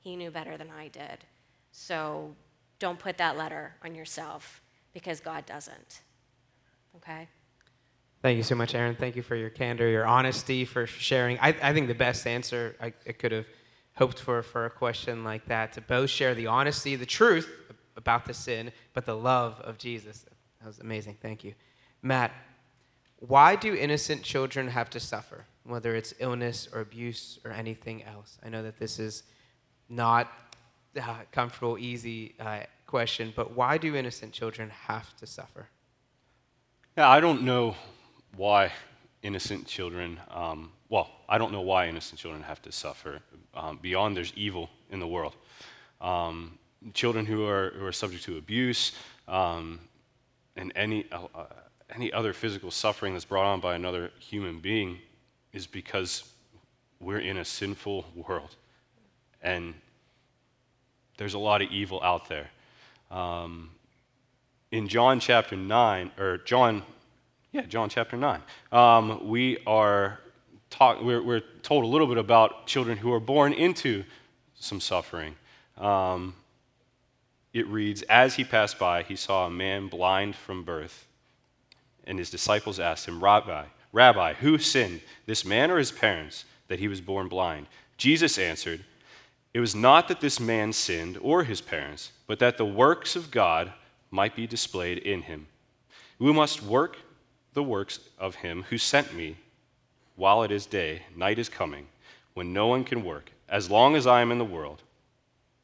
He 0.00 0.16
knew 0.16 0.30
better 0.30 0.56
than 0.56 0.68
I 0.70 0.88
did. 0.88 1.24
So 1.72 2.34
don't 2.78 2.98
put 2.98 3.18
that 3.18 3.36
letter 3.36 3.74
on 3.84 3.94
yourself 3.94 4.60
because 4.92 5.20
God 5.20 5.46
doesn't. 5.46 6.00
Okay? 6.96 7.28
Thank 8.22 8.36
you 8.36 8.42
so 8.42 8.54
much, 8.54 8.74
Erin. 8.74 8.96
Thank 8.96 9.16
you 9.16 9.22
for 9.22 9.34
your 9.34 9.50
candor, 9.50 9.88
your 9.88 10.06
honesty, 10.06 10.64
for 10.64 10.86
sharing. 10.86 11.38
I, 11.38 11.54
I 11.62 11.72
think 11.72 11.88
the 11.88 11.94
best 11.94 12.26
answer 12.26 12.76
I, 12.80 12.92
I 13.06 13.12
could 13.12 13.32
have 13.32 13.46
hoped 13.94 14.18
for 14.18 14.42
for 14.42 14.66
a 14.66 14.70
question 14.70 15.24
like 15.24 15.46
that 15.46 15.72
to 15.74 15.80
both 15.80 16.10
share 16.10 16.34
the 16.34 16.46
honesty, 16.46 16.96
the 16.96 17.06
truth 17.06 17.50
about 17.96 18.26
the 18.26 18.34
sin, 18.34 18.72
but 18.92 19.06
the 19.06 19.16
love 19.16 19.60
of 19.60 19.78
Jesus. 19.78 20.26
That 20.60 20.66
was 20.66 20.78
amazing. 20.80 21.16
Thank 21.20 21.44
you. 21.44 21.54
Matt, 22.02 22.32
why 23.20 23.54
do 23.54 23.74
innocent 23.74 24.22
children 24.22 24.68
have 24.68 24.90
to 24.90 25.00
suffer, 25.00 25.44
whether 25.64 25.94
it's 25.94 26.14
illness 26.18 26.68
or 26.72 26.80
abuse 26.80 27.38
or 27.44 27.52
anything 27.52 28.02
else? 28.04 28.38
I 28.44 28.48
know 28.48 28.62
that 28.62 28.78
this 28.78 28.98
is 28.98 29.22
not 29.88 30.32
a 30.96 31.14
comfortable, 31.30 31.78
easy 31.78 32.34
uh, 32.40 32.60
question, 32.86 33.32
but 33.36 33.54
why 33.54 33.78
do 33.78 33.94
innocent 33.94 34.32
children 34.32 34.70
have 34.70 35.14
to 35.18 35.26
suffer? 35.26 35.68
Yeah, 36.96 37.08
I 37.08 37.20
don't 37.20 37.42
know 37.42 37.76
why 38.36 38.72
innocent 39.22 39.66
children, 39.66 40.18
um, 40.30 40.72
well, 40.88 41.10
I 41.28 41.36
don't 41.38 41.52
know 41.52 41.60
why 41.60 41.88
innocent 41.88 42.18
children 42.18 42.42
have 42.42 42.62
to 42.62 42.72
suffer 42.72 43.20
um, 43.54 43.78
beyond 43.82 44.16
there's 44.16 44.32
evil 44.34 44.70
in 44.90 44.98
the 44.98 45.06
world. 45.06 45.36
Um, 46.00 46.58
children 46.94 47.26
who 47.26 47.46
are, 47.46 47.70
who 47.76 47.84
are 47.84 47.92
subject 47.92 48.24
to 48.24 48.38
abuse 48.38 48.92
um, 49.28 49.78
and 50.56 50.72
any, 50.74 51.06
uh, 51.12 51.26
uh, 51.34 51.44
any 51.94 52.12
other 52.12 52.32
physical 52.32 52.70
suffering 52.70 53.12
that's 53.14 53.24
brought 53.24 53.46
on 53.46 53.60
by 53.60 53.74
another 53.74 54.10
human 54.18 54.60
being 54.60 54.98
is 55.52 55.66
because 55.66 56.24
we're 57.00 57.18
in 57.18 57.38
a 57.38 57.44
sinful 57.44 58.04
world. 58.14 58.54
And 59.42 59.74
there's 61.16 61.34
a 61.34 61.38
lot 61.38 61.62
of 61.62 61.70
evil 61.70 62.02
out 62.02 62.28
there. 62.28 62.50
Um, 63.10 63.70
in 64.70 64.88
John 64.88 65.18
chapter 65.20 65.56
9, 65.56 66.12
or 66.18 66.38
John, 66.38 66.82
yeah, 67.52 67.62
John 67.62 67.88
chapter 67.88 68.16
9, 68.16 68.40
um, 68.70 69.28
we 69.28 69.58
are 69.66 70.20
talk, 70.70 71.02
we're, 71.02 71.22
we're, 71.22 71.42
told 71.62 71.84
a 71.84 71.86
little 71.86 72.06
bit 72.06 72.18
about 72.18 72.66
children 72.66 72.96
who 72.96 73.12
are 73.12 73.20
born 73.20 73.52
into 73.52 74.04
some 74.54 74.80
suffering. 74.80 75.34
Um, 75.76 76.34
it 77.52 77.66
reads 77.66 78.02
As 78.02 78.34
he 78.34 78.44
passed 78.44 78.78
by, 78.78 79.02
he 79.02 79.16
saw 79.16 79.46
a 79.46 79.50
man 79.50 79.88
blind 79.88 80.36
from 80.36 80.62
birth, 80.62 81.06
and 82.10 82.18
his 82.18 82.28
disciples 82.28 82.80
asked 82.80 83.06
him, 83.06 83.22
Rabbi, 83.22 83.66
Rabbi, 83.92 84.32
who 84.34 84.58
sinned, 84.58 85.00
this 85.26 85.44
man 85.44 85.70
or 85.70 85.78
his 85.78 85.92
parents, 85.92 86.44
that 86.66 86.80
he 86.80 86.88
was 86.88 87.00
born 87.00 87.28
blind? 87.28 87.68
Jesus 87.96 88.36
answered, 88.36 88.84
It 89.54 89.60
was 89.60 89.76
not 89.76 90.08
that 90.08 90.20
this 90.20 90.40
man 90.40 90.72
sinned 90.72 91.18
or 91.22 91.44
his 91.44 91.60
parents, 91.60 92.10
but 92.26 92.40
that 92.40 92.56
the 92.56 92.64
works 92.64 93.14
of 93.14 93.30
God 93.30 93.72
might 94.10 94.34
be 94.34 94.48
displayed 94.48 94.98
in 94.98 95.22
him. 95.22 95.46
We 96.18 96.32
must 96.32 96.64
work 96.64 96.96
the 97.54 97.62
works 97.62 98.00
of 98.18 98.34
him 98.34 98.64
who 98.70 98.76
sent 98.76 99.14
me 99.14 99.36
while 100.16 100.42
it 100.42 100.50
is 100.50 100.66
day. 100.66 101.02
Night 101.14 101.38
is 101.38 101.48
coming 101.48 101.86
when 102.34 102.52
no 102.52 102.66
one 102.66 102.82
can 102.82 103.04
work. 103.04 103.30
As 103.48 103.70
long 103.70 103.94
as 103.94 104.08
I 104.08 104.20
am 104.20 104.32
in 104.32 104.38
the 104.38 104.44
world, 104.44 104.82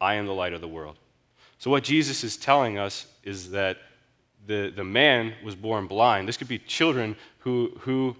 I 0.00 0.14
am 0.14 0.26
the 0.26 0.32
light 0.32 0.52
of 0.52 0.60
the 0.60 0.68
world. 0.68 0.96
So, 1.58 1.72
what 1.72 1.82
Jesus 1.82 2.22
is 2.22 2.36
telling 2.36 2.78
us 2.78 3.06
is 3.24 3.50
that 3.50 3.78
the, 4.46 4.72
the 4.74 4.84
man 4.84 5.34
was 5.44 5.54
born 5.54 5.86
blind. 5.86 6.28
This 6.28 6.36
could 6.36 6.48
be 6.48 6.58
children 6.58 7.16
who, 7.40 7.72
who 7.80 8.16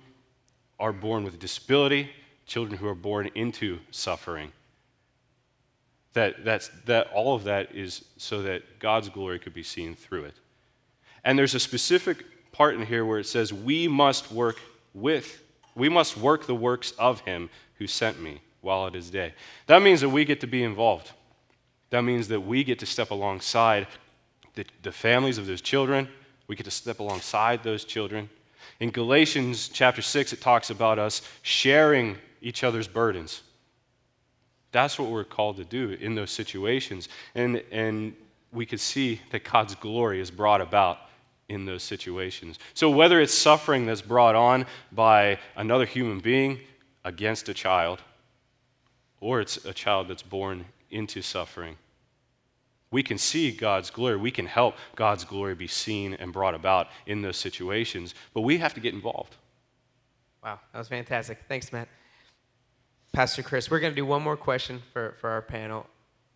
are 0.79 0.93
born 0.93 1.25
with 1.25 1.39
disability, 1.39 2.11
children 2.47 2.79
who 2.79 2.87
are 2.87 2.95
born 2.95 3.31
into 3.35 3.79
suffering. 3.91 4.53
That, 6.13 6.45
that's, 6.45 6.69
that 6.87 7.09
all 7.13 7.35
of 7.35 7.45
that 7.45 7.75
is 7.75 8.05
so 8.17 8.43
that 8.43 8.79
God's 8.79 9.09
glory 9.09 9.39
could 9.39 9.55
be 9.55 9.63
seen 9.63 9.95
through 9.95 10.25
it. 10.25 10.35
And 11.25 11.39
there's 11.39 11.55
a 11.55 11.61
specific 11.61 12.25
part 12.53 12.75
in 12.75 12.87
here 12.87 13.05
where 13.05 13.19
it 13.19 13.27
says, 13.27 13.53
We 13.53 13.89
must 13.89 14.33
work 14.33 14.59
with, 14.95 15.43
we 15.75 15.89
must 15.89 16.17
work 16.17 16.47
the 16.47 16.55
works 16.55 16.93
of 16.93 17.21
him 17.21 17.51
who 17.79 17.87
sent 17.87 18.21
me 18.21 18.41
while 18.63 18.87
it 18.87 18.95
is 18.95 19.11
day. 19.11 19.35
That 19.67 19.83
means 19.83 20.01
that 20.01 20.09
we 20.09 20.25
get 20.25 20.41
to 20.41 20.47
be 20.47 20.63
involved. 20.63 21.11
That 21.91 22.03
means 22.03 22.29
that 22.29 22.41
we 22.41 22.65
get 22.65 22.79
to 22.81 22.87
step 22.87 23.11
alongside 23.11 23.87
the, 24.57 24.67
the 24.83 24.93
families 24.93 25.39
of 25.39 25.47
those 25.47 25.61
children. 25.61 26.09
We 26.49 26.57
get 26.57 26.65
to 26.65 26.71
step 26.71 26.99
alongside 26.99 27.63
those 27.63 27.85
children. 27.85 28.29
In 28.81 28.91
Galatians 28.91 29.69
chapter 29.69 30.03
6, 30.03 30.33
it 30.33 30.41
talks 30.41 30.71
about 30.71 30.99
us 30.99 31.23
sharing 31.43 32.17
each 32.43 32.65
other's 32.65 32.89
burdens. 32.89 33.43
That's 34.73 34.99
what 34.99 35.11
we're 35.11 35.25
called 35.25 35.57
to 35.59 35.65
do 35.65 35.91
in 36.01 36.15
those 36.15 36.31
situations. 36.31 37.09
And, 37.35 37.63
and 37.71 38.15
we 38.53 38.67
could 38.67 38.81
see 38.81 39.21
that 39.31 39.45
God's 39.45 39.75
glory 39.77 40.21
is 40.21 40.31
brought 40.31 40.61
about 40.61 40.99
in 41.49 41.65
those 41.65 41.83
situations. 41.83 42.59
So, 42.75 42.91
whether 42.91 43.21
it's 43.21 43.33
suffering 43.33 43.87
that's 43.87 44.03
brought 44.03 44.35
on 44.35 44.67
by 44.91 45.39
another 45.55 45.87
human 45.87 46.19
being 46.19 46.59
against 47.05 47.49
a 47.49 47.55
child, 47.55 48.03
or 49.21 49.41
it's 49.41 49.65
a 49.65 49.73
child 49.73 50.09
that's 50.09 50.23
born 50.23 50.65
into 50.91 51.23
suffering, 51.23 51.77
we 52.97 53.03
can 53.03 53.19
see 53.19 53.51
God's 53.51 53.91
glory. 53.91 54.17
We 54.17 54.31
can 54.31 54.47
help 54.47 54.75
God's 54.95 55.23
glory 55.23 55.55
be 55.55 55.67
seen 55.67 56.15
and 56.15 56.33
brought 56.33 56.55
about 56.55 56.89
in 57.05 57.21
those 57.21 57.37
situations, 57.37 58.15
but 58.33 58.41
we 58.41 58.57
have 58.57 58.73
to 58.73 58.81
get 58.81 58.95
involved. 58.95 59.37
Wow, 60.43 60.61
that 60.73 60.79
was 60.79 60.89
fantastic. 60.89 61.41
Thanks, 61.47 61.75
Matt. 61.75 61.89
Pastor 63.13 63.43
Chris, 63.43 63.71
we're 63.71 63.81
going 63.81 63.93
to 63.93 63.95
do 63.97 64.07
one 64.07 64.23
more 64.23 64.39
question 64.39 64.81
for, 64.95 65.15
for 65.21 65.29
our 65.29 65.43
panel. 65.43 65.87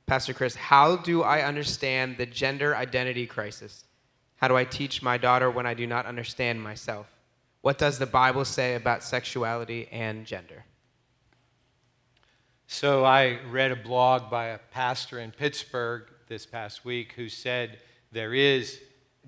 Pastor 0.05 0.35
Chris, 0.35 0.55
how 0.55 0.97
do 0.97 1.23
I 1.23 1.45
understand 1.45 2.19
the 2.19 2.27
gender 2.27 2.77
identity 2.77 3.27
crisis? 3.27 3.87
How 4.37 4.47
do 4.47 4.55
I 4.55 4.65
teach 4.65 5.01
my 5.01 5.17
daughter 5.17 5.51
when 5.51 5.65
I 5.65 5.73
do 5.73 5.87
not 5.87 6.05
understand 6.05 6.63
myself? 6.63 7.07
What 7.63 7.79
does 7.79 7.99
the 7.99 8.05
Bible 8.05 8.45
say 8.45 8.75
about 8.75 9.03
sexuality 9.03 9.89
and 9.91 10.27
gender? 10.27 10.67
So, 12.67 13.07
I 13.07 13.39
read 13.51 13.73
a 13.73 13.77
blog 13.77 14.31
by 14.31 14.49
a 14.49 14.59
pastor 14.59 15.19
in 15.19 15.31
Pittsburgh 15.31 16.03
this 16.31 16.47
past 16.47 16.85
week 16.85 17.13
who 17.17 17.29
said 17.29 17.81
there 18.13 18.33
is 18.33 18.81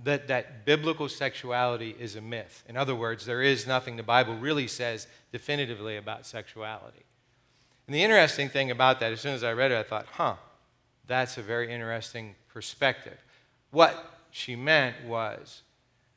that, 0.05 0.29
that 0.29 0.65
biblical 0.65 1.09
sexuality 1.09 1.95
is 1.99 2.17
a 2.17 2.21
myth. 2.23 2.65
In 2.67 2.79
other 2.79 2.95
words, 2.95 3.27
there 3.27 3.43
is 3.43 3.67
nothing 3.67 3.97
the 3.97 4.03
Bible 4.03 4.35
really 4.37 4.67
says 4.67 5.07
definitively 5.33 5.99
about 5.99 6.25
sexuality. 6.25 7.05
And 7.87 7.95
the 7.95 8.03
interesting 8.03 8.49
thing 8.49 8.71
about 8.71 9.01
that, 9.01 9.13
as 9.13 9.21
soon 9.21 9.35
as 9.35 9.45
I 9.45 9.53
read 9.53 9.73
it, 9.73 9.77
I 9.79 9.83
thought, 9.83 10.07
huh, 10.13 10.37
that's 11.07 11.37
a 11.37 11.43
very 11.43 11.71
interesting 11.71 12.37
perspective. 12.49 13.19
What 13.71 14.03
she 14.31 14.57
meant 14.57 15.05
was 15.05 15.63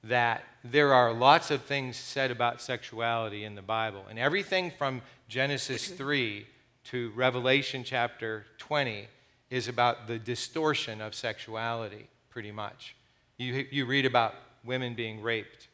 that 0.03 0.43
there 0.63 0.93
are 0.93 1.11
lots 1.11 1.49
of 1.49 1.63
things 1.63 1.97
said 1.97 2.29
about 2.29 2.61
sexuality 2.61 3.43
in 3.43 3.55
the 3.55 3.61
Bible. 3.63 4.05
And 4.07 4.19
everything 4.19 4.71
from 4.77 5.01
Genesis 5.27 5.87
3 5.97 6.45
to 6.85 7.11
Revelation 7.15 7.83
chapter 7.83 8.45
20 8.59 9.07
is 9.49 9.67
about 9.67 10.07
the 10.07 10.17
distortion 10.17 11.01
of 11.01 11.13
sexuality, 11.13 12.07
pretty 12.29 12.51
much. 12.51 12.95
You, 13.37 13.65
you 13.71 13.85
read 13.85 14.05
about 14.05 14.35
women 14.63 14.95
being 14.95 15.21
raped, 15.21 15.67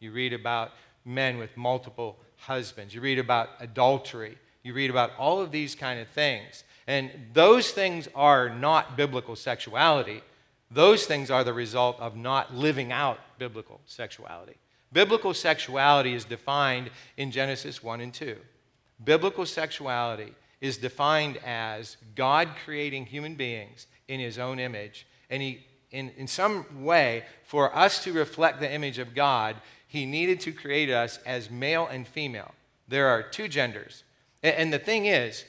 you 0.00 0.12
read 0.12 0.32
about 0.32 0.72
men 1.04 1.38
with 1.38 1.56
multiple 1.56 2.16
husbands, 2.36 2.94
you 2.94 3.00
read 3.00 3.18
about 3.18 3.50
adultery, 3.60 4.38
you 4.62 4.72
read 4.74 4.90
about 4.90 5.10
all 5.18 5.40
of 5.40 5.50
these 5.50 5.74
kind 5.74 6.00
of 6.00 6.08
things. 6.08 6.64
And 6.86 7.10
those 7.32 7.70
things 7.70 8.08
are 8.14 8.48
not 8.48 8.96
biblical 8.96 9.36
sexuality. 9.36 10.22
Those 10.70 11.06
things 11.06 11.30
are 11.30 11.44
the 11.44 11.52
result 11.52 11.98
of 12.00 12.16
not 12.16 12.54
living 12.54 12.92
out 12.92 13.18
biblical 13.38 13.80
sexuality. 13.86 14.56
Biblical 14.92 15.34
sexuality 15.34 16.14
is 16.14 16.24
defined 16.24 16.90
in 17.16 17.30
Genesis 17.30 17.82
1 17.82 18.00
and 18.00 18.12
2. 18.12 18.36
Biblical 19.04 19.44
sexuality 19.46 20.34
is 20.60 20.76
defined 20.78 21.38
as 21.44 21.96
God 22.14 22.50
creating 22.64 23.06
human 23.06 23.34
beings 23.34 23.86
in 24.08 24.20
his 24.20 24.38
own 24.38 24.58
image. 24.58 25.06
And 25.30 25.42
he, 25.42 25.66
in, 25.90 26.10
in 26.16 26.26
some 26.26 26.82
way, 26.82 27.24
for 27.44 27.74
us 27.76 28.02
to 28.04 28.12
reflect 28.12 28.60
the 28.60 28.72
image 28.72 28.98
of 28.98 29.14
God, 29.14 29.56
he 29.86 30.04
needed 30.04 30.40
to 30.40 30.52
create 30.52 30.90
us 30.90 31.18
as 31.24 31.50
male 31.50 31.86
and 31.86 32.06
female. 32.06 32.54
There 32.88 33.08
are 33.08 33.22
two 33.22 33.48
genders. 33.48 34.04
And, 34.42 34.54
and 34.56 34.72
the 34.72 34.78
thing 34.78 35.06
is, 35.06 35.44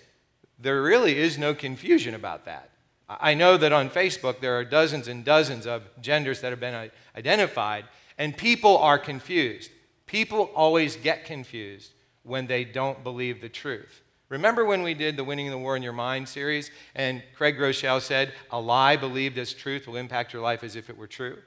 there 0.59 0.81
really 0.81 1.17
is 1.17 1.37
no 1.37 1.53
confusion 1.53 2.13
about 2.13 2.45
that. 2.45 2.69
I 3.09 3.33
know 3.33 3.57
that 3.57 3.73
on 3.73 3.89
Facebook 3.89 4.39
there 4.39 4.57
are 4.59 4.63
dozens 4.63 5.07
and 5.07 5.25
dozens 5.25 5.65
of 5.65 5.83
genders 5.99 6.41
that 6.41 6.51
have 6.51 6.59
been 6.59 6.75
uh, 6.75 6.89
identified, 7.15 7.85
and 8.17 8.37
people 8.37 8.77
are 8.77 8.99
confused. 8.99 9.71
People 10.05 10.51
always 10.55 10.95
get 10.95 11.25
confused 11.25 11.93
when 12.23 12.45
they 12.45 12.63
don't 12.63 13.03
believe 13.03 13.41
the 13.41 13.49
truth. 13.49 14.01
Remember 14.29 14.63
when 14.63 14.83
we 14.83 14.93
did 14.93 15.17
the 15.17 15.23
Winning 15.23 15.49
the 15.49 15.57
War 15.57 15.75
in 15.75 15.81
Your 15.81 15.91
Mind 15.91 16.29
series, 16.29 16.69
and 16.93 17.23
Craig 17.35 17.57
Groeschel 17.57 17.99
said, 17.99 18.31
A 18.51 18.61
lie 18.61 18.95
believed 18.95 19.39
as 19.39 19.53
truth 19.53 19.87
will 19.87 19.95
impact 19.95 20.33
your 20.33 20.43
life 20.43 20.63
as 20.63 20.75
if 20.75 20.87
it 20.87 20.97
were 20.97 21.07
true? 21.07 21.39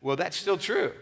Well, 0.00 0.14
that's 0.14 0.36
still 0.36 0.56
true. 0.56 0.92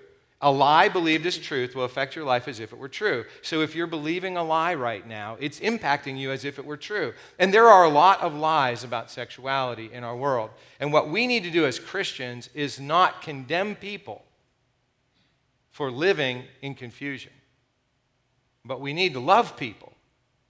A 0.41 0.51
lie 0.51 0.89
believed 0.89 1.27
as 1.27 1.39
truth 1.39 1.75
will 1.75 1.85
affect 1.85 2.17
your 2.17 2.25
life 2.25 2.49
as 2.49 2.59
if 2.59 2.73
it 2.73 2.79
were 2.79 2.89
true. 2.89 3.25
So 3.43 3.61
if 3.61 3.75
you're 3.75 3.87
believing 3.87 4.37
a 4.37 4.43
lie 4.43 4.75
right 4.75 5.07
now, 5.07 5.37
it's 5.41 5.61
impacting 5.61 6.19
you 6.19 6.33
as 6.33 6.45
if 6.45 6.59
it 6.59 6.65
were 6.65 6.77
true. 6.77 7.15
And 7.39 7.53
there 7.53 7.69
are 7.69 7.85
a 7.85 7.89
lot 7.89 8.21
of 8.21 8.35
lies 8.35 8.83
about 8.83 9.11
sexuality 9.11 9.91
in 9.93 10.05
our 10.05 10.17
world. 10.17 10.51
And 10.81 10.93
what 10.93 11.09
we 11.09 11.27
need 11.27 11.45
to 11.45 11.51
do 11.51 11.67
as 11.67 11.79
Christians 11.79 12.51
is 12.55 12.81
not 12.81 13.23
condemn 13.23 13.75
people 13.75 14.25
for 15.71 15.91
living 15.91 16.45
in 16.63 16.75
confusion, 16.75 17.33
but 18.65 18.81
we 18.81 18.93
need 18.93 19.15
to 19.15 19.21
love 19.21 19.57
people 19.57 19.94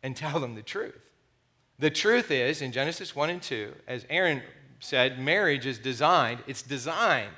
and 0.04 0.14
tell 0.14 0.38
them 0.38 0.54
the 0.54 0.62
truth. 0.62 1.00
The 1.78 1.90
truth 1.90 2.30
is, 2.30 2.62
in 2.62 2.70
Genesis 2.70 3.16
1 3.16 3.30
and 3.30 3.42
2, 3.42 3.72
as 3.88 4.06
Erin 4.08 4.42
said, 4.78 5.18
marriage 5.18 5.66
is 5.66 5.78
designed, 5.78 6.40
it's 6.46 6.62
designed 6.62 7.34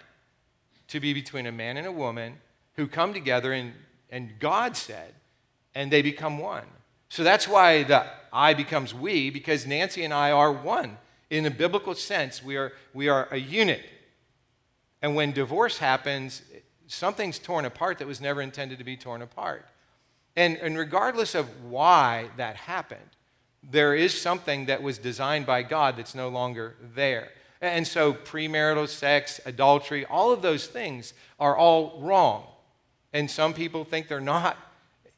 to 0.89 1.01
be 1.01 1.15
between 1.15 1.47
a 1.47 1.53
man 1.53 1.77
and 1.77 1.87
a 1.87 1.93
woman 1.93 2.35
who 2.75 2.89
come 2.89 3.15
together 3.15 3.53
and, 3.53 3.73
and 4.11 4.33
God 4.41 4.77
said, 4.77 5.15
and 5.75 5.91
they 5.91 6.03
become 6.03 6.39
one. 6.39 6.67
So 7.09 7.23
that's 7.23 7.47
why 7.47 7.85
the 7.85 8.05
I 8.33 8.53
becomes 8.53 8.93
we, 8.93 9.31
because 9.31 9.65
Nancy 9.65 10.05
and 10.05 10.13
I 10.13 10.33
are 10.33 10.53
one. 10.53 10.99
In 11.31 11.47
a 11.47 11.51
biblical 11.51 11.95
sense, 11.95 12.43
we 12.43 12.57
are, 12.57 12.73
we 12.93 13.09
are 13.09 13.29
a 13.31 13.39
unit. 13.39 13.85
And 15.01 15.15
when 15.15 15.31
divorce 15.31 15.79
happens, 15.79 16.43
something's 16.89 17.39
torn 17.39 17.65
apart 17.65 17.99
that 17.99 18.09
was 18.09 18.21
never 18.21 18.43
intended 18.43 18.79
to 18.79 18.85
be 18.85 18.97
torn 18.97 19.23
apart. 19.23 19.67
And, 20.37 20.57
and 20.59 20.79
regardless 20.79 21.35
of 21.35 21.49
why 21.65 22.29
that 22.37 22.57
happened, 22.57 23.01
there 23.63 23.95
is 23.95 24.19
something 24.19 24.67
that 24.67 24.83
was 24.83 24.99
designed 24.99 25.47
by 25.47 25.63
God 25.63 25.97
that's 25.97 26.15
no 26.15 26.29
longer 26.29 26.77
there. 26.95 27.31
And 27.61 27.87
so, 27.87 28.13
premarital 28.13 28.89
sex, 28.89 29.41
adultery, 29.47 30.05
all 30.05 30.31
of 30.31 30.43
those 30.43 30.67
things 30.67 31.15
are 31.41 31.57
all 31.57 31.99
wrong. 32.01 32.45
And 33.13 33.31
some 33.31 33.55
people 33.55 33.85
think 33.85 34.09
they're 34.09 34.21
not. 34.21 34.59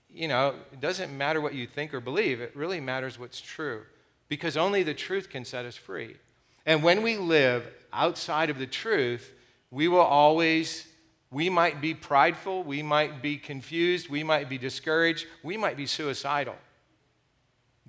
You 0.08 0.28
know, 0.28 0.54
it 0.72 0.80
doesn't 0.80 1.16
matter 1.16 1.40
what 1.40 1.54
you 1.54 1.66
think 1.66 1.92
or 1.92 2.00
believe, 2.00 2.40
it 2.40 2.54
really 2.54 2.80
matters 2.80 3.18
what's 3.18 3.40
true. 3.40 3.82
Because 4.28 4.56
only 4.56 4.82
the 4.82 4.94
truth 4.94 5.30
can 5.30 5.44
set 5.44 5.64
us 5.64 5.76
free. 5.76 6.16
And 6.64 6.82
when 6.82 7.02
we 7.02 7.16
live 7.16 7.66
outside 7.92 8.50
of 8.50 8.58
the 8.58 8.66
truth, 8.66 9.32
we 9.70 9.88
will 9.88 10.00
always, 10.00 10.86
we 11.30 11.50
might 11.50 11.80
be 11.80 11.94
prideful, 11.94 12.62
we 12.62 12.82
might 12.82 13.20
be 13.20 13.36
confused, 13.36 14.08
we 14.08 14.22
might 14.22 14.48
be 14.48 14.58
discouraged, 14.58 15.26
we 15.42 15.56
might 15.56 15.76
be 15.76 15.86
suicidal. 15.86 16.56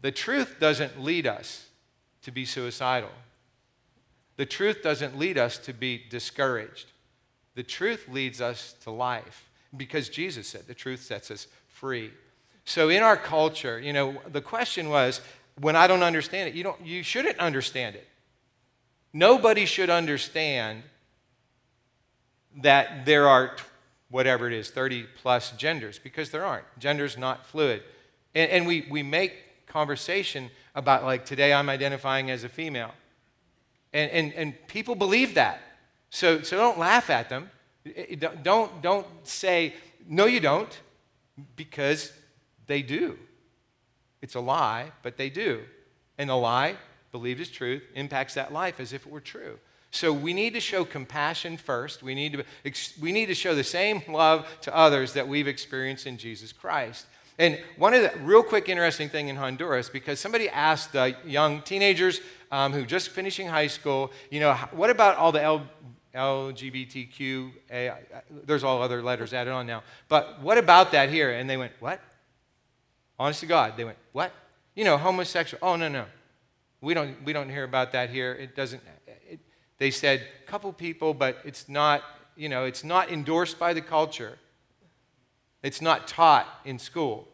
The 0.01 0.11
truth 0.11 0.57
doesn't 0.59 1.01
lead 1.01 1.25
us 1.25 1.67
to 2.23 2.31
be 2.31 2.45
suicidal. 2.45 3.11
The 4.35 4.45
truth 4.45 4.81
doesn't 4.81 5.17
lead 5.17 5.37
us 5.37 5.57
to 5.59 5.73
be 5.73 6.01
discouraged. 6.09 6.91
The 7.55 7.63
truth 7.63 8.07
leads 8.09 8.39
us 8.39 8.75
to 8.83 8.91
life 8.91 9.49
because 9.75 10.09
Jesus 10.09 10.47
said 10.47 10.67
the 10.67 10.73
truth 10.73 11.01
sets 11.01 11.31
us 11.31 11.47
free. 11.67 12.11
So 12.65 12.89
in 12.89 13.03
our 13.03 13.17
culture, 13.17 13.79
you 13.79 13.93
know, 13.93 14.17
the 14.31 14.41
question 14.41 14.89
was 14.89 15.21
when 15.59 15.75
I 15.75 15.87
don't 15.87 16.03
understand 16.03 16.49
it, 16.49 16.55
you, 16.55 16.63
don't, 16.63 16.85
you 16.85 17.03
shouldn't 17.03 17.37
understand 17.39 17.95
it. 17.95 18.07
Nobody 19.11 19.65
should 19.65 19.89
understand 19.89 20.83
that 22.61 23.05
there 23.05 23.27
are 23.27 23.55
whatever 24.09 24.47
it 24.47 24.53
is, 24.53 24.69
30 24.71 25.05
plus 25.21 25.51
genders, 25.51 25.99
because 25.99 26.31
there 26.31 26.45
aren't. 26.45 26.65
Gender's 26.79 27.17
not 27.17 27.45
fluid. 27.45 27.83
And, 28.33 28.49
and 28.51 28.67
we, 28.67 28.87
we 28.89 29.03
make 29.03 29.67
conversation 29.67 30.49
about, 30.75 31.03
like, 31.03 31.25
today 31.25 31.53
I'm 31.53 31.69
identifying 31.69 32.31
as 32.31 32.43
a 32.43 32.49
female. 32.49 32.93
And, 33.93 34.11
and, 34.11 34.33
and 34.33 34.67
people 34.67 34.95
believe 34.95 35.35
that. 35.35 35.61
So, 36.09 36.41
so 36.41 36.57
don't 36.57 36.79
laugh 36.79 37.09
at 37.09 37.29
them. 37.29 37.49
Don't, 38.43 38.81
don't 38.81 39.07
say, 39.23 39.75
no, 40.07 40.25
you 40.25 40.39
don't, 40.39 40.79
because 41.55 42.11
they 42.67 42.81
do. 42.81 43.17
It's 44.21 44.35
a 44.35 44.39
lie, 44.39 44.91
but 45.01 45.17
they 45.17 45.29
do. 45.29 45.61
And 46.17 46.29
the 46.29 46.35
lie, 46.35 46.75
believed 47.11 47.39
as 47.39 47.49
truth, 47.49 47.83
impacts 47.95 48.33
that 48.33 48.51
life 48.51 48.79
as 48.79 48.91
if 48.91 49.05
it 49.05 49.11
were 49.11 49.21
true. 49.21 49.59
So 49.91 50.13
we 50.13 50.33
need 50.33 50.53
to 50.53 50.59
show 50.59 50.85
compassion 50.85 51.57
first. 51.57 52.03
We 52.03 52.13
need 52.13 52.33
to, 52.63 52.73
we 53.01 53.11
need 53.11 53.25
to 53.27 53.33
show 53.33 53.55
the 53.55 53.63
same 53.63 54.01
love 54.07 54.47
to 54.61 54.75
others 54.75 55.13
that 55.13 55.27
we've 55.27 55.47
experienced 55.47 56.05
in 56.05 56.17
Jesus 56.17 56.53
Christ. 56.53 57.05
And 57.39 57.57
one 57.77 57.93
of 57.93 58.03
the 58.03 58.11
real 58.19 58.43
quick 58.43 58.67
interesting 58.69 59.09
thing 59.09 59.29
in 59.29 59.37
Honduras, 59.37 59.89
because 59.89 60.19
somebody 60.19 60.49
asked 60.49 60.91
the 60.91 61.15
young 61.25 61.61
teenagers 61.61 62.19
um, 62.51 62.73
who 62.73 62.85
just 62.85 63.09
finishing 63.09 63.47
high 63.47 63.67
school, 63.67 64.11
you 64.29 64.41
know, 64.41 64.53
what 64.71 64.89
about 64.89 65.15
all 65.17 65.31
the 65.31 65.41
L, 65.41 65.65
LGBTQ? 66.13 67.51
there's 68.45 68.63
all 68.63 68.81
other 68.81 69.01
letters 69.01 69.33
added 69.33 69.51
on 69.51 69.65
now. 69.65 69.83
But 70.09 70.41
what 70.41 70.57
about 70.57 70.91
that 70.91 71.09
here? 71.09 71.31
And 71.31 71.49
they 71.49 71.57
went, 71.57 71.71
what? 71.79 72.01
Honest 73.17 73.39
to 73.39 73.45
God, 73.45 73.75
they 73.77 73.85
went, 73.85 73.97
what? 74.11 74.33
You 74.75 74.83
know, 74.83 74.97
homosexual. 74.97 75.59
Oh, 75.65 75.77
no, 75.77 75.87
no. 75.87 76.05
We 76.81 76.93
don't, 76.93 77.23
we 77.23 77.33
don't 77.33 77.49
hear 77.49 77.63
about 77.63 77.93
that 77.93 78.09
here. 78.09 78.33
It 78.33 78.55
doesn't. 78.55 78.81
They 79.79 79.91
said, 79.91 80.21
a 80.43 80.47
couple 80.47 80.71
people, 80.73 81.13
but 81.13 81.39
it's 81.43 81.67
not, 81.67 82.03
you 82.35 82.49
know, 82.49 82.65
it's 82.65 82.83
not 82.83 83.09
endorsed 83.09 83.57
by 83.57 83.73
the 83.73 83.81
culture. 83.81 84.37
It's 85.63 85.81
not 85.81 86.07
taught 86.07 86.47
in 86.65 86.77
school. 86.79 87.27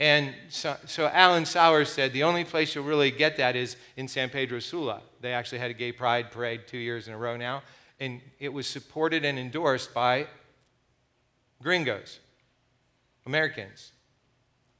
And 0.00 0.34
so, 0.48 0.76
so 0.86 1.06
Alan 1.08 1.44
Sowers 1.44 1.88
said 1.88 2.12
the 2.12 2.22
only 2.22 2.44
place 2.44 2.74
you'll 2.74 2.84
really 2.84 3.10
get 3.10 3.36
that 3.36 3.56
is 3.56 3.76
in 3.96 4.08
San 4.08 4.30
Pedro 4.30 4.60
Sula. 4.60 5.02
They 5.20 5.32
actually 5.32 5.58
had 5.58 5.70
a 5.70 5.74
gay 5.74 5.92
pride 5.92 6.30
parade 6.30 6.62
two 6.66 6.78
years 6.78 7.08
in 7.08 7.14
a 7.14 7.18
row 7.18 7.36
now, 7.36 7.62
and 7.98 8.20
it 8.38 8.52
was 8.52 8.66
supported 8.66 9.24
and 9.24 9.38
endorsed 9.38 9.92
by 9.92 10.28
gringos, 11.60 12.20
Americans, 13.26 13.92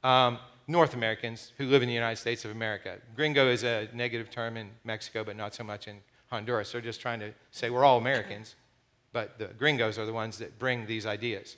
um, 0.03 0.39
North 0.67 0.93
Americans 0.93 1.51
who 1.57 1.65
live 1.65 1.81
in 1.81 1.89
the 1.89 1.95
United 1.95 2.15
States 2.15 2.45
of 2.45 2.51
America. 2.51 2.97
Gringo 3.15 3.49
is 3.49 3.63
a 3.63 3.89
negative 3.93 4.31
term 4.31 4.55
in 4.55 4.69
Mexico, 4.85 5.25
but 5.25 5.35
not 5.35 5.53
so 5.53 5.63
much 5.63 5.87
in 5.87 5.97
Honduras. 6.29 6.71
They're 6.71 6.81
just 6.81 7.01
trying 7.01 7.19
to 7.19 7.33
say 7.51 7.69
we're 7.69 7.85
all 7.85 7.97
Americans, 7.97 8.55
but 9.13 9.37
the 9.39 9.47
gringos 9.47 9.97
are 9.97 10.05
the 10.05 10.13
ones 10.13 10.37
that 10.37 10.59
bring 10.59 10.85
these 10.85 11.05
ideas. 11.05 11.57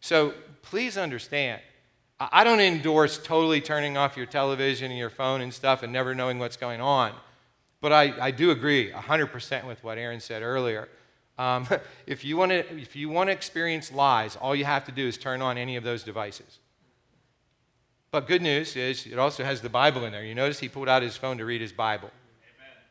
So 0.00 0.34
please 0.62 0.96
understand 0.96 1.60
I 2.20 2.42
don't 2.42 2.60
endorse 2.60 3.16
totally 3.16 3.60
turning 3.60 3.96
off 3.96 4.16
your 4.16 4.26
television 4.26 4.90
and 4.90 4.98
your 4.98 5.10
phone 5.10 5.40
and 5.40 5.54
stuff 5.54 5.84
and 5.84 5.92
never 5.92 6.16
knowing 6.16 6.40
what's 6.40 6.56
going 6.56 6.80
on. 6.80 7.12
But 7.80 7.92
I, 7.92 8.14
I 8.20 8.30
do 8.32 8.50
agree 8.50 8.90
100% 8.90 9.64
with 9.64 9.84
what 9.84 9.98
Erin 9.98 10.18
said 10.18 10.42
earlier. 10.42 10.88
Um, 11.38 11.68
if, 12.06 12.24
you 12.24 12.36
want 12.36 12.50
to, 12.50 12.76
if 12.76 12.96
you 12.96 13.08
want 13.08 13.28
to 13.28 13.32
experience 13.32 13.92
lies, 13.92 14.34
all 14.34 14.56
you 14.56 14.64
have 14.64 14.84
to 14.86 14.92
do 14.92 15.06
is 15.06 15.16
turn 15.16 15.40
on 15.40 15.56
any 15.56 15.76
of 15.76 15.84
those 15.84 16.02
devices. 16.02 16.58
But 18.10 18.26
good 18.26 18.42
news 18.42 18.74
is 18.74 19.06
it 19.06 19.18
also 19.18 19.44
has 19.44 19.60
the 19.60 19.68
Bible 19.68 20.04
in 20.04 20.10
there. 20.10 20.24
You 20.24 20.34
notice 20.34 20.58
he 20.58 20.68
pulled 20.68 20.88
out 20.88 21.02
his 21.02 21.16
phone 21.16 21.38
to 21.38 21.44
read 21.44 21.60
his 21.60 21.72
Bible. 21.72 22.10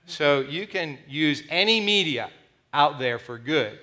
So 0.07 0.39
you 0.39 0.65
can 0.65 0.97
use 1.07 1.43
any 1.49 1.81
media 1.81 2.29
out 2.73 2.97
there 2.97 3.19
for 3.19 3.37
good 3.37 3.77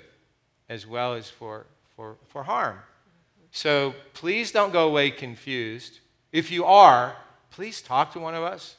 as 0.70 0.87
well 0.87 1.12
as 1.12 1.29
for, 1.29 1.66
for, 1.95 2.16
for 2.29 2.43
harm. 2.45 2.79
So 3.53 3.95
please 4.14 4.51
don't 4.51 4.72
go 4.72 4.89
away 4.89 5.11
confused. 5.11 6.01
If 6.33 6.51
you 6.51 6.64
are, 6.64 7.14
please 7.51 7.83
talk 7.83 8.12
to 8.14 8.18
one 8.18 8.35
of 8.35 8.43
us. 8.43 8.77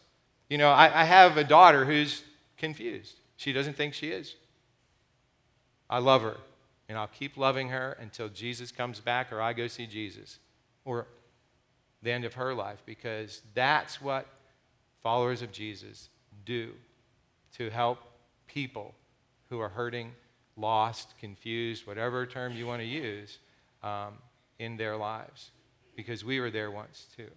You 0.50 0.58
know, 0.58 0.72
I, 0.72 1.02
I 1.02 1.04
have 1.04 1.38
a 1.38 1.44
daughter 1.44 1.86
who's 1.86 2.24
confused. 2.58 3.16
She 3.38 3.54
doesn't 3.54 3.78
think 3.78 3.94
she 3.94 4.10
is. 4.10 4.36
I 5.88 6.00
love 6.00 6.24
her, 6.24 6.38
and 6.90 6.98
I'll 6.98 7.08
keep 7.08 7.38
loving 7.38 7.70
her 7.70 7.96
until 8.02 8.28
Jesus 8.28 8.72
comes 8.72 9.00
back 9.00 9.32
or 9.32 9.40
I 9.40 9.54
go 9.54 9.68
see 9.68 9.86
Jesus 9.86 10.40
or 10.84 11.06
the 12.02 12.12
end 12.12 12.26
of 12.26 12.34
her 12.34 12.56
life 12.56 12.82
because 12.88 13.44
that's 13.54 14.02
what 14.02 14.26
followers 15.04 15.44
of 15.44 15.52
Jesus 15.52 16.10
do 16.44 16.72
to 17.58 17.70
help 17.70 18.00
people 18.48 18.94
who 19.50 19.60
are 19.60 19.70
hurting, 19.70 20.12
lost, 20.58 21.14
confused, 21.20 21.86
whatever 21.88 22.26
term 22.26 22.54
you 22.54 22.66
want 22.66 22.82
to 22.82 22.88
use. 22.88 23.40
Um, 23.84 24.14
in 24.60 24.78
their 24.78 24.96
lives 24.96 25.52
because 25.96 26.24
we 26.24 26.40
were 26.40 26.52
there 26.52 26.72
once 26.72 27.08
too. 27.16 27.30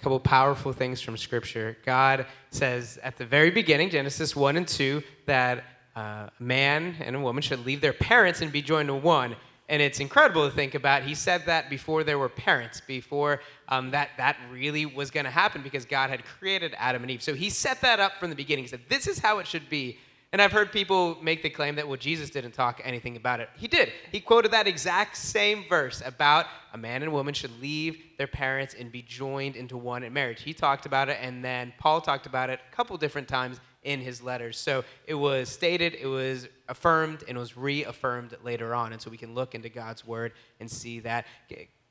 A 0.00 0.02
couple 0.02 0.18
powerful 0.20 0.72
things 0.72 1.00
from 1.00 1.16
Scripture. 1.16 1.76
God 1.84 2.26
says 2.50 2.98
at 3.02 3.16
the 3.16 3.24
very 3.24 3.50
beginning, 3.50 3.90
Genesis 3.90 4.34
1 4.34 4.56
and 4.56 4.68
2, 4.68 5.02
that 5.26 5.64
uh, 5.96 6.00
a 6.00 6.30
man 6.38 6.96
and 7.00 7.16
a 7.16 7.20
woman 7.20 7.42
should 7.42 7.64
leave 7.64 7.80
their 7.80 7.92
parents 7.92 8.42
and 8.42 8.52
be 8.52 8.60
joined 8.60 8.88
to 8.88 8.94
one. 8.94 9.36
And 9.68 9.80
it's 9.80 9.98
incredible 9.98 10.48
to 10.48 10.54
think 10.54 10.74
about. 10.74 11.04
He 11.04 11.14
said 11.14 11.46
that 11.46 11.70
before 11.70 12.04
there 12.04 12.18
were 12.18 12.28
parents, 12.28 12.82
before 12.86 13.40
um, 13.68 13.90
that, 13.92 14.10
that 14.18 14.36
really 14.52 14.84
was 14.84 15.10
going 15.10 15.24
to 15.24 15.30
happen 15.30 15.62
because 15.62 15.86
God 15.86 16.10
had 16.10 16.22
created 16.24 16.74
Adam 16.76 17.02
and 17.02 17.10
Eve. 17.10 17.22
So 17.22 17.34
he 17.34 17.48
set 17.48 17.80
that 17.80 17.98
up 17.98 18.12
from 18.20 18.28
the 18.28 18.36
beginning. 18.36 18.64
He 18.64 18.68
said, 18.68 18.82
This 18.88 19.06
is 19.06 19.18
how 19.18 19.38
it 19.38 19.46
should 19.46 19.70
be. 19.70 19.98
And 20.34 20.42
I've 20.42 20.50
heard 20.50 20.72
people 20.72 21.16
make 21.22 21.44
the 21.44 21.48
claim 21.48 21.76
that, 21.76 21.86
well, 21.86 21.96
Jesus 21.96 22.28
didn't 22.28 22.52
talk 22.52 22.80
anything 22.82 23.16
about 23.16 23.38
it. 23.38 23.48
He 23.56 23.68
did. 23.68 23.92
He 24.10 24.18
quoted 24.18 24.50
that 24.50 24.66
exact 24.66 25.16
same 25.16 25.64
verse 25.68 26.02
about 26.04 26.46
a 26.72 26.76
man 26.76 27.04
and 27.04 27.12
woman 27.12 27.32
should 27.32 27.52
leave 27.60 28.02
their 28.18 28.26
parents 28.26 28.74
and 28.74 28.90
be 28.90 29.00
joined 29.00 29.54
into 29.54 29.76
one 29.76 30.02
in 30.02 30.12
marriage. 30.12 30.42
He 30.42 30.52
talked 30.52 30.86
about 30.86 31.08
it, 31.08 31.18
and 31.20 31.44
then 31.44 31.72
Paul 31.78 32.00
talked 32.00 32.26
about 32.26 32.50
it 32.50 32.58
a 32.68 32.74
couple 32.74 32.96
different 32.96 33.28
times 33.28 33.60
in 33.84 34.00
his 34.00 34.22
letters. 34.22 34.58
So 34.58 34.84
it 35.06 35.14
was 35.14 35.48
stated, 35.48 35.94
it 35.94 36.06
was 36.06 36.48
affirmed, 36.68 37.24
and 37.28 37.36
it 37.36 37.40
was 37.40 37.56
reaffirmed 37.56 38.36
later 38.42 38.74
on. 38.74 38.92
And 38.92 39.00
so 39.00 39.10
we 39.10 39.16
can 39.16 39.34
look 39.34 39.54
into 39.54 39.68
God's 39.68 40.06
word 40.06 40.32
and 40.60 40.70
see 40.70 41.00
that. 41.00 41.26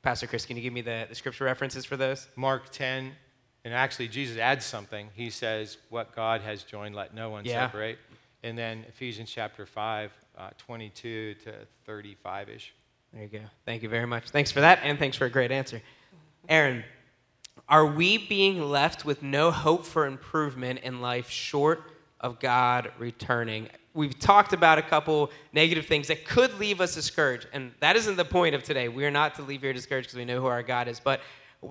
Pastor 0.02 0.26
Chris, 0.26 0.44
can 0.44 0.56
you 0.56 0.62
give 0.62 0.72
me 0.72 0.82
the, 0.82 1.06
the 1.08 1.14
scripture 1.14 1.44
references 1.44 1.84
for 1.84 1.96
those? 1.96 2.28
Mark 2.36 2.70
10, 2.70 3.12
and 3.64 3.72
actually 3.72 4.08
Jesus 4.08 4.36
adds 4.36 4.64
something. 4.64 5.08
He 5.14 5.30
says, 5.30 5.78
What 5.88 6.14
God 6.14 6.42
has 6.42 6.62
joined, 6.62 6.94
let 6.94 7.14
no 7.14 7.30
one 7.30 7.44
yeah. 7.44 7.66
separate 7.66 7.98
and 8.44 8.58
then 8.58 8.84
Ephesians 8.88 9.30
chapter 9.30 9.64
5, 9.66 10.12
uh, 10.36 10.50
22 10.58 11.34
to 11.34 11.52
35 11.86 12.50
ish. 12.50 12.74
There 13.12 13.22
you 13.22 13.28
go. 13.28 13.40
Thank 13.64 13.82
you 13.82 13.88
very 13.88 14.06
much. 14.06 14.28
Thanks 14.30 14.52
for 14.52 14.60
that, 14.60 14.80
and 14.82 14.98
thanks 14.98 15.16
for 15.16 15.24
a 15.24 15.30
great 15.30 15.50
answer. 15.50 15.80
Erin, 16.48 16.84
are 17.68 17.86
we 17.86 18.18
being 18.18 18.70
left 18.70 19.04
with 19.04 19.22
no 19.22 19.50
hope 19.50 19.86
for 19.86 20.06
improvement 20.06 20.80
in 20.82 21.00
life 21.00 21.30
short 21.30 21.92
of 22.20 22.38
God 22.38 22.92
returning? 22.98 23.68
We've 23.94 24.18
talked 24.18 24.52
about 24.52 24.78
a 24.78 24.82
couple 24.82 25.30
negative 25.52 25.86
things 25.86 26.08
that 26.08 26.26
could 26.26 26.58
leave 26.58 26.80
us 26.80 26.94
discouraged, 26.94 27.46
and 27.52 27.72
that 27.80 27.96
isn't 27.96 28.16
the 28.16 28.24
point 28.24 28.54
of 28.54 28.62
today. 28.62 28.88
We 28.88 29.06
are 29.06 29.10
not 29.10 29.36
to 29.36 29.42
leave 29.42 29.62
here 29.62 29.72
discouraged 29.72 30.08
because 30.08 30.18
we 30.18 30.24
know 30.24 30.40
who 30.40 30.46
our 30.46 30.62
God 30.62 30.88
is, 30.88 31.00
but 31.00 31.20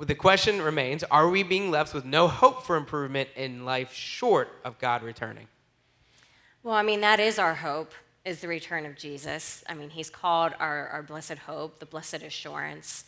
the 0.02 0.16
question 0.16 0.62
remains 0.62 1.04
are 1.04 1.30
we 1.30 1.44
being 1.44 1.70
left 1.70 1.94
with 1.94 2.06
no 2.06 2.28
hope 2.28 2.64
for 2.64 2.76
improvement 2.76 3.30
in 3.36 3.66
life 3.66 3.94
short 3.94 4.50
of 4.64 4.80
God 4.80 5.04
returning? 5.04 5.48
Well, 6.64 6.76
I 6.76 6.82
mean, 6.82 7.02
that 7.02 7.20
is 7.20 7.38
our 7.38 7.56
hope, 7.56 7.91
is 8.26 8.39
the 8.39 8.48
return 8.48 8.86
of 8.86 8.96
Jesus. 8.96 9.64
I 9.68 9.74
mean, 9.74 9.89
he's 9.89 10.10
called 10.10 10.54
our, 10.60 10.88
our 10.88 11.04
blessed 11.04 11.39
hope, 11.39 11.80
the 11.80 11.86
blessed 11.86 12.24
assurance. 12.24 13.04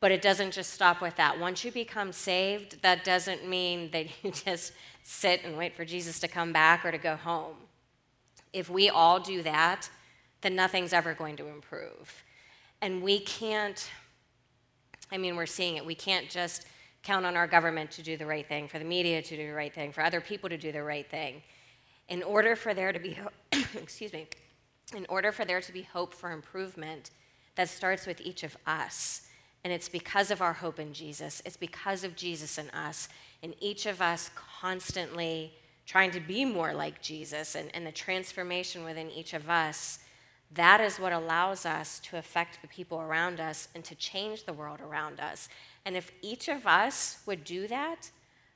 But 0.00 0.10
it 0.10 0.22
doesn't 0.22 0.52
just 0.52 0.72
stop 0.72 1.00
with 1.02 1.16
that. 1.16 1.38
Once 1.38 1.64
you 1.64 1.70
become 1.70 2.12
saved, 2.12 2.82
that 2.82 3.04
doesn't 3.04 3.46
mean 3.48 3.90
that 3.90 4.06
you 4.22 4.32
just 4.32 4.72
sit 5.02 5.42
and 5.44 5.56
wait 5.56 5.74
for 5.74 5.84
Jesus 5.84 6.18
to 6.20 6.28
come 6.28 6.52
back 6.52 6.84
or 6.84 6.90
to 6.90 6.98
go 6.98 7.16
home. 7.16 7.56
If 8.52 8.68
we 8.68 8.88
all 8.88 9.20
do 9.20 9.42
that, 9.42 9.88
then 10.40 10.56
nothing's 10.56 10.92
ever 10.92 11.14
going 11.14 11.36
to 11.36 11.46
improve. 11.48 12.24
And 12.80 13.02
we 13.02 13.20
can't, 13.20 13.90
I 15.12 15.18
mean, 15.18 15.36
we're 15.36 15.46
seeing 15.46 15.76
it. 15.76 15.84
We 15.84 15.94
can't 15.94 16.28
just 16.28 16.66
count 17.02 17.26
on 17.26 17.36
our 17.36 17.46
government 17.46 17.90
to 17.92 18.02
do 18.02 18.16
the 18.16 18.26
right 18.26 18.46
thing, 18.46 18.68
for 18.68 18.78
the 18.78 18.84
media 18.84 19.22
to 19.22 19.36
do 19.36 19.46
the 19.46 19.52
right 19.52 19.72
thing, 19.72 19.92
for 19.92 20.02
other 20.02 20.20
people 20.20 20.48
to 20.48 20.58
do 20.58 20.72
the 20.72 20.82
right 20.82 21.08
thing 21.08 21.42
in 22.10 22.22
order 22.24 22.56
for 22.56 22.74
there 22.74 22.92
to 22.92 22.98
be, 22.98 23.16
excuse 23.74 24.12
me, 24.12 24.26
in 24.94 25.06
order 25.08 25.32
for 25.32 25.44
there 25.44 25.60
to 25.60 25.72
be 25.72 25.82
hope 25.82 26.12
for 26.12 26.32
improvement, 26.32 27.10
that 27.54 27.68
starts 27.68 28.06
with 28.06 28.20
each 28.20 28.42
of 28.42 28.56
us. 28.66 29.22
And 29.64 29.72
it's 29.72 29.88
because 29.88 30.30
of 30.30 30.40
our 30.40 30.54
hope 30.54 30.78
in 30.78 30.92
Jesus. 30.92 31.42
It's 31.44 31.56
because 31.56 32.02
of 32.04 32.16
Jesus 32.16 32.58
in 32.58 32.70
us, 32.70 33.08
and 33.42 33.54
each 33.60 33.86
of 33.86 34.00
us 34.00 34.30
constantly 34.60 35.52
trying 35.86 36.10
to 36.12 36.20
be 36.20 36.44
more 36.44 36.72
like 36.72 37.02
Jesus 37.02 37.54
and, 37.54 37.68
and 37.74 37.86
the 37.86 37.92
transformation 37.92 38.84
within 38.84 39.10
each 39.10 39.34
of 39.34 39.50
us. 39.50 39.98
That 40.52 40.80
is 40.80 40.98
what 40.98 41.12
allows 41.12 41.66
us 41.66 42.00
to 42.00 42.16
affect 42.16 42.62
the 42.62 42.68
people 42.68 43.00
around 43.00 43.40
us 43.40 43.68
and 43.74 43.84
to 43.84 43.94
change 43.94 44.44
the 44.44 44.52
world 44.52 44.80
around 44.80 45.20
us. 45.20 45.48
And 45.84 45.96
if 45.96 46.12
each 46.22 46.48
of 46.48 46.66
us 46.66 47.18
would 47.26 47.44
do 47.44 47.66
that, 47.68 48.10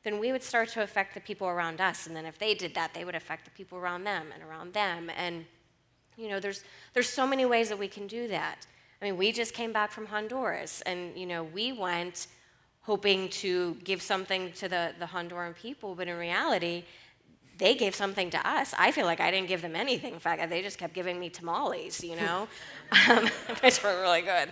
then 0.04 0.20
we 0.20 0.32
would 0.32 0.42
start 0.42 0.68
to 0.70 0.82
affect 0.82 1.14
the 1.14 1.20
people 1.20 1.48
around 1.48 1.80
us. 1.80 2.06
And 2.06 2.14
then 2.14 2.26
if 2.26 2.38
they 2.38 2.54
did 2.54 2.74
that, 2.74 2.94
they 2.94 3.04
would 3.04 3.14
affect 3.14 3.46
the 3.46 3.50
people 3.50 3.78
around 3.78 4.04
them 4.04 4.26
and 4.32 4.42
around 4.42 4.74
them. 4.74 5.10
And, 5.16 5.46
you 6.16 6.28
know, 6.28 6.38
there's, 6.40 6.62
there's 6.92 7.08
so 7.08 7.26
many 7.26 7.46
ways 7.46 7.68
that 7.68 7.78
we 7.78 7.88
can 7.88 8.06
do 8.06 8.28
that. 8.28 8.66
I 9.04 9.08
mean, 9.08 9.18
we 9.18 9.32
just 9.32 9.52
came 9.52 9.70
back 9.70 9.92
from 9.92 10.06
Honduras, 10.06 10.80
and, 10.86 11.14
you 11.14 11.26
know, 11.26 11.44
we 11.44 11.72
went 11.72 12.26
hoping 12.80 13.28
to 13.28 13.74
give 13.84 14.00
something 14.00 14.50
to 14.52 14.66
the, 14.66 14.94
the 14.98 15.04
Honduran 15.04 15.54
people, 15.54 15.94
but 15.94 16.08
in 16.08 16.16
reality, 16.16 16.84
they 17.58 17.74
gave 17.74 17.94
something 17.94 18.30
to 18.30 18.48
us. 18.48 18.72
I 18.78 18.92
feel 18.92 19.04
like 19.04 19.20
I 19.20 19.30
didn't 19.30 19.48
give 19.48 19.60
them 19.60 19.76
anything. 19.76 20.14
In 20.14 20.20
fact, 20.20 20.48
they 20.48 20.62
just 20.62 20.78
kept 20.78 20.94
giving 20.94 21.20
me 21.20 21.28
tamales, 21.28 22.02
you 22.02 22.16
know, 22.16 22.48
um, 23.10 23.28
which 23.60 23.82
were 23.82 24.00
really 24.00 24.22
good. 24.22 24.50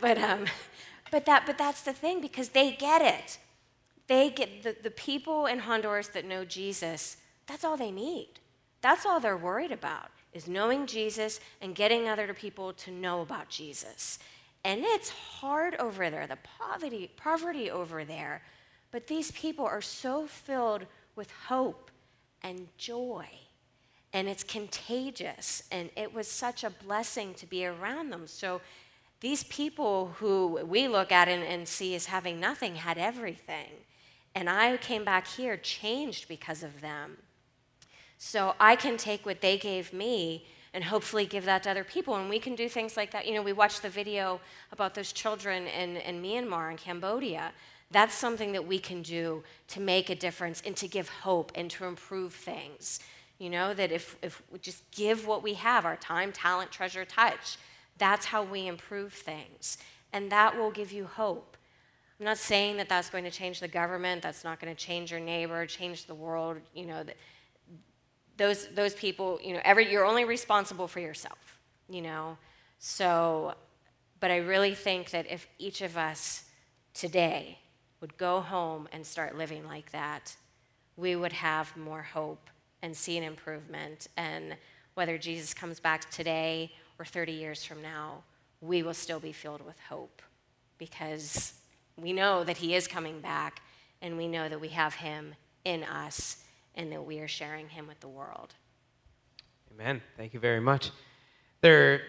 But, 0.00 0.18
um, 0.18 0.46
but, 1.12 1.24
that, 1.26 1.46
but 1.46 1.56
that's 1.56 1.82
the 1.82 1.92
thing 1.92 2.20
because 2.20 2.48
they 2.48 2.72
get 2.72 3.02
it 3.02 3.38
they 4.08 4.30
get 4.30 4.64
the, 4.64 4.74
the 4.82 4.90
people 4.90 5.46
in 5.46 5.60
Honduras 5.60 6.08
that 6.08 6.24
know 6.24 6.44
Jesus, 6.44 7.18
that's 7.46 7.64
all 7.64 7.76
they 7.76 7.92
need. 7.92 8.40
That's 8.80 9.06
all 9.06 9.20
they're 9.20 9.36
worried 9.36 9.70
about 9.70 10.10
is 10.32 10.48
knowing 10.48 10.86
Jesus 10.86 11.40
and 11.60 11.74
getting 11.74 12.08
other 12.08 12.32
people 12.32 12.72
to 12.72 12.90
know 12.90 13.20
about 13.20 13.48
Jesus. 13.48 14.18
And 14.64 14.82
it's 14.84 15.10
hard 15.10 15.74
over 15.76 16.08
there, 16.08 16.26
the 16.26 16.38
poverty, 16.58 17.10
poverty 17.16 17.70
over 17.70 18.04
there. 18.04 18.42
But 18.90 19.06
these 19.06 19.30
people 19.32 19.64
are 19.64 19.80
so 19.80 20.26
filled 20.26 20.86
with 21.16 21.30
hope 21.48 21.90
and 22.42 22.68
joy. 22.76 23.26
And 24.12 24.28
it's 24.28 24.44
contagious. 24.44 25.64
And 25.70 25.90
it 25.96 26.14
was 26.14 26.28
such 26.28 26.64
a 26.64 26.70
blessing 26.70 27.34
to 27.34 27.46
be 27.46 27.66
around 27.66 28.10
them. 28.10 28.26
So 28.26 28.60
these 29.20 29.44
people 29.44 30.14
who 30.18 30.60
we 30.64 30.88
look 30.88 31.10
at 31.12 31.28
and, 31.28 31.42
and 31.42 31.66
see 31.66 31.94
as 31.94 32.06
having 32.06 32.38
nothing 32.38 32.76
had 32.76 32.98
everything. 32.98 33.68
And 34.34 34.48
I 34.48 34.76
came 34.76 35.04
back 35.04 35.26
here 35.26 35.56
changed 35.56 36.28
because 36.28 36.62
of 36.62 36.80
them. 36.80 37.18
So 38.24 38.54
I 38.60 38.76
can 38.76 38.96
take 38.96 39.26
what 39.26 39.40
they 39.40 39.58
gave 39.58 39.92
me 39.92 40.46
and 40.72 40.84
hopefully 40.84 41.26
give 41.26 41.44
that 41.46 41.64
to 41.64 41.70
other 41.72 41.82
people. 41.82 42.14
And 42.14 42.30
we 42.30 42.38
can 42.38 42.54
do 42.54 42.68
things 42.68 42.96
like 42.96 43.10
that. 43.10 43.26
You 43.26 43.34
know, 43.34 43.42
we 43.42 43.52
watched 43.52 43.82
the 43.82 43.88
video 43.88 44.40
about 44.70 44.94
those 44.94 45.12
children 45.12 45.66
in, 45.66 45.96
in 45.96 46.22
Myanmar 46.22 46.70
and 46.70 46.78
Cambodia. 46.78 47.50
That's 47.90 48.14
something 48.14 48.52
that 48.52 48.64
we 48.64 48.78
can 48.78 49.02
do 49.02 49.42
to 49.66 49.80
make 49.80 50.08
a 50.08 50.14
difference 50.14 50.62
and 50.64 50.76
to 50.76 50.86
give 50.86 51.08
hope 51.08 51.50
and 51.56 51.68
to 51.72 51.84
improve 51.84 52.32
things. 52.32 53.00
You 53.40 53.50
know, 53.50 53.74
that 53.74 53.90
if, 53.90 54.16
if 54.22 54.40
we 54.52 54.60
just 54.60 54.88
give 54.92 55.26
what 55.26 55.42
we 55.42 55.54
have 55.54 55.84
our 55.84 55.96
time, 55.96 56.30
talent, 56.30 56.70
treasure, 56.70 57.04
touch 57.04 57.58
that's 57.98 58.26
how 58.26 58.42
we 58.42 58.66
improve 58.66 59.12
things. 59.12 59.78
And 60.12 60.30
that 60.30 60.56
will 60.56 60.70
give 60.70 60.92
you 60.92 61.04
hope. 61.04 61.56
I'm 62.18 62.24
not 62.24 62.38
saying 62.38 62.76
that 62.76 62.88
that's 62.88 63.10
going 63.10 63.24
to 63.24 63.30
change 63.30 63.60
the 63.60 63.68
government, 63.68 64.22
that's 64.22 64.44
not 64.44 64.60
going 64.60 64.74
to 64.74 64.80
change 64.80 65.10
your 65.10 65.20
neighbor, 65.20 65.66
change 65.66 66.06
the 66.06 66.14
world. 66.14 66.58
You 66.74 66.86
know, 66.86 67.02
that 67.02 67.16
those, 68.36 68.68
those 68.68 68.94
people, 68.94 69.38
you 69.42 69.54
know, 69.54 69.60
every, 69.64 69.90
you're 69.90 70.04
only 70.04 70.24
responsible 70.24 70.88
for 70.88 71.00
yourself, 71.00 71.58
you 71.88 72.02
know. 72.02 72.36
So, 72.78 73.54
but 74.20 74.30
I 74.30 74.38
really 74.38 74.74
think 74.74 75.10
that 75.10 75.30
if 75.30 75.46
each 75.58 75.82
of 75.82 75.96
us 75.96 76.44
today 76.94 77.58
would 78.00 78.16
go 78.16 78.40
home 78.40 78.88
and 78.92 79.06
start 79.06 79.36
living 79.36 79.66
like 79.66 79.92
that, 79.92 80.34
we 80.96 81.16
would 81.16 81.32
have 81.32 81.76
more 81.76 82.02
hope 82.02 82.50
and 82.82 82.96
see 82.96 83.16
an 83.16 83.24
improvement. 83.24 84.08
And 84.16 84.56
whether 84.94 85.16
Jesus 85.16 85.54
comes 85.54 85.80
back 85.80 86.10
today 86.10 86.72
or 86.98 87.04
30 87.04 87.32
years 87.32 87.64
from 87.64 87.80
now, 87.80 88.22
we 88.60 88.82
will 88.82 88.94
still 88.94 89.20
be 89.20 89.32
filled 89.32 89.64
with 89.64 89.78
hope 89.88 90.22
because 90.78 91.54
we 91.96 92.12
know 92.12 92.44
that 92.44 92.56
He 92.56 92.74
is 92.74 92.88
coming 92.88 93.20
back 93.20 93.62
and 94.00 94.16
we 94.16 94.26
know 94.28 94.48
that 94.48 94.60
we 94.60 94.68
have 94.68 94.94
Him 94.94 95.34
in 95.64 95.84
us 95.84 96.41
and 96.74 96.92
that 96.92 97.04
we 97.04 97.20
are 97.20 97.28
sharing 97.28 97.68
Him 97.68 97.86
with 97.86 98.00
the 98.00 98.08
world. 98.08 98.54
Amen. 99.72 100.02
Thank 100.16 100.34
you 100.34 100.40
very 100.40 100.60
much. 100.60 100.90
There 101.60 102.02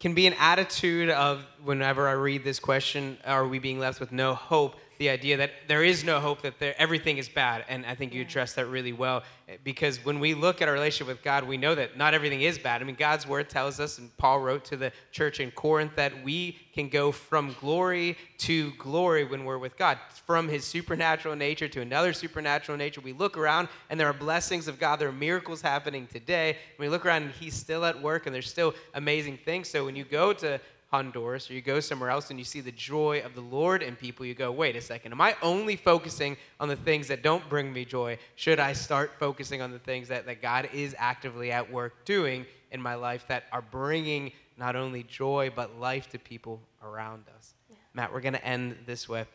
can 0.00 0.14
be 0.14 0.26
an 0.26 0.34
attitude 0.38 1.10
of 1.10 1.44
whenever 1.62 2.08
I 2.08 2.12
read 2.12 2.44
this 2.44 2.60
question, 2.60 3.18
are 3.24 3.46
we 3.46 3.58
being 3.58 3.78
left 3.78 4.00
with 4.00 4.12
no 4.12 4.34
hope? 4.34 4.76
The 4.98 5.08
idea 5.08 5.36
that 5.36 5.52
there 5.68 5.84
is 5.84 6.04
no 6.04 6.18
hope, 6.18 6.42
that 6.42 6.58
there, 6.58 6.74
everything 6.76 7.18
is 7.18 7.28
bad. 7.28 7.64
And 7.68 7.86
I 7.86 7.94
think 7.94 8.12
you 8.12 8.22
addressed 8.22 8.56
that 8.56 8.66
really 8.66 8.92
well 8.92 9.22
eh, 9.48 9.56
because 9.62 10.04
when 10.04 10.18
we 10.18 10.34
look 10.34 10.60
at 10.60 10.68
our 10.68 10.74
relationship 10.74 11.06
with 11.06 11.22
God, 11.22 11.44
we 11.44 11.56
know 11.56 11.74
that 11.76 11.96
not 11.96 12.14
everything 12.14 12.42
is 12.42 12.58
bad. 12.58 12.82
I 12.82 12.84
mean, 12.84 12.96
God's 12.96 13.26
word 13.26 13.48
tells 13.48 13.78
us, 13.78 13.98
and 13.98 14.14
Paul 14.16 14.40
wrote 14.40 14.64
to 14.66 14.76
the 14.76 14.92
church 15.12 15.38
in 15.38 15.52
Corinth, 15.52 15.92
that 15.94 16.24
we 16.24 16.58
can 16.74 16.88
go 16.88 17.12
from 17.12 17.54
glory 17.60 18.16
to 18.38 18.72
glory 18.72 19.24
when 19.24 19.44
we're 19.44 19.58
with 19.58 19.78
God. 19.78 19.98
From 20.26 20.48
his 20.48 20.64
supernatural 20.64 21.36
nature 21.36 21.68
to 21.68 21.80
another 21.80 22.12
supernatural 22.12 22.76
nature. 22.76 23.00
We 23.00 23.12
look 23.12 23.38
around 23.38 23.68
and 23.90 23.98
there 23.98 24.08
are 24.08 24.12
blessings 24.12 24.66
of 24.66 24.80
God, 24.80 24.98
there 24.98 25.08
are 25.08 25.12
miracles 25.12 25.62
happening 25.62 26.06
today. 26.06 26.56
We 26.78 26.88
look 26.88 27.06
around 27.06 27.22
and 27.22 27.32
he's 27.32 27.54
still 27.54 27.84
at 27.84 28.00
work 28.02 28.26
and 28.26 28.34
there's 28.34 28.50
still 28.50 28.74
amazing 28.94 29.38
things. 29.44 29.68
So 29.68 29.84
when 29.84 29.96
you 29.96 30.04
go 30.04 30.32
to 30.34 30.60
Honduras 30.90 31.50
or 31.50 31.54
you 31.54 31.60
go 31.60 31.80
somewhere 31.80 32.08
else 32.08 32.30
and 32.30 32.38
you 32.38 32.44
see 32.44 32.60
the 32.60 32.72
joy 32.72 33.20
of 33.24 33.34
the 33.34 33.42
Lord 33.42 33.82
in 33.82 33.94
people, 33.94 34.24
you 34.24 34.34
go, 34.34 34.50
wait 34.50 34.74
a 34.74 34.80
second, 34.80 35.12
am 35.12 35.20
I 35.20 35.36
only 35.42 35.76
focusing 35.76 36.36
on 36.58 36.68
the 36.68 36.76
things 36.76 37.08
that 37.08 37.22
don't 37.22 37.46
bring 37.48 37.72
me 37.72 37.84
joy? 37.84 38.18
Should 38.36 38.58
I 38.58 38.72
start 38.72 39.12
focusing 39.18 39.60
on 39.60 39.70
the 39.70 39.78
things 39.78 40.08
that, 40.08 40.24
that 40.26 40.40
God 40.40 40.70
is 40.72 40.96
actively 40.98 41.52
at 41.52 41.70
work 41.70 42.04
doing 42.06 42.46
in 42.70 42.80
my 42.80 42.94
life 42.94 43.26
that 43.28 43.44
are 43.52 43.62
bringing 43.62 44.32
not 44.56 44.76
only 44.76 45.02
joy 45.02 45.52
but 45.54 45.78
life 45.78 46.08
to 46.10 46.18
people 46.18 46.62
around 46.82 47.24
us? 47.36 47.52
Yeah. 47.68 47.76
Matt, 47.92 48.12
we're 48.12 48.22
going 48.22 48.34
to 48.34 48.44
end 48.44 48.76
this 48.86 49.08
way. 49.08 49.26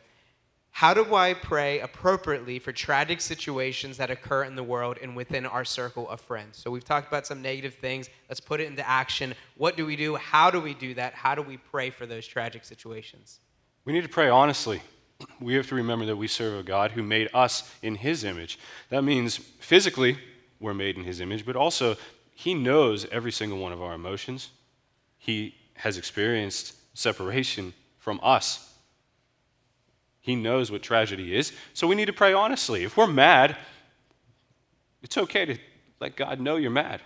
How 0.74 0.92
do 0.92 1.14
I 1.14 1.34
pray 1.34 1.78
appropriately 1.78 2.58
for 2.58 2.72
tragic 2.72 3.20
situations 3.20 3.96
that 3.98 4.10
occur 4.10 4.42
in 4.42 4.56
the 4.56 4.62
world 4.64 4.98
and 5.00 5.14
within 5.14 5.46
our 5.46 5.64
circle 5.64 6.08
of 6.08 6.20
friends? 6.20 6.58
So, 6.58 6.68
we've 6.68 6.84
talked 6.84 7.06
about 7.06 7.28
some 7.28 7.40
negative 7.40 7.74
things. 7.74 8.10
Let's 8.28 8.40
put 8.40 8.60
it 8.60 8.66
into 8.66 8.86
action. 8.86 9.36
What 9.56 9.76
do 9.76 9.86
we 9.86 9.94
do? 9.94 10.16
How 10.16 10.50
do 10.50 10.60
we 10.60 10.74
do 10.74 10.92
that? 10.94 11.14
How 11.14 11.36
do 11.36 11.42
we 11.42 11.58
pray 11.58 11.90
for 11.90 12.06
those 12.06 12.26
tragic 12.26 12.64
situations? 12.64 13.38
We 13.84 13.92
need 13.92 14.02
to 14.02 14.08
pray 14.08 14.28
honestly. 14.28 14.82
We 15.38 15.54
have 15.54 15.68
to 15.68 15.76
remember 15.76 16.06
that 16.06 16.16
we 16.16 16.26
serve 16.26 16.58
a 16.58 16.64
God 16.64 16.90
who 16.90 17.04
made 17.04 17.28
us 17.32 17.72
in 17.80 17.94
his 17.94 18.24
image. 18.24 18.58
That 18.88 19.04
means 19.04 19.36
physically, 19.36 20.18
we're 20.58 20.74
made 20.74 20.96
in 20.96 21.04
his 21.04 21.20
image, 21.20 21.46
but 21.46 21.54
also 21.54 21.94
he 22.34 22.52
knows 22.52 23.06
every 23.12 23.30
single 23.30 23.58
one 23.58 23.72
of 23.72 23.80
our 23.80 23.94
emotions. 23.94 24.50
He 25.18 25.54
has 25.74 25.98
experienced 25.98 26.74
separation 26.94 27.74
from 28.00 28.18
us 28.24 28.73
he 30.24 30.34
knows 30.34 30.70
what 30.70 30.82
tragedy 30.82 31.36
is. 31.36 31.52
So 31.74 31.86
we 31.86 31.94
need 31.94 32.06
to 32.06 32.12
pray 32.14 32.32
honestly. 32.32 32.82
If 32.82 32.96
we're 32.96 33.06
mad, 33.06 33.58
it's 35.02 35.18
okay 35.18 35.44
to 35.44 35.58
let 36.00 36.16
God 36.16 36.40
know 36.40 36.56
you're 36.56 36.70
mad. 36.70 37.02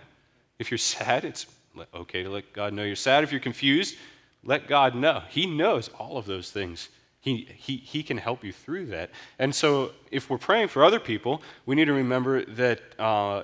If 0.57 0.71
you're 0.71 0.77
sad, 0.77 1.25
it's 1.25 1.45
okay 1.93 2.23
to 2.23 2.29
let 2.29 2.53
God 2.53 2.71
know 2.71 2.85
you're 2.85 2.95
sad. 2.95 3.25
If 3.25 3.33
you're 3.33 3.41
confused, 3.41 3.97
let 4.45 4.69
God 4.69 4.95
know. 4.95 5.21
He 5.27 5.45
knows 5.45 5.89
all 5.99 6.17
of 6.17 6.27
those 6.27 6.49
things. 6.49 6.87
He, 7.19 7.49
he, 7.57 7.75
he 7.75 8.03
can 8.03 8.17
help 8.17 8.41
you 8.41 8.53
through 8.53 8.85
that. 8.85 9.09
And 9.37 9.53
so, 9.53 9.91
if 10.11 10.29
we're 10.29 10.37
praying 10.37 10.69
for 10.69 10.85
other 10.85 11.01
people, 11.01 11.41
we 11.65 11.75
need 11.75 11.85
to 11.85 11.93
remember 11.93 12.45
that 12.45 12.79
uh, 12.97 13.43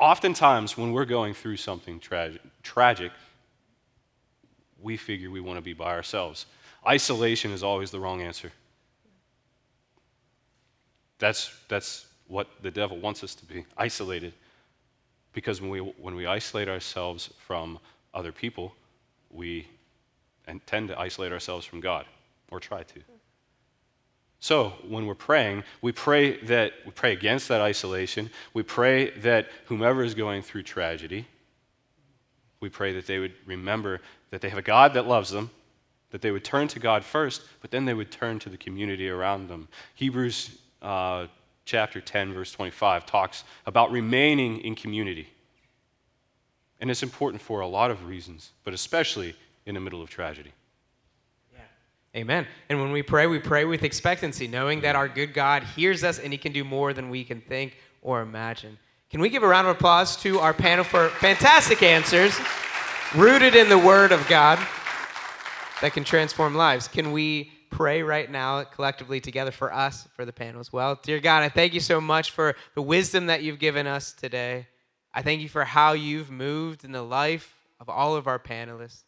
oftentimes 0.00 0.76
when 0.76 0.90
we're 0.90 1.04
going 1.04 1.32
through 1.32 1.58
something 1.58 2.00
tragic, 2.00 2.40
tragic, 2.64 3.12
we 4.80 4.96
figure 4.96 5.30
we 5.30 5.40
want 5.40 5.58
to 5.58 5.62
be 5.62 5.74
by 5.74 5.94
ourselves. 5.94 6.46
Isolation 6.84 7.52
is 7.52 7.62
always 7.62 7.92
the 7.92 8.00
wrong 8.00 8.20
answer. 8.20 8.50
That's, 11.22 11.54
that's 11.68 12.06
what 12.26 12.48
the 12.62 12.70
devil 12.72 12.98
wants 12.98 13.22
us 13.22 13.36
to 13.36 13.44
be 13.44 13.64
isolated. 13.76 14.32
Because 15.32 15.60
when 15.60 15.70
we, 15.70 15.78
when 15.78 16.16
we 16.16 16.26
isolate 16.26 16.68
ourselves 16.68 17.30
from 17.38 17.78
other 18.12 18.32
people, 18.32 18.74
we 19.30 19.68
tend 20.66 20.88
to 20.88 20.98
isolate 20.98 21.30
ourselves 21.30 21.64
from 21.64 21.78
God, 21.78 22.06
or 22.50 22.58
try 22.58 22.82
to. 22.82 23.00
So 24.40 24.72
when 24.88 25.06
we're 25.06 25.14
praying, 25.14 25.62
we 25.80 25.92
pray 25.92 26.38
that 26.46 26.72
we 26.84 26.90
pray 26.90 27.12
against 27.12 27.46
that 27.46 27.60
isolation. 27.60 28.28
We 28.52 28.64
pray 28.64 29.10
that 29.20 29.46
whomever 29.66 30.02
is 30.02 30.14
going 30.14 30.42
through 30.42 30.64
tragedy, 30.64 31.28
we 32.58 32.68
pray 32.68 32.92
that 32.94 33.06
they 33.06 33.20
would 33.20 33.34
remember 33.46 34.00
that 34.30 34.40
they 34.40 34.48
have 34.48 34.58
a 34.58 34.62
God 34.62 34.94
that 34.94 35.06
loves 35.06 35.30
them, 35.30 35.50
that 36.10 36.20
they 36.20 36.32
would 36.32 36.44
turn 36.44 36.66
to 36.66 36.80
God 36.80 37.04
first, 37.04 37.42
but 37.60 37.70
then 37.70 37.84
they 37.84 37.94
would 37.94 38.10
turn 38.10 38.40
to 38.40 38.48
the 38.48 38.56
community 38.56 39.08
around 39.08 39.48
them. 39.48 39.68
Hebrews 39.94 40.58
uh, 40.82 41.26
chapter 41.64 42.00
10, 42.00 42.34
verse 42.34 42.52
25, 42.52 43.06
talks 43.06 43.44
about 43.66 43.90
remaining 43.90 44.58
in 44.58 44.74
community. 44.74 45.28
And 46.80 46.90
it's 46.90 47.02
important 47.02 47.40
for 47.40 47.60
a 47.60 47.66
lot 47.66 47.90
of 47.90 48.06
reasons, 48.06 48.50
but 48.64 48.74
especially 48.74 49.34
in 49.64 49.74
the 49.74 49.80
middle 49.80 50.02
of 50.02 50.10
tragedy. 50.10 50.52
Amen. 52.14 52.46
And 52.68 52.78
when 52.78 52.92
we 52.92 53.02
pray, 53.02 53.26
we 53.26 53.38
pray 53.38 53.64
with 53.64 53.82
expectancy, 53.82 54.46
knowing 54.46 54.82
that 54.82 54.96
our 54.96 55.08
good 55.08 55.32
God 55.32 55.62
hears 55.62 56.04
us 56.04 56.18
and 56.18 56.30
he 56.30 56.38
can 56.38 56.52
do 56.52 56.62
more 56.62 56.92
than 56.92 57.08
we 57.08 57.24
can 57.24 57.40
think 57.40 57.78
or 58.02 58.20
imagine. 58.20 58.76
Can 59.08 59.20
we 59.20 59.30
give 59.30 59.42
a 59.42 59.48
round 59.48 59.66
of 59.66 59.76
applause 59.76 60.16
to 60.18 60.38
our 60.38 60.52
panel 60.52 60.84
for 60.84 61.08
fantastic 61.08 61.82
answers 61.82 62.38
rooted 63.14 63.54
in 63.54 63.70
the 63.70 63.78
Word 63.78 64.12
of 64.12 64.28
God 64.28 64.58
that 65.80 65.94
can 65.94 66.04
transform 66.04 66.54
lives? 66.54 66.86
Can 66.86 67.12
we 67.12 67.50
pray 67.72 68.02
right 68.02 68.30
now 68.30 68.62
collectively 68.62 69.20
together 69.20 69.50
for 69.50 69.72
us, 69.72 70.06
for 70.14 70.24
the 70.24 70.32
panel 70.32 70.60
as 70.60 70.72
well. 70.72 71.00
Dear 71.02 71.18
God, 71.18 71.42
I 71.42 71.48
thank 71.48 71.74
you 71.74 71.80
so 71.80 72.00
much 72.00 72.30
for 72.30 72.54
the 72.74 72.82
wisdom 72.82 73.26
that 73.26 73.42
you've 73.42 73.58
given 73.58 73.86
us 73.86 74.12
today. 74.12 74.68
I 75.12 75.22
thank 75.22 75.40
you 75.40 75.48
for 75.48 75.64
how 75.64 75.92
you've 75.92 76.30
moved 76.30 76.84
in 76.84 76.92
the 76.92 77.02
life 77.02 77.54
of 77.80 77.88
all 77.88 78.14
of 78.14 78.26
our 78.26 78.38
panelists. 78.38 79.02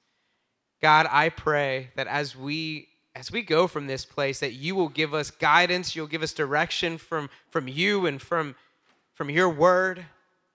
God, 0.82 1.06
I 1.10 1.28
pray 1.28 1.90
that 1.94 2.06
as 2.08 2.34
we 2.36 2.88
as 3.16 3.30
we 3.30 3.42
go 3.42 3.68
from 3.68 3.86
this 3.86 4.04
place 4.04 4.40
that 4.40 4.54
you 4.54 4.74
will 4.74 4.88
give 4.88 5.14
us 5.14 5.30
guidance, 5.30 5.94
you'll 5.94 6.08
give 6.08 6.24
us 6.24 6.32
direction 6.32 6.98
from 6.98 7.30
from 7.50 7.68
you 7.68 8.06
and 8.06 8.20
from 8.20 8.56
from 9.14 9.30
your 9.30 9.48
word. 9.48 10.04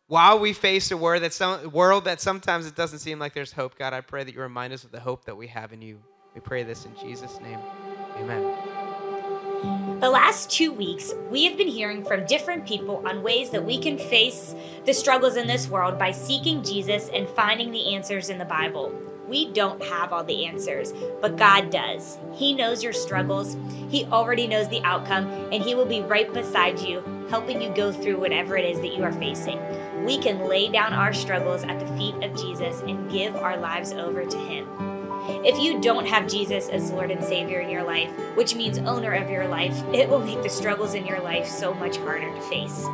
While 0.07 0.39
we 0.39 0.53
face 0.53 0.91
a 0.91 0.97
word 0.97 1.19
that 1.19 1.33
some, 1.33 1.71
world 1.71 2.05
that 2.05 2.19
sometimes 2.19 2.65
it 2.65 2.75
doesn't 2.75 2.99
seem 2.99 3.19
like 3.19 3.33
there's 3.33 3.53
hope, 3.53 3.77
God, 3.77 3.93
I 3.93 4.01
pray 4.01 4.23
that 4.23 4.33
you 4.33 4.41
remind 4.41 4.73
us 4.73 4.83
of 4.83 4.91
the 4.91 4.99
hope 4.99 5.25
that 5.25 5.37
we 5.37 5.47
have 5.47 5.71
in 5.71 5.83
you. 5.83 5.99
We 6.33 6.41
pray 6.41 6.63
this 6.63 6.85
in 6.85 6.95
Jesus' 6.95 7.39
name. 7.39 7.59
Amen. 8.19 9.99
The 9.99 10.09
last 10.09 10.49
two 10.49 10.71
weeks, 10.71 11.13
we 11.29 11.43
have 11.43 11.57
been 11.57 11.67
hearing 11.67 12.05
from 12.05 12.25
different 12.25 12.65
people 12.65 13.05
on 13.05 13.21
ways 13.21 13.49
that 13.49 13.65
we 13.65 13.77
can 13.77 13.97
face 13.97 14.55
the 14.85 14.93
struggles 14.93 15.35
in 15.35 15.45
this 15.45 15.67
world 15.67 15.99
by 15.99 16.11
seeking 16.11 16.63
Jesus 16.63 17.09
and 17.09 17.27
finding 17.27 17.71
the 17.71 17.95
answers 17.95 18.29
in 18.29 18.37
the 18.37 18.45
Bible. 18.45 18.93
We 19.27 19.51
don't 19.51 19.83
have 19.83 20.13
all 20.13 20.23
the 20.23 20.45
answers, 20.45 20.93
but 21.21 21.37
God 21.37 21.69
does. 21.69 22.17
He 22.33 22.53
knows 22.53 22.81
your 22.81 22.93
struggles, 22.93 23.57
He 23.89 24.05
already 24.05 24.47
knows 24.47 24.69
the 24.69 24.81
outcome, 24.83 25.27
and 25.51 25.61
He 25.61 25.75
will 25.75 25.85
be 25.85 26.01
right 26.01 26.33
beside 26.33 26.79
you, 26.79 27.03
helping 27.29 27.61
you 27.61 27.69
go 27.69 27.91
through 27.91 28.19
whatever 28.19 28.55
it 28.55 28.65
is 28.65 28.79
that 28.79 28.95
you 28.95 29.03
are 29.03 29.11
facing. 29.11 29.59
We 30.05 30.17
can 30.17 30.47
lay 30.47 30.69
down 30.69 30.93
our 30.93 31.13
struggles 31.13 31.63
at 31.63 31.79
the 31.79 31.97
feet 31.97 32.15
of 32.23 32.35
Jesus 32.35 32.79
and 32.81 33.11
give 33.11 33.35
our 33.35 33.57
lives 33.57 33.91
over 33.91 34.25
to 34.25 34.37
Him. 34.37 34.98
If 35.45 35.59
you 35.59 35.79
don't 35.81 36.07
have 36.07 36.27
Jesus 36.27 36.69
as 36.69 36.91
Lord 36.91 37.11
and 37.11 37.23
Savior 37.23 37.59
in 37.59 37.69
your 37.69 37.83
life, 37.83 38.09
which 38.35 38.55
means 38.55 38.77
owner 38.79 39.13
of 39.13 39.29
your 39.29 39.47
life, 39.47 39.83
it 39.93 40.09
will 40.09 40.19
make 40.19 40.43
the 40.43 40.49
struggles 40.49 40.93
in 40.93 41.05
your 41.05 41.21
life 41.21 41.47
so 41.47 41.73
much 41.73 41.97
harder 41.97 42.33
to 42.33 42.41
face. 42.41 42.85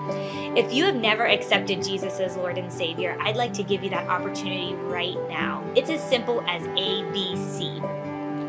If 0.58 0.74
you 0.74 0.86
have 0.86 0.96
never 0.96 1.26
accepted 1.26 1.84
Jesus 1.84 2.20
as 2.20 2.38
Lord 2.38 2.58
and 2.58 2.72
Savior, 2.72 3.18
I'd 3.22 3.36
like 3.36 3.54
to 3.54 3.64
give 3.64 3.84
you 3.84 3.90
that 3.90 4.08
opportunity 4.08 4.74
right 4.76 5.18
now. 5.28 5.64
It's 5.76 5.90
as 5.90 6.04
simple 6.08 6.42
as 6.48 6.62
ABC. 6.64 8.06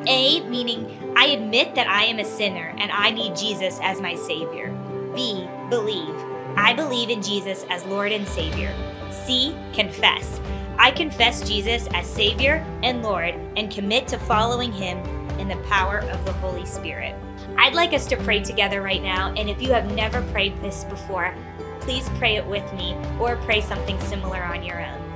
A, 0.09 0.41
meaning 0.49 1.15
I 1.17 1.27
admit 1.27 1.75
that 1.75 1.89
I 1.89 2.05
am 2.05 2.19
a 2.19 2.25
sinner 2.25 2.75
and 2.79 2.93
I 2.93 3.11
need 3.11 3.35
Jesus 3.35 3.81
as 3.83 4.01
my 4.01 4.15
Savior. 4.15 4.71
B, 5.15 5.49
believe. 5.69 6.15
I 6.57 6.73
believe 6.75 7.11
in 7.11 7.23
Jesus 7.23 7.67
as 7.71 7.85
Lord 7.87 8.13
and 8.13 8.27
Savior. 8.27 8.73
C, 9.11 9.55
confess. 9.73 10.41
I 10.79 10.91
confess 10.91 11.49
Jesus 11.49 11.89
as 11.95 12.07
Savior 12.07 12.65
and 12.83 13.03
Lord 13.03 13.35
and 13.57 13.71
commit 13.71 14.07
to 14.09 14.19
following 14.19 14.73
Him 14.73 14.99
in 15.39 15.49
the 15.49 15.57
power 15.69 15.99
of 15.99 16.25
the 16.25 16.33
Holy 16.35 16.67
Spirit. 16.67 17.15
I'd 17.57 17.75
like 17.75 17.95
us 17.95 18.07
to 18.07 18.17
pray 18.19 18.41
together 18.41 18.83
right 18.83 19.03
now, 19.03 19.33
and 19.37 19.49
if 19.49 19.63
you 19.63 19.73
have 19.73 19.95
never 19.95 20.21
prayed 20.33 20.61
this 20.61 20.85
before, 20.85 21.35
please 21.81 22.09
pray 22.19 22.37
it 22.37 22.47
with 22.47 22.71
me 22.75 22.95
or 23.19 23.37
pray 23.37 23.61
something 23.61 23.99
similar 24.01 24.43
on 24.43 24.63
your 24.63 24.85
own. 24.85 25.07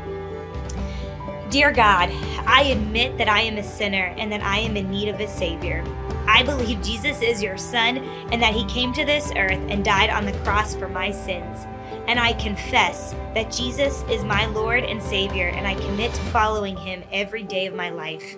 Dear 1.50 1.72
God, 1.72 2.10
I 2.46 2.62
admit 2.70 3.18
that 3.18 3.28
I 3.28 3.42
am 3.42 3.58
a 3.58 3.62
sinner 3.62 4.14
and 4.16 4.32
that 4.32 4.42
I 4.42 4.58
am 4.58 4.76
in 4.76 4.90
need 4.90 5.08
of 5.08 5.20
a 5.20 5.28
Savior. 5.28 5.84
I 6.26 6.42
believe 6.42 6.80
Jesus 6.80 7.20
is 7.22 7.42
your 7.42 7.58
Son 7.58 7.98
and 8.30 8.40
that 8.40 8.54
He 8.54 8.64
came 8.66 8.92
to 8.94 9.04
this 9.04 9.32
earth 9.36 9.60
and 9.68 9.84
died 9.84 10.10
on 10.10 10.24
the 10.24 10.38
cross 10.44 10.74
for 10.74 10.88
my 10.88 11.10
sins 11.10 11.66
and 12.06 12.18
I 12.18 12.32
confess 12.34 13.12
that 13.34 13.50
Jesus 13.50 14.04
is 14.10 14.24
my 14.24 14.46
Lord 14.46 14.84
and 14.84 15.02
Savior, 15.02 15.48
and 15.48 15.66
I 15.66 15.74
commit 15.74 16.12
to 16.12 16.20
following 16.32 16.76
him 16.76 17.02
every 17.12 17.42
day 17.42 17.66
of 17.66 17.74
my 17.74 17.90
life. 17.90 18.36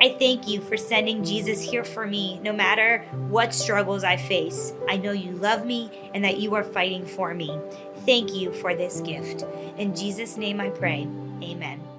I 0.00 0.16
thank 0.18 0.48
you 0.48 0.60
for 0.60 0.76
sending 0.76 1.24
Jesus 1.24 1.62
here 1.62 1.84
for 1.84 2.06
me, 2.06 2.40
no 2.40 2.52
matter 2.52 3.06
what 3.28 3.54
struggles 3.54 4.04
I 4.04 4.16
face. 4.16 4.72
I 4.88 4.96
know 4.96 5.12
you 5.12 5.32
love 5.32 5.64
me 5.64 5.90
and 6.12 6.24
that 6.24 6.38
you 6.38 6.54
are 6.54 6.64
fighting 6.64 7.06
for 7.06 7.34
me. 7.34 7.56
Thank 8.04 8.34
you 8.34 8.52
for 8.52 8.74
this 8.74 9.00
gift. 9.00 9.44
In 9.78 9.94
Jesus' 9.94 10.36
name 10.36 10.60
I 10.60 10.70
pray. 10.70 11.08
Amen. 11.42 11.93